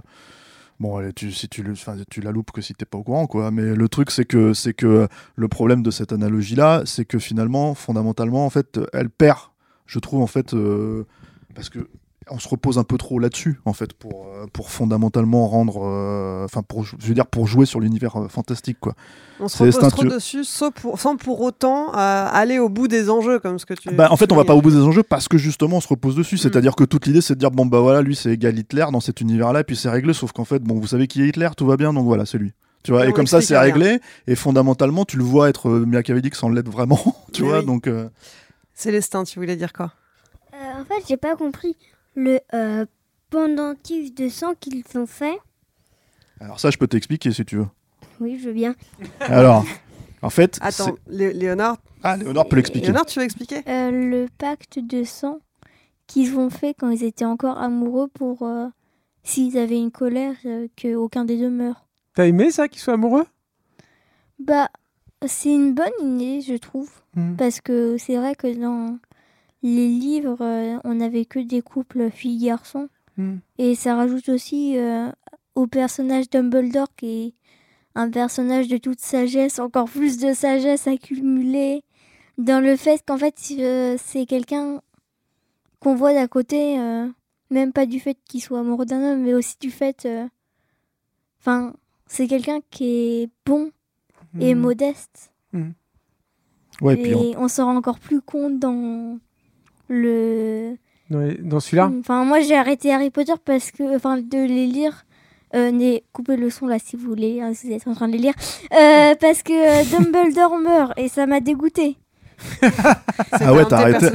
Bon, 0.80 1.02
tu, 1.16 1.32
si 1.32 1.50
tu, 1.50 1.64
le- 1.64 1.72
enfin, 1.72 1.96
tu 2.08 2.22
la 2.22 2.32
loupes 2.32 2.52
que 2.52 2.62
si 2.62 2.76
t'es 2.76 2.86
pas 2.86 3.00
au 3.00 3.04
courant, 3.04 3.26
quoi. 3.26 3.50
Mais 3.50 3.74
le 3.74 3.90
truc, 3.90 4.12
c'est 4.12 4.26
que, 4.26 4.54
c'est 4.54 4.74
que 4.76 5.08
le 5.36 5.48
problème 5.48 5.82
de 5.82 5.90
cette 5.90 6.14
analogie-là, 6.14 6.84
c'est 6.86 7.04
que 7.06 7.18
finalement, 7.18 7.74
fondamentalement, 7.74 8.46
en 8.46 8.52
fait, 8.52 8.80
elle 8.94 9.10
perd, 9.10 9.40
je 9.88 9.98
trouve, 9.98 10.22
en 10.22 10.28
fait, 10.28 10.54
euh, 10.54 11.06
parce 11.56 11.70
que 11.70 11.80
on 12.30 12.40
se 12.40 12.48
repose 12.48 12.78
un 12.78 12.84
peu 12.84 12.98
trop 12.98 13.20
là-dessus, 13.20 13.60
en 13.66 13.74
fait, 13.74 13.94
pour, 13.94 14.28
euh, 14.28 14.46
pour 14.52 14.70
fondamentalement 14.70 15.48
rendre, 15.48 15.82
euh, 15.84 16.46
enfin, 16.46 16.62
pour, 16.64 16.84
je 16.84 16.96
veux 17.00 17.14
dire, 17.14 17.28
pour 17.28 17.48
jouer 17.48 17.66
sur 17.66 17.80
l'univers 17.80 18.16
euh, 18.18 18.28
fantastique, 18.28 18.78
quoi. 18.80 18.94
On 19.40 19.48
se 19.48 19.62
repose 19.64 19.90
trop 19.92 20.04
dessus 20.04 20.44
sans 20.44 20.72
pour, 20.72 21.00
sans 21.00 21.16
pour 21.16 21.42
autant 21.42 21.94
euh, 21.94 22.28
aller 22.32 22.58
au 22.60 22.70
bout 22.70 22.88
des 22.88 23.10
enjeux, 23.10 23.40
comme 23.40 23.60
ce 23.60 23.66
que 23.66 23.74
tu. 23.76 23.90
Bah, 23.92 24.08
en 24.12 24.18
fait, 24.18 24.32
on 24.32 24.36
va 24.36 24.46
pas 24.46 24.56
au 24.56 24.62
bout 24.62 24.72
des 24.72 24.82
enjeux 24.82 25.04
parce 25.04 25.28
que 25.28 25.38
justement, 25.38 25.78
on 25.78 25.82
se 25.82 25.88
repose 25.88 26.16
Mm. 26.16 26.20
dessus. 26.20 26.38
C'est-à-dire 26.38 26.76
que 26.76 26.84
toute 26.84 27.06
l'idée, 27.06 27.22
c'est 27.22 27.36
de 27.36 27.40
dire 27.40 27.52
bon 27.52 27.66
bah 27.66 27.80
voilà, 27.80 28.02
lui 28.02 28.16
c'est 28.16 28.32
égal 28.32 28.58
Hitler 28.58 28.86
dans 28.92 29.00
cet 29.00 29.22
univers-là, 29.22 29.60
et 29.60 29.64
puis 29.64 29.76
c'est 29.76 29.90
réglé. 29.90 30.14
Sauf 30.14 30.32
qu'en 30.32 30.46
fait, 30.46 30.64
bon, 30.64 30.80
vous 30.80 30.88
savez 30.88 31.06
qui 31.08 31.22
est 31.22 31.28
Hitler, 31.28 31.50
tout 31.56 31.66
va 31.68 31.78
bien, 31.78 31.94
donc 31.94 32.06
voilà, 32.06 32.26
c'est 32.26 32.38
lui. 32.40 32.54
Tu 32.84 32.92
vois, 32.92 33.06
Et 33.08 33.12
comme 33.14 33.28
ça, 33.28 33.42
c'est 33.42 33.58
réglé. 33.58 34.00
Et 34.28 34.36
fondamentalement, 34.36 35.04
tu 35.06 35.18
le 35.18 35.24
vois 35.24 35.50
être 35.50 35.68
euh, 35.70 35.86
machiavélique 35.86 36.36
sans 36.36 36.50
l'être 36.50 36.70
vraiment. 36.70 37.00
tu 37.34 37.44
vois, 37.44 37.60
oui. 37.60 37.66
donc. 37.66 37.86
euh, 37.88 38.08
Célestin, 38.74 39.24
tu 39.24 39.40
voulais 39.40 39.56
dire 39.56 39.74
quoi? 39.74 39.92
Euh, 40.54 40.82
en 40.82 40.86
fait, 40.86 41.04
j'ai 41.08 41.18
pas 41.18 41.36
compris 41.36 41.76
le 42.18 42.40
euh, 42.54 42.86
pendentif 43.30 44.14
de 44.14 44.28
sang 44.28 44.54
qu'ils 44.60 44.84
ont 44.96 45.06
fait. 45.06 45.38
Alors 46.42 46.60
ça, 46.60 46.72
je 46.72 46.78
peux 46.78 46.88
t'expliquer 46.88 47.32
si 47.32 47.46
tu 47.46 47.58
veux. 47.58 47.68
Oui, 48.20 48.40
je 48.40 48.48
veux 48.48 48.54
bien. 48.54 48.76
Alors, 49.22 49.64
en 50.24 50.30
fait, 50.32 50.58
Attends, 50.62 50.96
Lé- 51.08 51.32
Léonard. 51.34 51.78
Ah, 52.04 52.18
Léonard 52.18 52.48
peut 52.50 52.56
l'expliquer. 52.56 52.88
Léonard, 52.88 53.06
tu 53.06 53.20
veux 53.20 53.26
expliquer? 53.26 53.62
Euh, 53.68 53.92
le 53.92 54.28
pacte 54.38 54.80
de 54.80 55.04
sang 55.04 55.40
qu'ils 56.08 56.38
ont 56.38 56.50
fait 56.50 56.74
quand 56.74 56.90
ils 56.90 57.04
étaient 57.04 57.26
encore 57.26 57.58
amoureux 57.60 58.08
pour 58.08 58.42
euh, 58.44 58.68
s'ils 59.24 59.58
avaient 59.58 59.78
une 59.80 59.92
colère 59.92 60.36
euh, 60.46 60.68
que 60.76 60.96
aucun 60.96 61.24
des 61.26 61.38
deux 61.38 61.50
meurt. 61.52 61.86
T'as 62.16 62.26
aimé 62.26 62.50
ça, 62.50 62.68
qu'ils 62.68 62.82
soient 62.82 62.96
amoureux? 62.96 63.26
Bah, 64.40 64.70
c'est 65.26 65.54
une 65.54 65.74
bonne 65.74 65.88
idée, 66.02 66.42
je 66.42 66.56
trouve, 66.56 66.90
Mhm. 67.16 67.36
parce 67.38 67.62
que 67.62 67.98
c'est 67.98 68.16
vrai 68.18 68.36
que 68.36 68.48
dans 68.60 68.98
les 69.76 69.88
livres, 69.90 70.38
euh, 70.42 70.78
on 70.84 70.96
n'avait 70.96 71.26
que 71.26 71.40
des 71.40 71.62
couples 71.62 72.10
filles-garçons, 72.10 72.90
Mhm. 73.18 73.40
et 73.58 73.76
ça 73.76 73.96
rajoute 73.96 74.30
aussi 74.30 74.78
euh, 74.78 75.12
au 75.56 75.68
personnage 75.68 76.30
Dumbledore 76.30 76.88
qui 76.96 77.08
est 77.08 77.34
un 77.96 78.10
personnage 78.12 78.68
de 78.68 78.78
toute 78.78 79.00
sagesse, 79.00 79.60
encore 79.60 79.90
plus 79.90 80.18
de 80.20 80.34
sagesse 80.34 80.88
accumulée 80.88 81.84
dans 82.38 82.62
le 82.64 82.76
fait 82.76 83.04
qu'en 83.06 83.18
fait 83.18 83.36
euh, 83.60 83.96
c'est 83.98 84.26
quelqu'un 84.28 84.82
qu'on 85.80 85.96
voit 85.96 86.14
d'à 86.14 86.28
côté, 86.28 86.78
même 87.50 87.72
pas 87.74 87.86
du 87.86 88.00
fait 88.00 88.18
qu'il 88.26 88.42
soit 88.42 88.60
amoureux 88.60 88.86
d'un 88.86 89.02
homme, 89.14 89.22
mais 89.24 89.34
aussi 89.34 89.56
du 89.60 89.72
fait, 89.72 90.08
enfin, 91.40 91.74
c'est 92.08 92.28
quelqu'un 92.28 92.60
qui 92.72 92.86
est 93.24 93.30
bon 93.46 93.72
et 94.40 94.54
Mhm. 94.56 94.62
modeste. 94.62 95.32
Ouais, 96.82 96.94
et 96.94 96.98
puis 97.02 97.16
on- 97.16 97.42
on 97.44 97.48
s'en 97.48 97.66
rend 97.66 97.76
encore 97.76 98.00
plus 98.00 98.22
compte 98.22 98.60
dans 98.60 99.18
le. 99.90 100.76
Dans, 101.10 101.20
les- 101.20 101.36
dans 101.38 101.60
celui-là 101.60 101.92
Enfin, 102.00 102.26
moi 102.26 102.42
j'ai 102.42 102.56
arrêté 102.58 102.92
Harry 102.94 103.10
Potter 103.10 103.34
parce 103.44 103.72
que, 103.72 103.96
enfin, 103.96 104.18
de 104.18 104.38
les 104.46 104.68
lire. 104.68 105.06
Euh, 105.56 105.72
né- 105.72 106.04
coupez 106.12 106.36
le 106.36 106.50
son 106.50 106.68
là 106.68 106.78
si 106.78 106.98
vous 106.98 107.08
voulez, 107.08 107.40
hein, 107.40 107.54
si 107.54 107.68
vous 107.68 107.74
êtes 107.74 107.88
en 107.88 107.96
train 107.96 108.08
de 108.10 108.14
les 108.14 108.18
lire. 108.20 108.34
Euh, 108.74 109.16
parce 109.22 109.44
que 109.44 109.54
euh, 109.54 109.84
Dumbledore 109.90 110.58
meurt 110.58 110.94
et 110.98 111.08
ça 111.08 111.26
m'a 111.26 111.40
dégoûté. 111.40 111.96
Ah 113.32 113.54
ouais, 113.54 113.66
t'as 113.66 113.78
arrêté. 113.80 114.08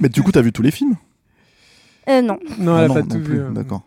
Mais 0.00 0.08
du 0.08 0.22
coup, 0.22 0.30
t'as 0.32 0.40
vu 0.40 0.52
tous 0.52 0.62
les 0.62 0.70
films? 0.70 0.94
Euh, 2.08 2.22
non. 2.22 2.38
Non, 2.58 2.78
elle 2.78 2.84
a 2.84 2.84
Ah 2.84 2.94
pas 2.94 3.00
non 3.00 3.06
tout 3.06 3.20
plus, 3.20 3.34
vu. 3.38 3.42
hein. 3.42 3.50
D'accord. 3.52 3.82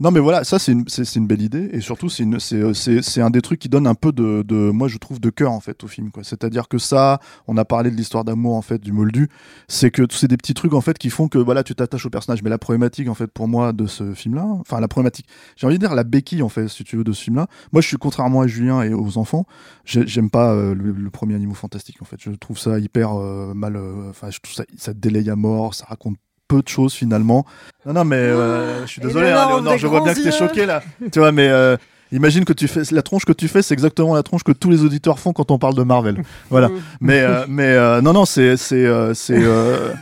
Non 0.00 0.12
mais 0.12 0.20
voilà, 0.20 0.44
ça 0.44 0.60
c'est 0.60 0.70
une, 0.70 0.84
c'est, 0.86 1.16
une 1.16 1.26
belle 1.26 1.42
idée 1.42 1.70
et 1.72 1.80
surtout 1.80 2.08
c'est, 2.08 2.22
euh, 2.24 2.72
c'est, 2.72 3.02
c'est 3.02 3.20
un 3.20 3.30
des 3.30 3.42
trucs 3.42 3.58
qui 3.58 3.68
donne 3.68 3.88
un 3.88 3.96
peu 3.96 4.12
de, 4.12 4.42
de 4.42 4.70
moi 4.70 4.86
je 4.86 4.96
trouve 4.96 5.18
de 5.20 5.28
cœur 5.28 5.50
en 5.50 5.58
fait 5.58 5.82
au 5.82 5.88
film 5.88 6.12
quoi. 6.12 6.22
C'est-à-dire 6.22 6.68
que 6.68 6.78
ça, 6.78 7.18
on 7.48 7.56
a 7.56 7.64
parlé 7.64 7.90
de 7.90 7.96
l'histoire 7.96 8.22
d'amour 8.22 8.54
en 8.54 8.62
fait 8.62 8.78
du 8.80 8.92
Moldu, 8.92 9.28
c'est 9.66 9.90
que 9.90 10.02
c'est 10.08 10.28
des 10.28 10.36
petits 10.36 10.54
trucs 10.54 10.72
en 10.72 10.80
fait 10.80 10.98
qui 10.98 11.10
font 11.10 11.26
que 11.26 11.38
voilà 11.38 11.64
tu 11.64 11.74
t'attaches 11.74 12.06
au 12.06 12.10
personnage. 12.10 12.44
Mais 12.44 12.50
la 12.50 12.58
problématique 12.58 13.08
en 13.08 13.14
fait 13.14 13.26
pour 13.26 13.48
moi 13.48 13.72
de 13.72 13.86
ce 13.86 14.14
film-là, 14.14 14.44
enfin 14.60 14.78
la 14.78 14.86
problématique, 14.86 15.26
j'ai 15.56 15.66
envie 15.66 15.78
de 15.80 15.84
dire 15.84 15.96
la 15.96 16.04
béquille 16.04 16.42
en 16.42 16.48
fait 16.48 16.68
si 16.68 16.84
tu 16.84 16.96
veux 16.96 17.02
de 17.02 17.12
ce 17.12 17.24
film-là. 17.24 17.48
Moi 17.72 17.82
je 17.82 17.88
suis 17.88 17.96
contrairement 17.96 18.42
à 18.42 18.46
Julien 18.46 18.82
et 18.82 18.94
aux 18.94 19.18
enfants, 19.18 19.46
j'ai- 19.84 20.06
j'aime 20.06 20.30
pas 20.30 20.52
euh, 20.52 20.74
le, 20.76 21.10
premier 21.10 21.34
Animaux 21.34 21.54
Fantastiques 21.54 22.00
en 22.02 22.04
fait. 22.04 22.18
Je 22.20 22.30
trouve 22.30 22.56
ça 22.56 22.78
hyper 22.78 23.14
euh, 23.20 23.52
mal, 23.52 23.76
enfin 24.10 24.30
je 24.30 24.38
trouve 24.38 24.54
ça 24.54 24.62
ça 24.76 24.94
délaye 24.94 25.28
à 25.28 25.34
mort, 25.34 25.74
ça 25.74 25.86
raconte 25.86 26.18
peu 26.48 26.62
de 26.62 26.68
choses 26.68 26.92
finalement. 26.94 27.44
Non, 27.86 27.92
non, 27.92 28.04
mais 28.04 28.16
euh, 28.16 28.82
je 28.86 28.90
suis 28.92 29.00
désolé, 29.00 29.28
hein, 29.30 29.46
Léonore, 29.48 29.78
je 29.78 29.86
vois 29.86 30.00
bien 30.02 30.14
que 30.14 30.20
t'es 30.22 30.32
choqué 30.32 30.66
là. 30.66 30.82
tu 31.12 31.18
vois, 31.18 31.30
mais 31.32 31.48
euh, 31.48 31.76
imagine 32.10 32.44
que 32.44 32.52
tu 32.52 32.66
fais 32.68 32.82
la 32.90 33.02
tronche 33.02 33.24
que 33.24 33.32
tu 33.32 33.48
fais, 33.48 33.62
c'est 33.62 33.74
exactement 33.74 34.14
la 34.14 34.22
tronche 34.22 34.42
que 34.42 34.52
tous 34.52 34.70
les 34.70 34.82
auditeurs 34.82 35.18
font 35.18 35.32
quand 35.32 35.50
on 35.50 35.58
parle 35.58 35.74
de 35.74 35.82
Marvel. 35.82 36.22
Voilà. 36.50 36.70
mais 37.00 37.20
euh, 37.20 37.44
mais 37.48 37.64
euh, 37.68 38.00
non, 38.00 38.12
non, 38.12 38.24
c'est 38.24 38.56
c'est 38.56 38.84
euh, 38.86 39.14
c'est. 39.14 39.36
euh, 39.38 39.92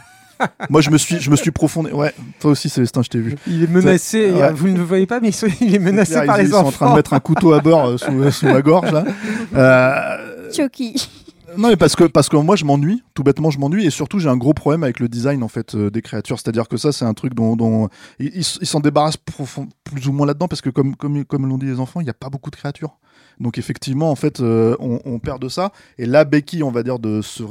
Moi, 0.68 0.82
je 0.82 0.90
me 0.90 0.98
suis 0.98 1.18
je 1.18 1.30
me 1.30 1.36
suis 1.36 1.50
profondé. 1.50 1.90
Ouais, 1.92 2.12
toi 2.40 2.50
aussi, 2.50 2.68
Célestin, 2.68 3.02
je 3.02 3.08
t'ai 3.08 3.18
vu. 3.18 3.36
Il 3.46 3.64
est 3.64 3.70
menacé, 3.70 4.30
Ouais. 4.32 4.52
vous 4.52 4.68
ne 4.68 4.76
le 4.76 4.82
voyez 4.84 5.06
pas, 5.06 5.18
mais 5.20 5.30
il 5.60 5.74
est 5.74 5.78
menacé 5.78 6.14
par 6.26 6.38
ils, 6.38 6.42
les 6.44 6.48
ils 6.50 6.54
enfants. 6.54 6.64
sont 6.64 6.68
en 6.68 6.72
train 6.86 6.90
de 6.90 6.96
mettre 6.96 7.12
un 7.14 7.20
couteau 7.20 7.52
à 7.54 7.60
euh, 7.64 7.96
sous, 7.96 8.30
sous 8.30 8.46
ma 8.46 8.60
gorge 8.62 8.92
là. 8.92 9.04
Euh, 9.54 10.50
Chucky. 10.52 11.08
Non 11.56 11.68
mais 11.68 11.76
parce 11.76 11.94
que 11.96 12.04
parce 12.04 12.28
que 12.28 12.36
moi 12.36 12.56
je 12.56 12.64
m'ennuie, 12.64 13.02
tout 13.14 13.22
bêtement 13.22 13.50
je 13.50 13.58
m'ennuie 13.58 13.86
et 13.86 13.90
surtout 13.90 14.18
j'ai 14.18 14.28
un 14.28 14.36
gros 14.36 14.52
problème 14.52 14.82
avec 14.82 14.98
le 15.00 15.08
design 15.08 15.42
en 15.42 15.48
fait 15.48 15.74
euh, 15.74 15.90
des 15.90 16.02
créatures, 16.02 16.38
c'est-à-dire 16.38 16.66
que 16.68 16.76
ça 16.76 16.90
c'est 16.92 17.04
un 17.04 17.14
truc 17.14 17.34
dont, 17.34 17.56
dont 17.56 17.88
ils 18.18 18.42
s'en 18.44 18.80
débarrassent 18.80 19.16
profond- 19.16 19.68
plus 19.84 20.08
ou 20.08 20.12
moins 20.12 20.26
là-dedans 20.26 20.48
parce 20.48 20.60
que 20.60 20.70
comme 20.70 20.96
comme 20.96 21.24
comme 21.24 21.46
l'ont 21.48 21.56
dit 21.58 21.66
les 21.66 21.78
enfants, 21.80 22.00
il 22.00 22.04
n'y 22.04 22.10
a 22.10 22.14
pas 22.14 22.28
beaucoup 22.30 22.50
de 22.50 22.56
créatures. 22.56 22.98
Donc 23.40 23.58
effectivement 23.58 24.10
en 24.10 24.16
fait 24.16 24.40
euh, 24.40 24.76
on, 24.80 24.98
on 25.04 25.18
perd 25.18 25.40
de 25.40 25.48
ça 25.48 25.70
et 25.98 26.06
la 26.06 26.24
béquille 26.24 26.62
on 26.62 26.70
va 26.72 26.82
dire 26.82 26.98
de 26.98 27.22
ce, 27.22 27.42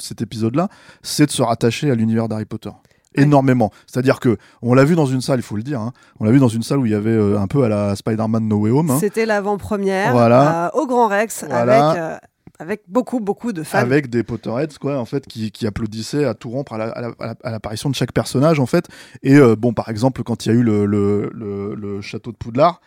cet 0.00 0.20
épisode-là, 0.22 0.68
c'est 1.02 1.26
de 1.26 1.30
se 1.30 1.42
rattacher 1.42 1.90
à 1.90 1.94
l'univers 1.94 2.28
d'Harry 2.28 2.44
Potter. 2.44 2.70
Énormément. 3.16 3.72
C'est-à-dire 3.88 4.20
que 4.20 4.36
on 4.62 4.72
l'a 4.72 4.84
vu 4.84 4.94
dans 4.94 5.06
une 5.06 5.20
salle, 5.20 5.40
il 5.40 5.42
faut 5.42 5.56
le 5.56 5.64
dire. 5.64 5.80
hein. 5.80 5.92
On 6.20 6.24
l'a 6.24 6.30
vu 6.30 6.38
dans 6.38 6.46
une 6.46 6.62
salle 6.62 6.78
où 6.78 6.86
il 6.86 6.92
y 6.92 6.94
avait 6.94 7.10
euh, 7.10 7.40
un 7.40 7.48
peu 7.48 7.64
à 7.64 7.68
la 7.68 7.96
Spider-Man 7.96 8.46
No 8.46 8.58
Way 8.58 8.70
Home. 8.70 8.90
hein. 8.92 8.98
C'était 9.00 9.26
l'avant-première 9.26 10.12
Voilà. 10.12 10.66
euh, 10.66 10.78
au 10.80 10.86
Grand 10.86 11.08
Rex 11.08 11.44
Voilà. 11.48 11.88
avec, 11.90 12.00
euh, 12.00 12.16
avec 12.60 12.82
beaucoup, 12.88 13.20
beaucoup 13.20 13.52
de 13.52 13.62
fans. 13.62 13.78
avec 13.78 14.10
des 14.10 14.22
Potterheads 14.22 14.78
quoi 14.80 14.98
en 14.98 15.04
fait 15.04 15.26
qui, 15.26 15.66
applaudissaient 15.66 16.24
à 16.24 16.34
tout 16.34 16.50
rompre 16.50 16.74
à 16.74 16.78
la- 16.78 16.90
à 16.90 17.00
la- 17.00 17.14
à 17.18 17.26
la- 17.26 17.36
à 17.42 17.50
l'apparition 17.50 17.88
de 17.90 17.94
chaque 17.94 18.12
personnage 18.12 18.60
en 18.60 18.66
fait 18.66 18.86
et 19.22 19.36
euh, 19.36 19.56
bon 19.56 19.72
par 19.72 19.88
exemple 19.88 20.22
quand 20.22 20.44
il 20.44 20.48
y 20.50 20.52
a 20.52 20.54
eu 20.54 20.62
le, 20.62 22.00
château 22.02 22.32
de 22.32 22.36
Poudlard 22.36 22.80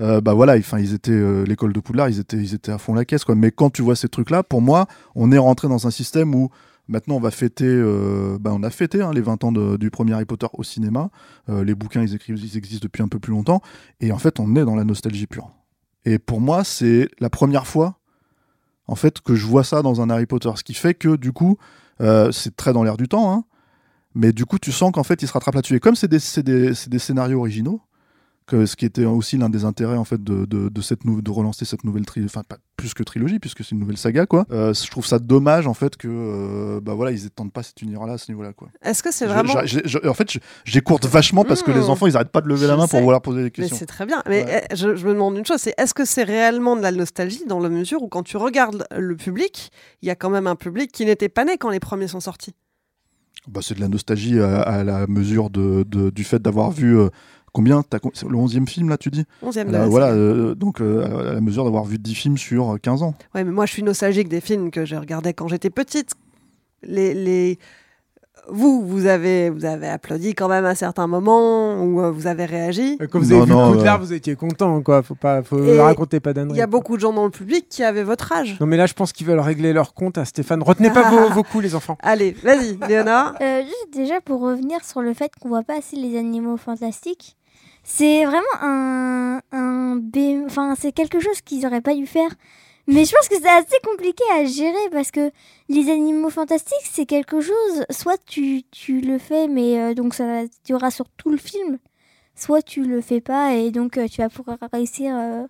euh, 0.00 0.20
bah 0.20 0.34
voilà 0.34 0.56
enfin 0.56 0.78
ils 0.78 0.94
étaient 0.94 1.10
euh, 1.12 1.44
l'école 1.44 1.72
de 1.72 1.80
Poudlard 1.80 2.08
ils 2.08 2.18
étaient 2.18 2.36
ils 2.38 2.54
étaient 2.54 2.72
à 2.72 2.78
fond 2.78 2.94
la 2.94 3.04
caisse 3.04 3.24
quoi 3.24 3.34
mais 3.34 3.50
quand 3.50 3.70
tu 3.70 3.82
vois 3.82 3.96
ces 3.96 4.08
trucs 4.08 4.30
là 4.30 4.42
pour 4.42 4.62
moi 4.62 4.86
on 5.14 5.30
est 5.32 5.38
rentré 5.38 5.68
dans 5.68 5.86
un 5.86 5.90
système 5.90 6.34
où 6.34 6.50
Maintenant, 6.88 7.14
on 7.14 7.20
va 7.20 7.30
fêter. 7.30 7.80
bah, 8.40 8.50
on 8.52 8.64
a 8.64 8.70
fêté 8.70 9.00
hein, 9.00 9.12
les 9.14 9.20
20 9.20 9.44
ans 9.44 9.52
du 9.52 9.90
premier 9.90 10.12
Harry 10.12 10.24
Potter 10.24 10.48
au 10.54 10.64
cinéma. 10.64 11.10
Les 11.46 11.76
bouquins, 11.76 12.02
ils 12.02 12.14
existent 12.56 12.82
depuis 12.82 13.00
un 13.00 13.06
peu 13.06 13.20
plus 13.20 13.30
longtemps. 13.30 13.60
Et 14.00 14.10
en 14.10 14.18
fait, 14.18 14.40
on 14.40 14.56
est 14.56 14.64
dans 14.64 14.74
la 14.74 14.82
nostalgie 14.82 15.28
pure. 15.28 15.50
Et 16.04 16.18
pour 16.18 16.40
moi, 16.40 16.64
c'est 16.64 17.08
la 17.20 17.30
première 17.30 17.68
fois 17.68 17.99
en 18.90 18.96
fait 18.96 19.20
que 19.20 19.36
je 19.36 19.46
vois 19.46 19.62
ça 19.62 19.82
dans 19.82 20.00
un 20.00 20.10
Harry 20.10 20.26
Potter. 20.26 20.50
Ce 20.56 20.64
qui 20.64 20.74
fait 20.74 20.94
que 20.94 21.16
du 21.16 21.32
coup 21.32 21.56
euh, 22.00 22.32
c'est 22.32 22.56
très 22.56 22.72
dans 22.72 22.82
l'air 22.82 22.96
du 22.96 23.08
temps 23.08 23.32
hein, 23.32 23.44
mais 24.14 24.32
du 24.32 24.44
coup 24.44 24.58
tu 24.58 24.72
sens 24.72 24.90
qu'en 24.92 25.04
fait 25.04 25.22
il 25.22 25.28
se 25.28 25.32
rattrape 25.32 25.54
là-dessus. 25.54 25.76
Et 25.76 25.80
comme 25.80 25.94
c'est 25.94 26.08
des, 26.08 26.98
scénarios 26.98 27.38
originaux 27.38 27.80
que 28.50 28.66
ce 28.66 28.76
qui 28.76 28.84
était 28.84 29.04
aussi 29.04 29.38
l'un 29.38 29.48
des 29.48 29.64
intérêts 29.64 29.96
en 29.96 30.04
fait 30.04 30.22
de, 30.22 30.44
de, 30.44 30.68
de 30.68 30.80
cette 30.82 31.00
de 31.06 31.30
relancer 31.30 31.64
cette 31.64 31.84
nouvelle 31.84 32.04
trilogie 32.04 32.30
enfin 32.34 32.42
pas 32.46 32.58
plus 32.76 32.92
que 32.94 33.02
trilogie 33.02 33.38
puisque 33.38 33.62
c'est 33.64 33.70
une 33.72 33.78
nouvelle 33.78 33.96
saga 33.96 34.26
quoi 34.26 34.44
Euh, 34.50 34.74
je 34.74 34.90
trouve 34.90 35.06
ça 35.06 35.18
dommage 35.18 35.66
en 35.66 35.74
fait 35.74 35.96
que 35.96 36.08
euh, 36.10 36.80
bah 36.82 36.94
voilà 36.94 37.12
ils 37.12 37.24
étendent 37.26 37.52
pas 37.52 37.62
cet 37.62 37.80
univers 37.82 38.04
là 38.06 38.14
à 38.14 38.18
ce 38.18 38.30
niveau 38.30 38.42
là 38.42 38.52
quoi 38.52 38.68
Est-ce 38.82 39.02
que 39.02 39.12
c'est 39.12 39.26
vraiment. 39.26 39.54
je- 39.64 39.80
je- 39.84 40.06
en 40.08 40.14
fait 40.14 40.38
j'écourte 40.64 41.06
vachement 41.06 41.44
parce 41.44 41.62
que 41.62 41.70
Mmh. 41.70 41.74
les 41.74 41.88
enfants 41.88 42.06
ils 42.08 42.16
arrêtent 42.16 42.32
pas 42.32 42.40
de 42.40 42.48
lever 42.48 42.66
la 42.66 42.76
main 42.76 42.86
pour 42.88 43.00
vouloir 43.00 43.22
poser 43.22 43.38
des 43.38 43.44
Mais 43.44 43.50
questions 43.50 43.76
c'est 43.76 43.86
très 43.86 44.04
bien. 44.06 44.22
Mais 44.28 44.44
Ouais. 44.44 44.62
eh, 44.70 44.76
je, 44.76 44.96
je 44.96 45.06
me 45.06 45.12
demande 45.12 45.36
une 45.38 45.46
chose, 45.46 45.60
c'est 45.60 45.74
est-ce 45.78 45.94
que 45.94 46.04
c'est 46.04 46.24
réellement 46.24 46.74
de 46.76 46.82
la 46.82 46.90
nostalgie 46.92 47.44
dans 47.46 47.60
la 47.60 47.68
mesure 47.68 48.02
où 48.02 48.08
quand 48.08 48.22
tu 48.24 48.36
regardes 48.36 48.84
le 48.96 49.14
public, 49.16 49.70
il 50.02 50.08
y 50.08 50.10
a 50.10 50.16
quand 50.16 50.30
même 50.30 50.46
un 50.48 50.56
public 50.56 50.90
qui 50.92 51.04
n'était 51.06 51.28
pas 51.28 51.44
né 51.44 51.56
quand 51.58 51.70
les 51.70 51.80
premiers 51.80 52.08
sont 52.08 52.20
sortis? 52.20 52.54
Bah, 53.48 53.60
c'est 53.62 53.74
de 53.74 53.80
la 53.80 53.88
nostalgie 53.88 54.38
à, 54.38 54.60
à 54.60 54.84
la 54.84 55.06
mesure 55.06 55.48
de, 55.48 55.82
de- 55.88 56.10
du 56.10 56.24
fait 56.24 56.40
d'avoir 56.42 56.70
vu 56.70 56.98
euh, 56.98 57.08
combien 57.52 57.82
t'as 57.82 57.98
le 58.28 58.36
11e 58.36 58.66
film 58.68 58.88
là 58.88 58.96
tu 58.98 59.10
dis? 59.10 59.24
11e 59.44 59.66
de 59.66 59.72
Là, 59.72 59.78
la 59.80 59.86
voilà 59.88 60.08
euh, 60.12 60.54
donc 60.54 60.80
euh, 60.80 61.30
à 61.30 61.34
la 61.34 61.40
mesure 61.40 61.64
d'avoir 61.64 61.84
vu 61.84 61.98
10 61.98 62.14
films 62.14 62.38
sur 62.38 62.74
euh, 62.74 62.78
15 62.78 63.02
ans 63.02 63.14
Ouais, 63.34 63.44
mais 63.44 63.50
moi 63.52 63.66
je 63.66 63.72
suis 63.72 63.82
nostalgique 63.82 64.28
des 64.28 64.40
films 64.40 64.70
que 64.70 64.84
je 64.84 64.96
regardais 64.96 65.32
quand 65.34 65.48
j'étais 65.48 65.70
petite. 65.70 66.12
Les, 66.82 67.12
les... 67.14 67.58
Vous, 68.48 68.84
vous 68.84 69.04
avez, 69.06 69.50
vous 69.50 69.64
avez 69.66 69.86
applaudi 69.86 70.34
quand 70.34 70.48
même 70.48 70.64
à 70.64 70.74
certains 70.74 71.06
moments 71.06 71.84
où 71.84 72.00
euh, 72.00 72.10
vous 72.10 72.26
avez 72.26 72.46
réagi. 72.46 72.96
Quand 73.12 73.20
vous 73.20 73.30
Non, 73.34 73.42
avez 73.42 73.50
non, 73.50 73.70
vu 73.70 73.76
Poudlard, 73.76 73.96
euh, 73.96 73.98
vous 74.04 74.12
étiez 74.14 74.34
content, 74.34 74.80
quoi. 74.82 75.02
Faut 75.02 75.14
pas, 75.14 75.42
faut 75.42 75.62
Et 75.62 75.78
raconter 75.78 76.18
pas 76.20 76.30
Il 76.30 76.34
d'anneries. 76.34 76.58
y 76.58 76.62
a 76.62 76.66
beaucoup 76.66 76.96
de 76.96 77.00
gens 77.02 77.12
dans 77.12 77.24
le 77.26 77.30
public 77.30 77.66
qui 77.68 77.84
avaient 77.84 78.02
votre 78.02 78.32
âge. 78.32 78.56
Non, 78.58 78.66
mais 78.66 78.78
là, 78.78 78.86
je 78.86 78.94
pense 78.94 79.12
qu'ils 79.12 79.26
veulent 79.26 79.38
régler 79.40 79.72
leur 79.74 79.92
compte 79.92 80.16
à 80.18 80.24
Stéphane. 80.24 80.62
Retenez 80.62 80.90
pas 80.90 81.10
vos, 81.10 81.28
vos 81.34 81.42
coups, 81.42 81.62
les 81.64 81.74
enfants. 81.74 81.98
Allez, 82.00 82.32
vas-y, 82.42 82.78
Léonard. 82.88 83.34
Euh, 83.42 83.60
juste 83.62 83.88
déjà 83.92 84.20
pour 84.22 84.40
revenir 84.40 84.82
sur 84.84 85.02
le 85.02 85.12
fait 85.12 85.30
qu'on 85.40 85.50
voit 85.50 85.62
pas 85.62 85.76
assez 85.78 85.96
les 85.96 86.18
animaux 86.18 86.56
fantastiques, 86.56 87.36
c'est 87.82 88.24
vraiment 88.24 88.44
un, 88.60 89.40
un 89.52 90.00
enfin 90.46 90.74
c'est 90.78 90.92
quelque 90.92 91.20
chose 91.20 91.40
qu'ils 91.40 91.66
auraient 91.66 91.80
pas 91.80 91.94
dû 91.94 92.06
faire. 92.06 92.30
Mais 92.86 93.04
je 93.04 93.12
pense 93.14 93.28
que 93.28 93.36
c'est 93.40 93.48
assez 93.48 93.76
compliqué 93.84 94.24
à 94.34 94.44
gérer 94.44 94.90
parce 94.90 95.10
que 95.10 95.30
les 95.68 95.90
animaux 95.90 96.30
fantastiques 96.30 96.88
c'est 96.90 97.06
quelque 97.06 97.40
chose. 97.40 97.84
Soit 97.90 98.18
tu, 98.26 98.62
tu 98.70 99.00
le 99.00 99.18
fais 99.18 99.48
mais 99.48 99.78
euh, 99.80 99.94
donc 99.94 100.14
ça 100.14 100.42
tu 100.64 100.74
auras 100.74 100.90
sur 100.90 101.08
tout 101.16 101.30
le 101.30 101.36
film, 101.36 101.78
soit 102.34 102.62
tu 102.62 102.82
le 102.82 103.00
fais 103.00 103.20
pas 103.20 103.54
et 103.54 103.70
donc 103.70 103.96
euh, 103.96 104.06
tu 104.08 104.20
vas 104.22 104.28
pouvoir 104.28 104.58
réussir 104.72 105.14
euh, 105.14 105.46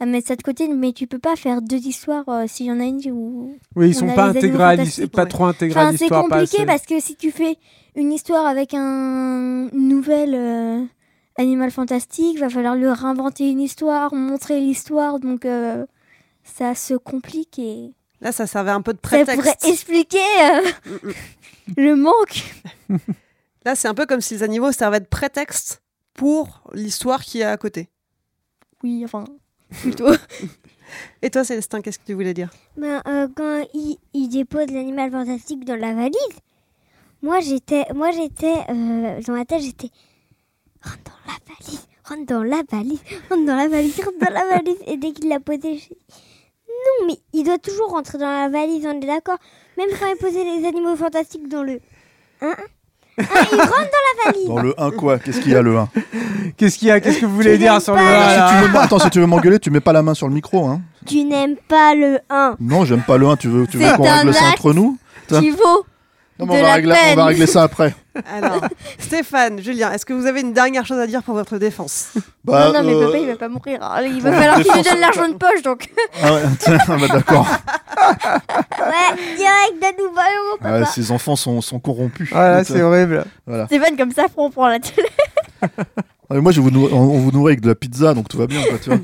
à 0.00 0.06
mettre 0.06 0.28
ça 0.28 0.36
de 0.36 0.42
côté. 0.42 0.68
Mais 0.68 0.92
tu 0.92 1.06
peux 1.06 1.18
pas 1.18 1.36
faire 1.36 1.62
deux 1.62 1.78
histoires 1.78 2.26
s'il 2.48 2.66
y 2.66 2.72
en 2.72 2.80
a 2.80 2.84
une 2.84 3.00
où 3.12 3.56
Oui, 3.76 3.90
ils 3.90 3.96
on 4.04 4.08
sont 4.08 4.14
pas 4.14 4.26
intégrés 4.26 4.64
à 4.64 4.76
pas 5.10 5.22
ouais. 5.22 5.28
trop 5.28 5.44
intégrés 5.44 5.80
Enfin, 5.80 5.96
c'est 5.96 6.08
compliqué 6.08 6.66
parce 6.66 6.84
que 6.84 7.00
si 7.00 7.16
tu 7.16 7.30
fais 7.30 7.56
une 7.96 8.12
histoire 8.12 8.44
avec 8.46 8.74
un 8.74 9.68
nouvel 9.72 10.88
animal 11.36 11.70
fantastique, 11.70 12.38
va 12.38 12.48
falloir 12.48 12.76
leur 12.76 13.04
inventer 13.04 13.48
une 13.50 13.60
histoire, 13.60 14.14
montrer 14.14 14.60
l'histoire, 14.60 15.18
donc 15.18 15.44
euh, 15.44 15.86
ça 16.44 16.74
se 16.74 16.94
complique 16.94 17.58
et 17.58 17.92
Là, 18.20 18.32
ça 18.32 18.46
servait 18.46 18.70
un 18.70 18.80
peu 18.80 18.92
de 18.94 18.98
ça 19.02 19.08
prétexte. 19.08 19.36
pourrait 19.36 19.70
expliquer 19.70 20.18
euh, 20.42 21.12
le 21.76 21.94
manque. 21.94 22.44
Là, 23.66 23.74
c'est 23.74 23.88
un 23.88 23.92
peu 23.94 24.06
comme 24.06 24.22
si 24.22 24.34
les 24.34 24.42
animaux 24.42 24.72
servaient 24.72 25.00
de 25.00 25.06
prétexte 25.06 25.82
pour 26.14 26.62
l'histoire 26.72 27.22
qui 27.22 27.40
est 27.40 27.44
à 27.44 27.56
côté. 27.58 27.90
Oui, 28.82 29.02
enfin, 29.04 29.24
plutôt. 29.82 30.08
Et 31.20 31.30
toi, 31.30 31.44
Célestin, 31.44 31.82
qu'est-ce 31.82 31.98
que 31.98 32.04
tu 32.06 32.14
voulais 32.14 32.32
dire? 32.34 32.50
Ben, 32.78 33.02
euh, 33.06 33.28
quand 33.36 33.66
il, 33.74 33.98
il 34.14 34.28
dépose 34.28 34.70
l'animal 34.70 35.10
fantastique 35.10 35.64
dans 35.66 35.76
la 35.76 35.92
valise, 35.92 36.14
moi 37.20 37.40
j'étais, 37.40 37.84
moi 37.94 38.10
j'étais 38.10 38.54
euh, 38.70 39.20
dans 39.26 39.32
ma 39.34 39.44
tête, 39.44 39.60
j'étais 39.62 39.90
rentre 40.84 40.98
dans 41.04 41.32
la 41.32 41.38
valise, 41.48 41.86
rentre 42.04 42.26
dans 42.26 42.42
la 42.42 42.62
valise, 42.70 43.00
rentre 43.30 43.44
dans 43.46 43.56
la 43.56 43.68
valise, 43.68 43.96
rentre 44.04 44.18
dans 44.20 44.32
la 44.34 44.44
valise. 44.56 44.76
Et 44.86 44.96
dès 44.96 45.12
qu'il 45.12 45.28
l'a 45.28 45.40
posé, 45.40 45.60
j'ai 45.62 45.76
dit 45.76 45.96
non, 46.68 47.06
mais 47.06 47.16
il 47.32 47.44
doit 47.44 47.58
toujours 47.58 47.90
rentrer 47.90 48.18
dans 48.18 48.26
la 48.30 48.48
valise, 48.48 48.86
on 48.86 49.00
est 49.00 49.06
d'accord. 49.06 49.38
Même 49.78 49.88
quand 49.98 50.06
il 50.06 50.16
posait 50.18 50.44
les 50.44 50.66
animaux 50.66 50.96
fantastiques 50.96 51.48
dans 51.48 51.62
le 51.62 51.80
1, 52.42 52.46
il 53.16 53.24
rentre 53.24 53.56
dans 53.56 54.04
la 54.26 54.32
valise. 54.32 54.46
dans 54.48 54.58
le 54.60 54.74
1 54.80 54.90
quoi? 54.92 55.18
Qu'est-ce 55.18 55.40
qu'il 55.40 55.52
y 55.52 55.54
a 55.56 55.62
le 55.62 55.76
1 55.78 55.88
Qu'est-ce 56.56 56.78
qu'il 56.78 56.88
y 56.88 56.90
a? 56.90 57.00
Qu'est-ce 57.00 57.20
que 57.20 57.26
vous 57.26 57.34
voulez 57.36 57.52
Tu 57.52 57.58
dire 57.58 57.80
sur 57.80 57.94
le 57.94 58.00
pas 58.00 58.04
un, 58.06 58.30
les- 58.30 58.36
là? 58.36 58.48
Si 58.48 58.54
tu 58.66 58.70
veux, 58.72 58.78
attends 58.78 58.98
si 58.98 59.10
tu 59.10 59.20
veux 59.20 59.26
m'engueuler 59.26 59.58
tu 59.58 59.70
mets 59.70 59.80
pas 59.80 59.92
la 59.92 60.02
main 60.02 60.14
sur 60.14 60.28
le 60.28 60.34
micro 60.34 60.66
hein. 60.66 60.82
Tu 61.06 61.24
n'aimes 61.24 61.56
pas 61.68 61.94
le 61.94 62.18
1. 62.28 62.56
non 62.60 62.84
j'aime 62.84 63.02
pas 63.02 63.16
le 63.16 63.26
1 63.28 63.36
tu 63.36 63.48
veux 63.48 63.66
tu 63.66 63.78
veux 63.78 63.84
C'est 63.88 63.96
qu'on 63.96 64.06
un 64.08 64.16
règle 64.18 64.34
ça 64.34 64.46
acte 64.48 64.58
entre 64.60 64.72
nous? 64.74 64.98
Tiens. 65.28 65.40
Qui 65.40 65.50
vaut 65.50 65.86
Non, 66.38 66.46
mais 66.46 66.58
on, 66.58 66.62
va 66.62 66.72
régler, 66.74 66.92
on 66.92 66.94
peine. 66.94 67.16
va 67.16 67.24
régler 67.26 67.46
ça 67.46 67.62
après 67.62 67.94
Alors, 68.36 68.60
Stéphane, 68.98 69.60
Julien, 69.60 69.92
est-ce 69.92 70.04
que 70.04 70.12
vous 70.12 70.26
avez 70.26 70.40
une 70.40 70.52
dernière 70.52 70.84
chose 70.84 70.98
à 70.98 71.06
dire 71.06 71.22
pour 71.22 71.34
votre 71.34 71.58
défense? 71.58 72.08
Bah, 72.44 72.72
Non, 72.72 72.80
non, 72.82 72.86
mais 72.88 72.94
euh, 72.94 73.06
papa, 73.06 73.18
il 73.18 73.26
va 73.28 73.36
pas 73.36 73.48
mourir. 73.48 73.78
hein. 73.82 74.02
Il 74.02 74.20
va 74.20 74.32
falloir 74.32 74.56
qu'il 74.56 74.64
lui 74.64 74.70
défense- 74.82 74.92
donne 74.92 75.00
l'argent 75.00 75.28
de 75.28 75.34
poche, 75.34 75.62
donc. 75.62 75.88
ah 76.22 76.34
ouais, 76.34 76.42
ah 76.88 76.96
bah, 76.96 77.08
d'accord 77.08 77.46
Ouais, 78.26 79.16
direct 79.36 79.80
de 79.80 80.02
nouveau, 80.02 80.14
mon 80.14 80.56
Ah 80.68 80.72
ouais, 80.72 80.80
papa. 80.80 80.86
ces 80.92 81.10
enfants 81.12 81.36
sont, 81.36 81.60
sont 81.60 81.78
corrompus 81.78 82.30
Voilà, 82.32 82.64
c'est 82.64 82.82
horrible. 82.82 83.24
voilà. 83.46 83.66
Stéphane, 83.66 83.96
comme 83.96 84.12
ça, 84.12 84.24
on 84.36 84.50
prend 84.50 84.68
la 84.68 84.80
télé. 84.80 85.08
Ah, 85.62 85.68
mais 86.34 86.40
moi, 86.40 86.52
je 86.52 86.60
vous 86.60 86.70
nourris- 86.70 86.92
on, 86.92 86.98
on 87.00 87.18
vous 87.18 87.30
nourrit 87.32 87.52
avec 87.52 87.60
de 87.60 87.68
la 87.68 87.74
pizza, 87.74 88.12
donc 88.14 88.28
tout 88.28 88.38
va 88.38 88.46
bien, 88.46 88.62
quoi, 88.64 88.78
tu 88.82 88.90
vois. 88.90 88.98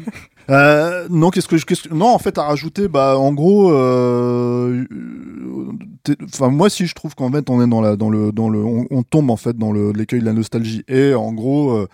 Euh, 0.50 1.06
non, 1.10 1.30
qu'est-ce 1.30 1.48
que 1.48 1.94
non, 1.94 2.08
en 2.08 2.18
fait, 2.18 2.36
à 2.38 2.42
rajouter, 2.42 2.88
bah, 2.88 3.16
en 3.16 3.32
gros, 3.32 3.72
euh, 3.72 4.84
euh, 4.92 6.14
enfin 6.24 6.48
moi 6.48 6.68
si 6.70 6.86
je 6.86 6.94
trouve 6.94 7.14
qu'en 7.14 7.30
fait 7.30 7.48
on 7.50 7.62
est 7.62 7.68
dans 7.68 7.94
dans 7.96 8.10
le 8.10 8.32
dans 8.32 8.48
le 8.48 8.58
on, 8.58 9.02
tombe 9.02 9.30
en 9.30 9.36
fait 9.36 9.56
dans 9.56 9.70
le 9.70 9.92
l'écueil 9.92 10.20
de 10.20 10.24
la 10.24 10.32
nostalgie 10.32 10.82
et 10.88 11.14
en 11.14 11.32
gros 11.32 11.86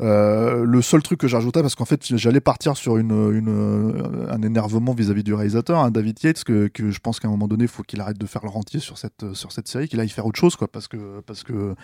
le 0.00 0.80
seul 0.82 1.02
truc 1.02 1.18
que 1.18 1.26
j'ajoutais 1.28 1.62
parce 1.62 1.74
qu'en 1.74 1.86
fait 1.86 2.00
j'allais 2.16 2.40
partir 2.40 2.76
sur 2.76 2.98
une, 2.98 3.10
une 3.32 4.28
un 4.30 4.42
énervement 4.42 4.92
vis-à-vis 4.92 5.24
du 5.24 5.32
réalisateur 5.34 5.78
hein, 5.78 5.90
David 5.90 6.22
Yates 6.22 6.44
que, 6.44 6.68
que 6.68 6.90
je 6.90 7.00
pense 7.00 7.20
qu'à 7.20 7.28
un 7.28 7.30
moment 7.30 7.48
donné 7.48 7.64
il 7.64 7.68
faut 7.68 7.82
qu'il 7.82 8.00
arrête 8.02 8.18
de 8.18 8.26
faire 8.26 8.42
le 8.44 8.50
rentier 8.50 8.80
sur 8.80 8.98
cette 8.98 9.32
sur 9.32 9.50
cette 9.50 9.66
série 9.66 9.88
qu'il 9.88 9.98
aille 9.98 10.10
faire 10.10 10.26
autre 10.26 10.38
chose 10.38 10.54
quoi 10.54 10.68
parce 10.68 10.88
que 10.88 11.20
parce 11.26 11.42
que 11.42 11.74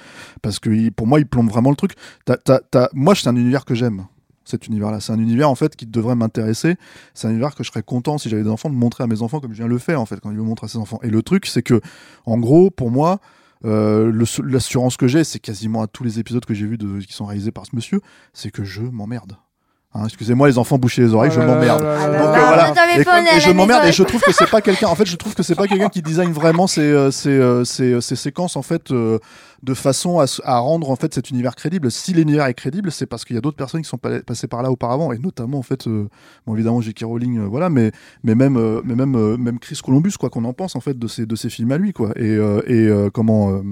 parce 0.43 0.59
que 0.61 0.91
pour 0.91 1.07
moi 1.07 1.19
il 1.19 1.27
plombe 1.27 1.49
vraiment 1.49 1.71
le 1.71 1.77
truc. 1.77 1.93
T'as- 2.27 2.37
t'as- 2.37 2.61
t'as- 2.71 2.91
moi 2.93 3.15
c'est 3.15 3.29
un 3.29 3.37
univers 3.37 3.65
que 3.65 3.75
j'aime 3.75 4.05
cet 4.45 4.67
univers-là. 4.67 5.01
C'est 5.01 5.13
un 5.13 5.19
univers 5.19 5.51
en 5.51 5.55
fait 5.55 5.77
qui 5.77 5.87
devrait 5.87 6.17
m'intéresser. 6.17 6.77
C'est 7.15 7.27
un 7.27 7.31
univers 7.31 7.55
que 7.55 7.65
je 7.65 7.71
serais 7.71 7.83
content 7.83 8.19
si 8.19 8.29
j'avais 8.29 8.43
des 8.43 8.51
enfants 8.51 8.71
de 8.71 8.75
montrer 8.75 9.05
à 9.05 9.07
mes 9.07 9.23
enfants 9.23 9.41
comme 9.41 9.53
je 9.53 9.59
viens 9.59 9.67
de 9.67 9.71
le 9.71 9.79
faire 9.79 10.01
en 10.01 10.07
fait 10.07 10.21
quand 10.21 10.31
il 10.31 10.37
le 10.37 10.43
montre 10.43 10.65
à 10.65 10.69
ses 10.69 10.79
enfants. 10.79 11.01
Et 11.03 11.11
le 11.11 11.23
truc 11.23 11.47
c'est 11.47 11.63
que 11.63 11.81
en 12.27 12.39
gros 12.39 12.71
pour 12.71 12.91
moi 12.91 13.21
euh, 13.65 14.13
l'assurance 14.45 14.97
que 14.97 15.09
j'ai, 15.09 15.25
c'est 15.25 15.39
quasiment 15.39 15.83
à 15.83 15.87
tous 15.87 16.05
les 16.05 16.19
épisodes 16.19 16.45
que 16.45 16.55
j'ai 16.55 16.67
vus 16.67 16.79
qui 17.07 17.13
sont 17.13 17.25
réalisés 17.25 17.51
par 17.51 17.65
ce 17.65 17.75
monsieur, 17.75 18.01
c'est 18.33 18.51
que 18.51 18.63
je 18.63 18.83
m'emmerde. 18.83 19.37
Hein, 19.97 20.03
Excusez-moi 20.07 20.49
les 20.49 20.59
enfants, 20.59 20.77
bouchez 20.77 21.03
les 21.03 21.15
oreilles, 21.15 21.31
je 21.31 21.39
m'emmerde. 21.41 21.79
Donc, 21.81 21.89
là 21.89 22.09
euh, 22.09 22.13
là. 22.13 22.73
voilà. 22.73 23.37
Et, 23.37 23.41
je 23.41 23.51
m'emmerde 23.53 23.87
et 23.87 23.93
je 23.93 24.03
trouve 24.03 24.21
que 24.21 24.33
c'est 24.33 24.51
pas 24.51 24.61
quelqu'un. 24.61 24.89
En 24.89 24.95
fait, 24.97 25.07
je 25.07 25.15
trouve 25.17 25.35
que 25.35 25.43
c'est 25.45 25.55
pas 25.55 25.69
quelqu'un 25.69 25.89
qui 25.89 26.03
design 26.03 26.33
vraiment 26.33 26.67
ces, 26.67 26.81
euh, 26.81 27.11
ces, 27.13 27.29
euh, 27.31 27.65
ces, 27.65 28.01
ces 28.01 28.17
séquences 28.17 28.57
en 28.57 28.63
fait 28.63 28.91
euh, 28.91 29.19
de 29.63 29.73
façon 29.73 30.19
à, 30.19 30.25
à 30.43 30.59
rendre 30.59 30.91
en 30.91 30.97
fait 30.97 31.15
cet 31.15 31.31
univers 31.31 31.55
crédible. 31.55 31.93
Si 31.93 32.13
l'univers 32.13 32.47
est 32.47 32.55
crédible, 32.55 32.91
c'est 32.91 33.07
parce 33.07 33.25
qu'il 33.25 33.35
y 33.37 33.39
a 33.39 33.41
d'autres 33.41 33.57
personnes 33.57 33.83
qui 33.83 33.89
sont 33.89 33.97
pa- 33.99 34.21
passées 34.21 34.49
par 34.49 34.63
là 34.63 34.71
auparavant 34.73 35.13
et 35.13 35.19
notamment 35.19 35.59
en 35.59 35.63
fait, 35.63 35.87
euh, 35.87 36.09
bon 36.47 36.55
évidemment 36.55 36.81
J.K. 36.81 37.05
Rowling, 37.05 37.39
euh, 37.39 37.47
voilà, 37.47 37.71
mais 37.71 37.93
mais 38.25 38.35
même 38.35 38.57
euh, 38.57 38.81
mais 38.85 38.97
même 38.97 39.15
euh, 39.15 39.37
même 39.37 39.61
Chris 39.61 39.79
Columbus 39.83 40.13
quoi 40.19 40.29
qu'on 40.29 40.45
en 40.45 40.53
pense 40.53 40.75
en 40.75 40.81
fait 40.81 40.99
de 40.99 41.07
ces 41.07 41.25
de 41.25 41.37
ces 41.37 41.51
films 41.51 41.71
à 41.71 41.79
lui 41.79 41.93
quoi 41.93 42.11
et 42.17 42.23
euh, 42.37 42.61
et 42.67 42.89
euh, 42.89 43.11
comment 43.13 43.51
euh, 43.53 43.63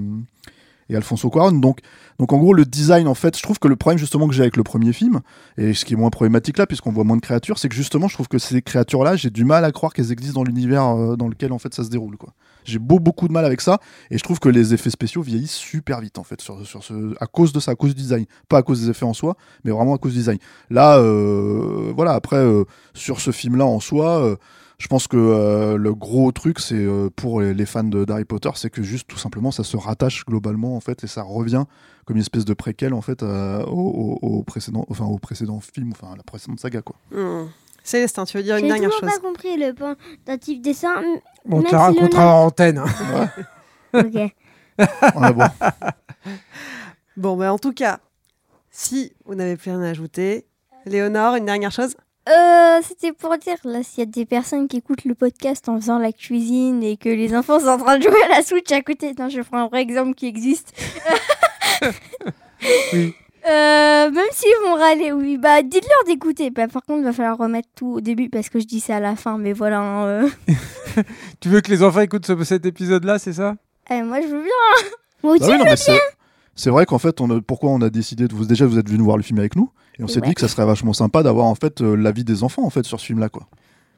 et 0.93 0.97
Alfonso 0.97 1.31
Cuarón. 1.31 1.53
Donc, 1.53 1.81
donc 2.19 2.33
en 2.33 2.39
gros, 2.39 2.55
le 2.55 2.65
design, 2.65 3.09
en 3.09 3.15
fait, 3.15 3.37
je 3.37 3.43
trouve 3.43 3.59
que 3.59 3.69
le 3.69 3.77
problème 3.77 3.99
justement 3.99 4.29
que 4.29 4.35
j'ai 4.35 4.43
avec 4.43 4.57
le 4.57 4.63
premier 4.63 4.93
film, 4.93 5.21
et 5.59 5.75
ce 5.75 5.85
qui 5.85 5.95
est 5.95 5.97
moins 5.97 6.11
problématique 6.11 6.59
là, 6.59 6.67
puisqu'on 6.67 6.93
voit 6.93 7.05
moins 7.05 7.17
de 7.17 7.23
créatures, 7.23 7.59
c'est 7.59 7.69
que 7.69 7.75
justement, 7.75 8.09
je 8.09 8.15
trouve 8.15 8.29
que 8.29 8.39
ces 8.39 8.63
créatures-là, 8.63 9.17
j'ai 9.17 9.31
du 9.31 9.45
mal 9.45 9.65
à 9.65 9.73
croire 9.73 9.93
qu'elles 9.93 10.13
existent 10.13 10.41
dans 10.41 10.45
l'univers 10.45 10.89
euh, 10.89 11.17
dans 11.17 11.29
lequel 11.29 11.53
en 11.53 11.59
fait 11.59 11.75
ça 11.75 11.85
se 11.85 11.89
déroule. 11.89 12.17
J'ai 12.65 12.79
beau, 12.79 13.01
beaucoup 13.01 13.27
de 13.27 13.33
mal 13.33 13.45
avec 13.45 13.61
ça, 13.61 13.81
et 14.11 14.19
je 14.19 14.23
trouve 14.23 14.39
que 14.39 14.49
les 14.49 14.75
effets 14.75 14.91
spéciaux 14.91 15.23
vieillissent 15.23 15.55
super 15.55 16.01
vite 16.01 16.19
en 16.19 16.25
fait, 16.25 16.41
sur, 16.41 16.65
sur 16.67 16.85
ce, 16.85 17.15
à 17.21 17.27
cause 17.27 17.53
de 17.53 17.61
ça, 17.61 17.73
à 17.73 17.75
cause 17.75 17.95
du 17.95 18.03
design, 18.03 18.27
pas 18.49 18.59
à 18.59 18.63
cause 18.63 18.83
des 18.83 18.91
effets 18.91 19.07
en 19.07 19.15
soi, 19.15 19.37
mais 19.65 19.71
vraiment 19.71 19.95
à 19.95 19.99
cause 19.99 20.13
du 20.13 20.19
design. 20.19 20.39
Là, 20.71 20.99
euh, 20.99 21.93
voilà, 21.97 22.13
après 22.13 22.37
euh, 22.37 22.65
sur 22.95 23.21
ce 23.21 23.31
film-là 23.31 23.67
en 23.67 23.81
soi. 23.81 24.37
Je 24.83 24.89
pense 24.89 25.07
que 25.07 25.17
euh, 25.17 25.77
le 25.77 25.95
gros 25.95 26.33
truc, 26.33 26.59
c'est 26.59 26.75
euh, 26.75 27.09
pour 27.15 27.41
les, 27.41 27.55
les 27.55 27.67
fans 27.67 27.85
de- 27.85 28.05
d'Harry 28.05 28.25
Potter, 28.25 28.51
c'est 28.57 28.69
que 28.69 28.83
juste 28.83 29.07
tout 29.07 29.17
simplement, 29.17 29.53
ça 29.53 29.63
se 29.63 29.77
rattache 29.77 30.25
globalement 30.27 30.75
en 30.75 30.81
fait, 30.81 31.05
et 31.05 31.07
ça 31.07 31.23
revient 31.23 31.65
comme 32.05 32.17
une 32.17 32.23
espèce 32.23 32.45
de 32.45 32.53
préquel 32.53 32.93
en 32.93 33.01
fait 33.01 33.23
euh, 33.23 33.63
au, 33.67 34.19
au- 34.23 34.27
au 34.39 34.43
précédent, 34.43 34.85
enfin 34.91 35.05
au 35.05 35.19
précédent 35.19 35.61
film, 35.61 35.93
enfin 35.93 36.15
à 36.15 36.17
la 36.17 36.25
précédente 36.25 36.59
saga 36.59 36.83
quoi. 36.83 36.97
Hmm. 37.13 37.47
Célestin, 37.85 38.25
tu 38.25 38.37
veux 38.37 38.43
dire 38.43 38.57
une 38.57 38.63
J'ai 38.63 38.69
dernière 38.69 38.91
toujours 38.91 39.09
chose 39.11 39.21
pas 39.21 39.27
compris 39.29 39.57
le 39.57 39.73
pendatif 39.73 40.61
dessin. 40.61 40.95
Bon, 41.47 41.63
tu 41.63 41.75
raconteras 41.77 42.33
en 42.35 42.47
antenne. 42.47 42.79
hein. 42.79 43.29
Ok. 43.95 44.15
Ouais, 44.15 45.33
bon. 45.33 45.45
Bon, 47.17 47.37
bah, 47.37 47.53
en 47.53 47.59
tout 47.59 47.73
cas, 47.73 48.01
si 48.71 49.13
vous 49.27 49.35
n'avez 49.35 49.57
plus 49.57 49.71
rien 49.71 49.83
à 49.83 49.89
ajouter, 49.91 50.47
Léonore, 50.87 51.35
une 51.37 51.45
dernière 51.45 51.71
chose 51.73 51.95
Euh, 52.29 52.79
c'était 52.87 53.13
pour 53.13 53.37
dire, 53.39 53.57
là, 53.65 53.83
s'il 53.83 53.99
y 53.99 54.03
a 54.03 54.07
des 54.07 54.25
personnes 54.27 54.69
qui 54.69 54.77
écoutent 54.77 55.05
le 55.05 55.15
podcast 55.15 55.69
en 55.69 55.77
faisant 55.81 55.99
la 55.99 56.13
cuisine 56.13 56.83
et 56.83 56.97
que 56.97 57.09
les 57.09 57.35
enfants 57.35 57.59
sont 57.59 57.67
en 57.69 57.79
train 57.79 57.99
de 57.99 58.03
jouer 58.05 58.23
à 58.25 58.29
la 58.29 58.43
Switch 58.43 58.71
à 58.71 58.81
côté, 58.81 59.13
non, 59.19 59.29
je 59.29 59.41
prends 59.41 59.59
un 59.59 59.67
vrai 59.69 59.83
exemple 59.83 60.15
qui 60.15 60.27
existe. 60.27 60.73
Oui. 62.93 63.15
Euh, 63.45 64.11
même 64.11 64.25
s'ils 64.31 64.55
vont 64.65 64.75
râler, 64.77 65.11
oui, 65.11 65.37
bah 65.37 65.63
dites-leur 65.63 66.05
d'écouter. 66.07 66.51
Bah, 66.51 66.69
par 66.69 66.83
contre, 66.85 67.01
il 67.01 67.05
va 67.05 67.13
falloir 67.13 67.37
remettre 67.37 67.69
tout 67.75 67.95
au 67.95 68.01
début 68.01 68.29
parce 68.29 68.49
que 68.49 68.61
je 68.61 68.67
dis 68.67 68.79
ça 68.79 68.97
à 68.97 69.01
la 69.01 69.17
fin, 69.17 69.37
mais 69.37 69.53
voilà. 69.53 69.81
hein, 69.81 70.07
euh. 70.07 70.29
Tu 71.41 71.49
veux 71.49 71.61
que 71.61 71.71
les 71.73 71.83
enfants 71.83 72.01
écoutent 72.03 72.25
ce- 72.27 72.45
cet 72.45 72.65
épisode-là, 72.67 73.19
c'est 73.19 73.33
ça? 73.33 73.57
Eh, 73.91 74.01
moi, 74.03 74.21
je 74.21 74.29
veux 74.29 74.43
bien. 74.43 74.89
Moi 75.25 75.33
aussi, 75.33 75.41
Bah 75.41 75.47
oui, 75.49 75.55
je 75.55 75.59
veux 75.59 75.65
bien. 75.95 75.99
C'est 76.55 76.71
vrai 76.71 76.85
qu'en 76.87 76.99
fait, 76.99 77.21
on 77.21 77.31
a- 77.31 77.41
pourquoi 77.41 77.71
on 77.71 77.81
a 77.81 77.91
décidé 77.91 78.29
de 78.29 78.35
vous 78.35 78.45
déjà 78.45 78.67
vous 78.67 78.79
êtes 78.79 78.89
venu 78.91 79.03
voir 79.03 79.17
le 79.17 79.23
film 79.23 79.39
avec 79.39 79.57
nous 79.57 79.71
et 79.99 80.03
on 80.05 80.09
s'est 80.09 80.21
Ouais. 80.21 80.29
dit 80.29 80.35
que 80.35 80.41
ça 80.41 80.49
serait 80.49 80.67
vachement 80.67 80.93
sympa 80.93 81.23
d'avoir 81.23 81.47
en 81.47 81.55
fait 81.55 81.81
euh, 81.81 81.95
l'avis 81.97 82.25
des 82.25 82.43
enfants 82.45 82.65
en 82.65 82.71
fait 82.71 82.85
sur 82.85 83.01
ce 83.01 83.07
film 83.07 83.19
là 83.21 83.29
quoi. 83.29 83.47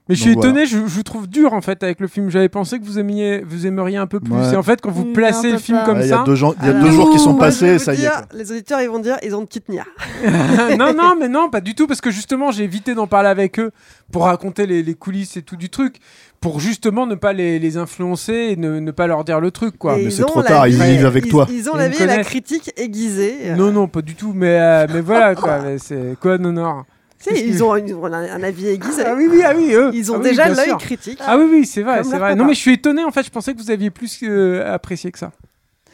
Mais 0.08 0.14
je 0.16 0.20
suis 0.20 0.34
voilà. 0.34 0.50
étonné, 0.50 0.66
je, 0.66 0.76
je 0.76 0.82
vous 0.82 1.02
trouve 1.02 1.26
dur 1.26 1.54
en 1.54 1.62
fait 1.62 1.82
avec 1.82 1.98
le 1.98 2.08
film. 2.08 2.28
J'avais 2.28 2.50
pensé 2.50 2.78
que 2.78 2.84
vous 2.84 2.98
aimiez, 2.98 3.40
vous 3.46 3.66
aimeriez 3.66 3.96
un 3.96 4.06
peu 4.06 4.20
plus. 4.20 4.34
Ouais. 4.34 4.52
Et 4.52 4.56
en 4.56 4.62
fait, 4.62 4.82
quand 4.82 4.90
vous 4.90 5.06
Non, 5.06 5.12
placez 5.14 5.50
le 5.50 5.56
film 5.56 5.80
comme 5.86 5.96
Ouais, 5.96 6.02
Il 6.04 6.06
y 6.06 6.10
ça, 6.10 6.20
a 6.20 6.24
deux, 6.24 6.34
gens, 6.34 6.52
il 6.60 6.66
y 6.66 6.68
a 6.68 6.70
Alors, 6.72 6.82
deux 6.84 6.90
jours 6.90 7.10
qui 7.10 7.18
sont 7.18 7.34
passés, 7.36 7.78
ça 7.78 7.94
y 7.94 8.04
est. 8.04 8.10
Les 8.34 8.52
auditeurs, 8.52 8.82
ils 8.82 8.90
vont 8.90 8.98
dire, 8.98 9.16
ils 9.22 9.34
ont 9.34 9.40
de 9.40 9.46
petites 9.46 9.70
nières. 9.70 9.86
non, 10.78 10.92
non, 10.92 11.14
mais 11.18 11.28
non, 11.28 11.48
pas 11.48 11.62
du 11.62 11.74
tout, 11.74 11.86
parce 11.86 12.02
que 12.02 12.10
justement, 12.10 12.50
j'ai 12.50 12.64
évité 12.64 12.94
d'en 12.94 13.06
parler 13.06 13.30
avec 13.30 13.58
eux 13.58 13.70
pour 14.12 14.24
raconter 14.24 14.66
les, 14.66 14.82
les 14.82 14.94
coulisses 14.94 15.38
et 15.38 15.42
tout 15.42 15.56
du 15.56 15.70
truc, 15.70 15.96
pour 16.38 16.60
justement 16.60 17.06
ne 17.06 17.14
pas 17.14 17.32
les, 17.32 17.58
les 17.58 17.76
influencer 17.78 18.48
et 18.50 18.56
ne, 18.56 18.80
ne 18.80 18.90
pas 18.90 19.06
leur 19.06 19.24
dire 19.24 19.40
le 19.40 19.50
truc, 19.50 19.78
quoi. 19.78 19.98
Et 19.98 20.04
mais 20.04 20.10
c'est 20.10 20.24
trop 20.24 20.42
la 20.42 20.48
tard, 20.48 20.64
vie- 20.66 20.74
ils 20.74 20.82
vivent 20.82 21.06
avec 21.06 21.24
ils- 21.24 21.30
toi. 21.30 21.46
Ils 21.50 21.70
ont 21.70 21.76
Ils 21.76 21.78
la 21.78 21.88
vie 21.88 22.02
et 22.02 22.06
la 22.06 22.22
critique 22.24 22.70
aiguisée. 22.76 23.36
euh. 23.46 23.56
Non, 23.56 23.72
non, 23.72 23.88
pas 23.88 24.02
du 24.02 24.14
tout, 24.14 24.32
mais, 24.34 24.58
euh, 24.60 24.86
mais 24.92 25.00
voilà, 25.00 25.34
quoi. 25.34 25.60
c'est 25.78 26.18
quoi, 26.20 26.36
non, 26.36 26.52
non. 26.52 26.82
Sais, 27.24 27.46
ils 27.46 27.64
ont, 27.64 27.74
ils 27.76 27.94
ont 27.94 28.04
un, 28.04 28.12
un 28.12 28.42
avis 28.42 28.68
aiguisé. 28.68 29.02
Ah 29.06 29.14
oui, 29.16 29.26
oui, 29.30 29.40
ah 29.44 29.52
oui, 29.56 29.72
eux. 29.72 29.90
Ils 29.94 30.12
ont 30.12 30.16
Ah 30.16 30.18
oui, 30.18 30.24
déjà 30.30 30.48
l'œil 30.48 30.76
critique. 30.78 31.18
Ah 31.26 31.38
oui, 31.38 31.46
oui, 31.50 31.64
c'est 31.66 31.82
vrai, 31.82 32.02
c'est 32.04 32.10
vrai. 32.10 32.18
papa. 32.18 32.34
Non, 32.34 32.44
mais 32.44 32.52
je 32.54 32.58
suis 32.60 32.72
étonné, 32.74 33.02
en 33.02 33.10
fait, 33.10 33.22
je 33.24 33.30
pensais 33.30 33.54
que 33.54 33.58
vous 33.58 33.70
aviez 33.70 33.90
plus 33.90 34.18
euh, 34.24 34.74
apprécié 34.74 35.10
que 35.10 35.18
ça. 35.18 35.32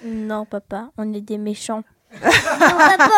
Non, 0.05 0.45
papa, 0.45 0.89
on 0.99 1.13
est 1.13 1.21
des 1.21 1.39
méchants. 1.39 1.85
Non, 2.21 2.29
papa, 2.99 3.11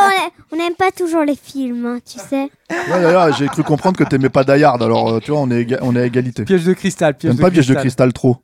on 0.53 0.57
n'aime 0.57 0.75
pas 0.75 0.91
toujours 0.91 1.23
les 1.23 1.37
films, 1.37 1.87
hein, 1.87 1.99
tu 2.05 2.19
sais. 2.19 2.51
Ouais, 2.71 3.01
D'ailleurs, 3.01 3.33
j'ai 3.33 3.47
cru 3.49 3.63
comprendre 3.63 3.97
que 3.97 4.05
t'aimais 4.05 4.29
pas 4.29 4.45
Die 4.45 4.63
Hard, 4.63 4.83
alors 4.83 5.15
euh, 5.15 5.19
tu 5.21 5.31
vois, 5.31 5.41
on 5.41 5.51
est, 5.51 5.67
on 5.81 5.97
est 5.97 6.01
à 6.01 6.05
égalité. 6.05 6.45
Piège 6.45 6.65
de 6.67 6.75
cristal, 6.75 7.15
piège 7.17 7.35
de 7.37 7.41
pas 7.41 7.51
Piège 7.51 7.69
de 7.69 7.73
cristal. 7.75 8.09
cristal 8.09 8.13
trop 8.13 8.37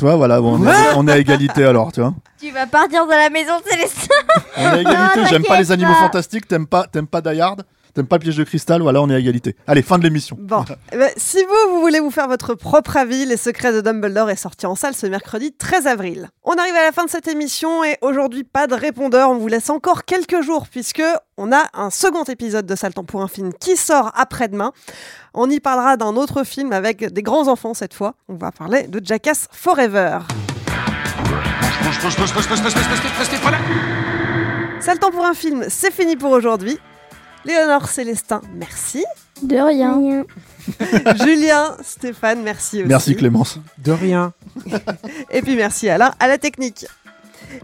voilà, 0.00 0.40
bon, 0.40 0.58
on, 0.60 0.66
est, 0.66 0.74
on 0.96 1.06
est 1.08 1.12
à 1.12 1.18
égalité 1.18 1.64
alors, 1.64 1.92
tu 1.92 2.00
vois. 2.00 2.14
Tu 2.40 2.50
vas 2.50 2.66
partir 2.66 3.06
de 3.06 3.10
la 3.12 3.30
maison, 3.30 3.52
Célestin. 3.66 4.14
On 4.56 4.62
est 4.62 4.66
à 4.66 4.80
égalité, 4.80 5.20
j'aime 5.28 5.44
pas 5.44 5.58
les 5.58 5.72
animaux 5.72 5.94
fantastiques, 5.94 6.46
t'aimes 6.48 6.66
pas, 6.66 6.86
t'aimes 6.90 7.06
pas 7.06 7.20
Die 7.20 7.40
Hard, 7.40 7.62
t'aimes 7.94 8.06
pas 8.06 8.18
Piège 8.18 8.36
de 8.36 8.44
cristal, 8.44 8.82
voilà, 8.82 9.00
on 9.02 9.08
est 9.10 9.14
à 9.14 9.18
égalité. 9.18 9.56
Allez, 9.66 9.82
fin 9.82 9.98
de 9.98 10.04
l'émission. 10.04 10.36
Bon, 10.40 10.64
Eh 10.92 10.96
ben, 10.96 11.10
si 11.16 11.38
vous, 11.44 11.74
vous 11.74 11.80
voulez 11.80 12.00
vous 12.00 12.10
faire 12.10 12.28
votre 12.28 12.54
propre 12.54 12.96
avis, 12.96 13.24
Les 13.26 13.36
Secrets 13.36 13.72
de 13.72 13.80
Dumbledore 13.80 14.30
est 14.30 14.36
sorti 14.36 14.66
en 14.66 14.74
salle 14.74 14.94
ce 14.94 15.06
mercredi 15.06 15.52
13 15.52 15.86
avril. 15.86 16.28
On 16.44 16.54
arrive 16.54 16.74
à 16.74 16.82
la 16.82 16.92
fin 16.92 17.04
de 17.04 17.10
cette 17.10 17.28
émission 17.28 17.84
et 17.84 17.96
aujourd'hui 18.02 18.44
pas 18.44 18.66
de 18.66 18.74
répondeur, 18.74 19.30
on 19.30 19.38
vous 19.38 19.48
laisse 19.48 19.70
encore 19.70 20.04
quelques 20.04 20.42
jours 20.42 20.66
puisque 20.68 21.02
on 21.36 21.52
a 21.52 21.64
un 21.74 21.90
second 21.90 22.24
épisode 22.24 22.66
de 22.66 22.74
temps 22.74 23.04
pour 23.04 23.22
un 23.22 23.28
film 23.28 23.52
qui 23.52 23.76
sort 23.76 24.12
après-demain. 24.14 24.72
On 25.34 25.48
y 25.48 25.60
parlera 25.60 25.96
d'un 25.96 26.16
autre 26.16 26.44
film 26.44 26.72
avec 26.72 27.12
des 27.12 27.22
grands 27.22 27.48
enfants 27.48 27.74
cette 27.74 27.94
fois. 27.94 28.14
On 28.28 28.34
va 28.34 28.52
parler 28.52 28.88
de 28.88 29.00
Jackass 29.04 29.48
Forever. 29.52 30.18
Sale 34.80 34.98
temps 34.98 35.10
pour 35.10 35.24
un 35.24 35.34
film, 35.34 35.64
c'est 35.68 35.92
fini 35.92 36.16
pour 36.16 36.30
aujourd'hui. 36.30 36.78
Léonore 37.44 37.88
Célestin, 37.88 38.40
merci. 38.54 39.04
De 39.42 39.56
rien. 39.56 39.96
Rien. 39.96 40.24
Julien, 41.24 41.76
Stéphane, 41.82 42.42
merci 42.42 42.80
aussi. 42.80 42.88
Merci 42.88 43.16
Clémence. 43.16 43.58
De 43.78 43.92
rien. 43.92 44.32
Et 45.30 45.40
puis 45.40 45.56
merci 45.56 45.88
Alain 45.88 46.12
à 46.20 46.28
la 46.28 46.36
technique. 46.36 46.86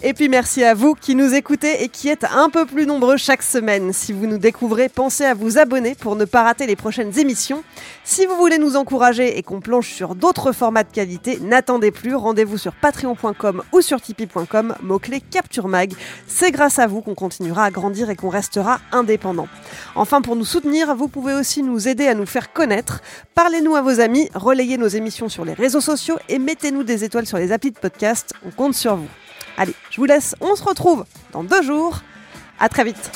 Et 0.02 0.14
puis 0.14 0.28
merci 0.28 0.62
à 0.64 0.74
vous 0.74 0.94
qui 0.94 1.14
nous 1.14 1.34
écoutez 1.34 1.82
et 1.82 1.88
qui 1.88 2.08
êtes 2.08 2.24
un 2.24 2.50
peu 2.50 2.66
plus 2.66 2.86
nombreux 2.86 3.16
chaque 3.16 3.42
semaine. 3.42 3.92
Si 3.92 4.12
vous 4.12 4.26
nous 4.26 4.38
découvrez, 4.38 4.88
pensez 4.88 5.24
à 5.24 5.34
vous 5.34 5.58
abonner 5.58 5.94
pour 5.94 6.16
ne 6.16 6.24
pas 6.24 6.42
rater 6.42 6.66
les 6.66 6.76
prochaines 6.76 7.18
émissions. 7.18 7.62
Si 8.04 8.26
vous 8.26 8.36
voulez 8.36 8.58
nous 8.58 8.76
encourager 8.76 9.38
et 9.38 9.42
qu'on 9.42 9.60
plonge 9.60 9.88
sur 9.88 10.14
d'autres 10.14 10.52
formats 10.52 10.84
de 10.84 10.92
qualité, 10.92 11.38
n'attendez 11.40 11.90
plus, 11.90 12.14
rendez-vous 12.14 12.58
sur 12.58 12.72
patreon.com 12.72 13.62
ou 13.72 13.80
sur 13.80 14.00
tipeee.com, 14.00 14.74
mot-clé 14.82 15.20
Capture 15.20 15.68
Mag. 15.68 15.92
C'est 16.26 16.50
grâce 16.50 16.78
à 16.78 16.86
vous 16.86 17.00
qu'on 17.00 17.14
continuera 17.14 17.64
à 17.64 17.70
grandir 17.70 18.10
et 18.10 18.16
qu'on 18.16 18.28
restera 18.28 18.80
indépendant. 18.92 19.48
Enfin, 19.94 20.20
pour 20.22 20.36
nous 20.36 20.44
soutenir, 20.44 20.94
vous 20.94 21.08
pouvez 21.08 21.34
aussi 21.34 21.62
nous 21.62 21.88
aider 21.88 22.06
à 22.06 22.14
nous 22.14 22.26
faire 22.26 22.52
connaître. 22.52 23.02
Parlez-nous 23.34 23.74
à 23.76 23.82
vos 23.82 24.00
amis, 24.00 24.28
relayez 24.34 24.78
nos 24.78 24.88
émissions 24.88 25.28
sur 25.28 25.44
les 25.44 25.54
réseaux 25.54 25.80
sociaux 25.80 26.18
et 26.28 26.38
mettez-nous 26.38 26.84
des 26.84 27.04
étoiles 27.04 27.26
sur 27.26 27.38
les 27.38 27.52
applis 27.52 27.70
de 27.70 27.78
podcast. 27.78 28.32
On 28.46 28.50
compte 28.50 28.74
sur 28.74 28.96
vous. 28.96 29.08
Allez, 29.56 29.74
je 29.90 29.96
vous 29.96 30.04
laisse. 30.04 30.34
On 30.40 30.54
se 30.54 30.62
retrouve 30.62 31.04
dans 31.32 31.42
deux 31.42 31.62
jours. 31.62 32.00
À 32.58 32.68
très 32.68 32.84
vite. 32.84 33.10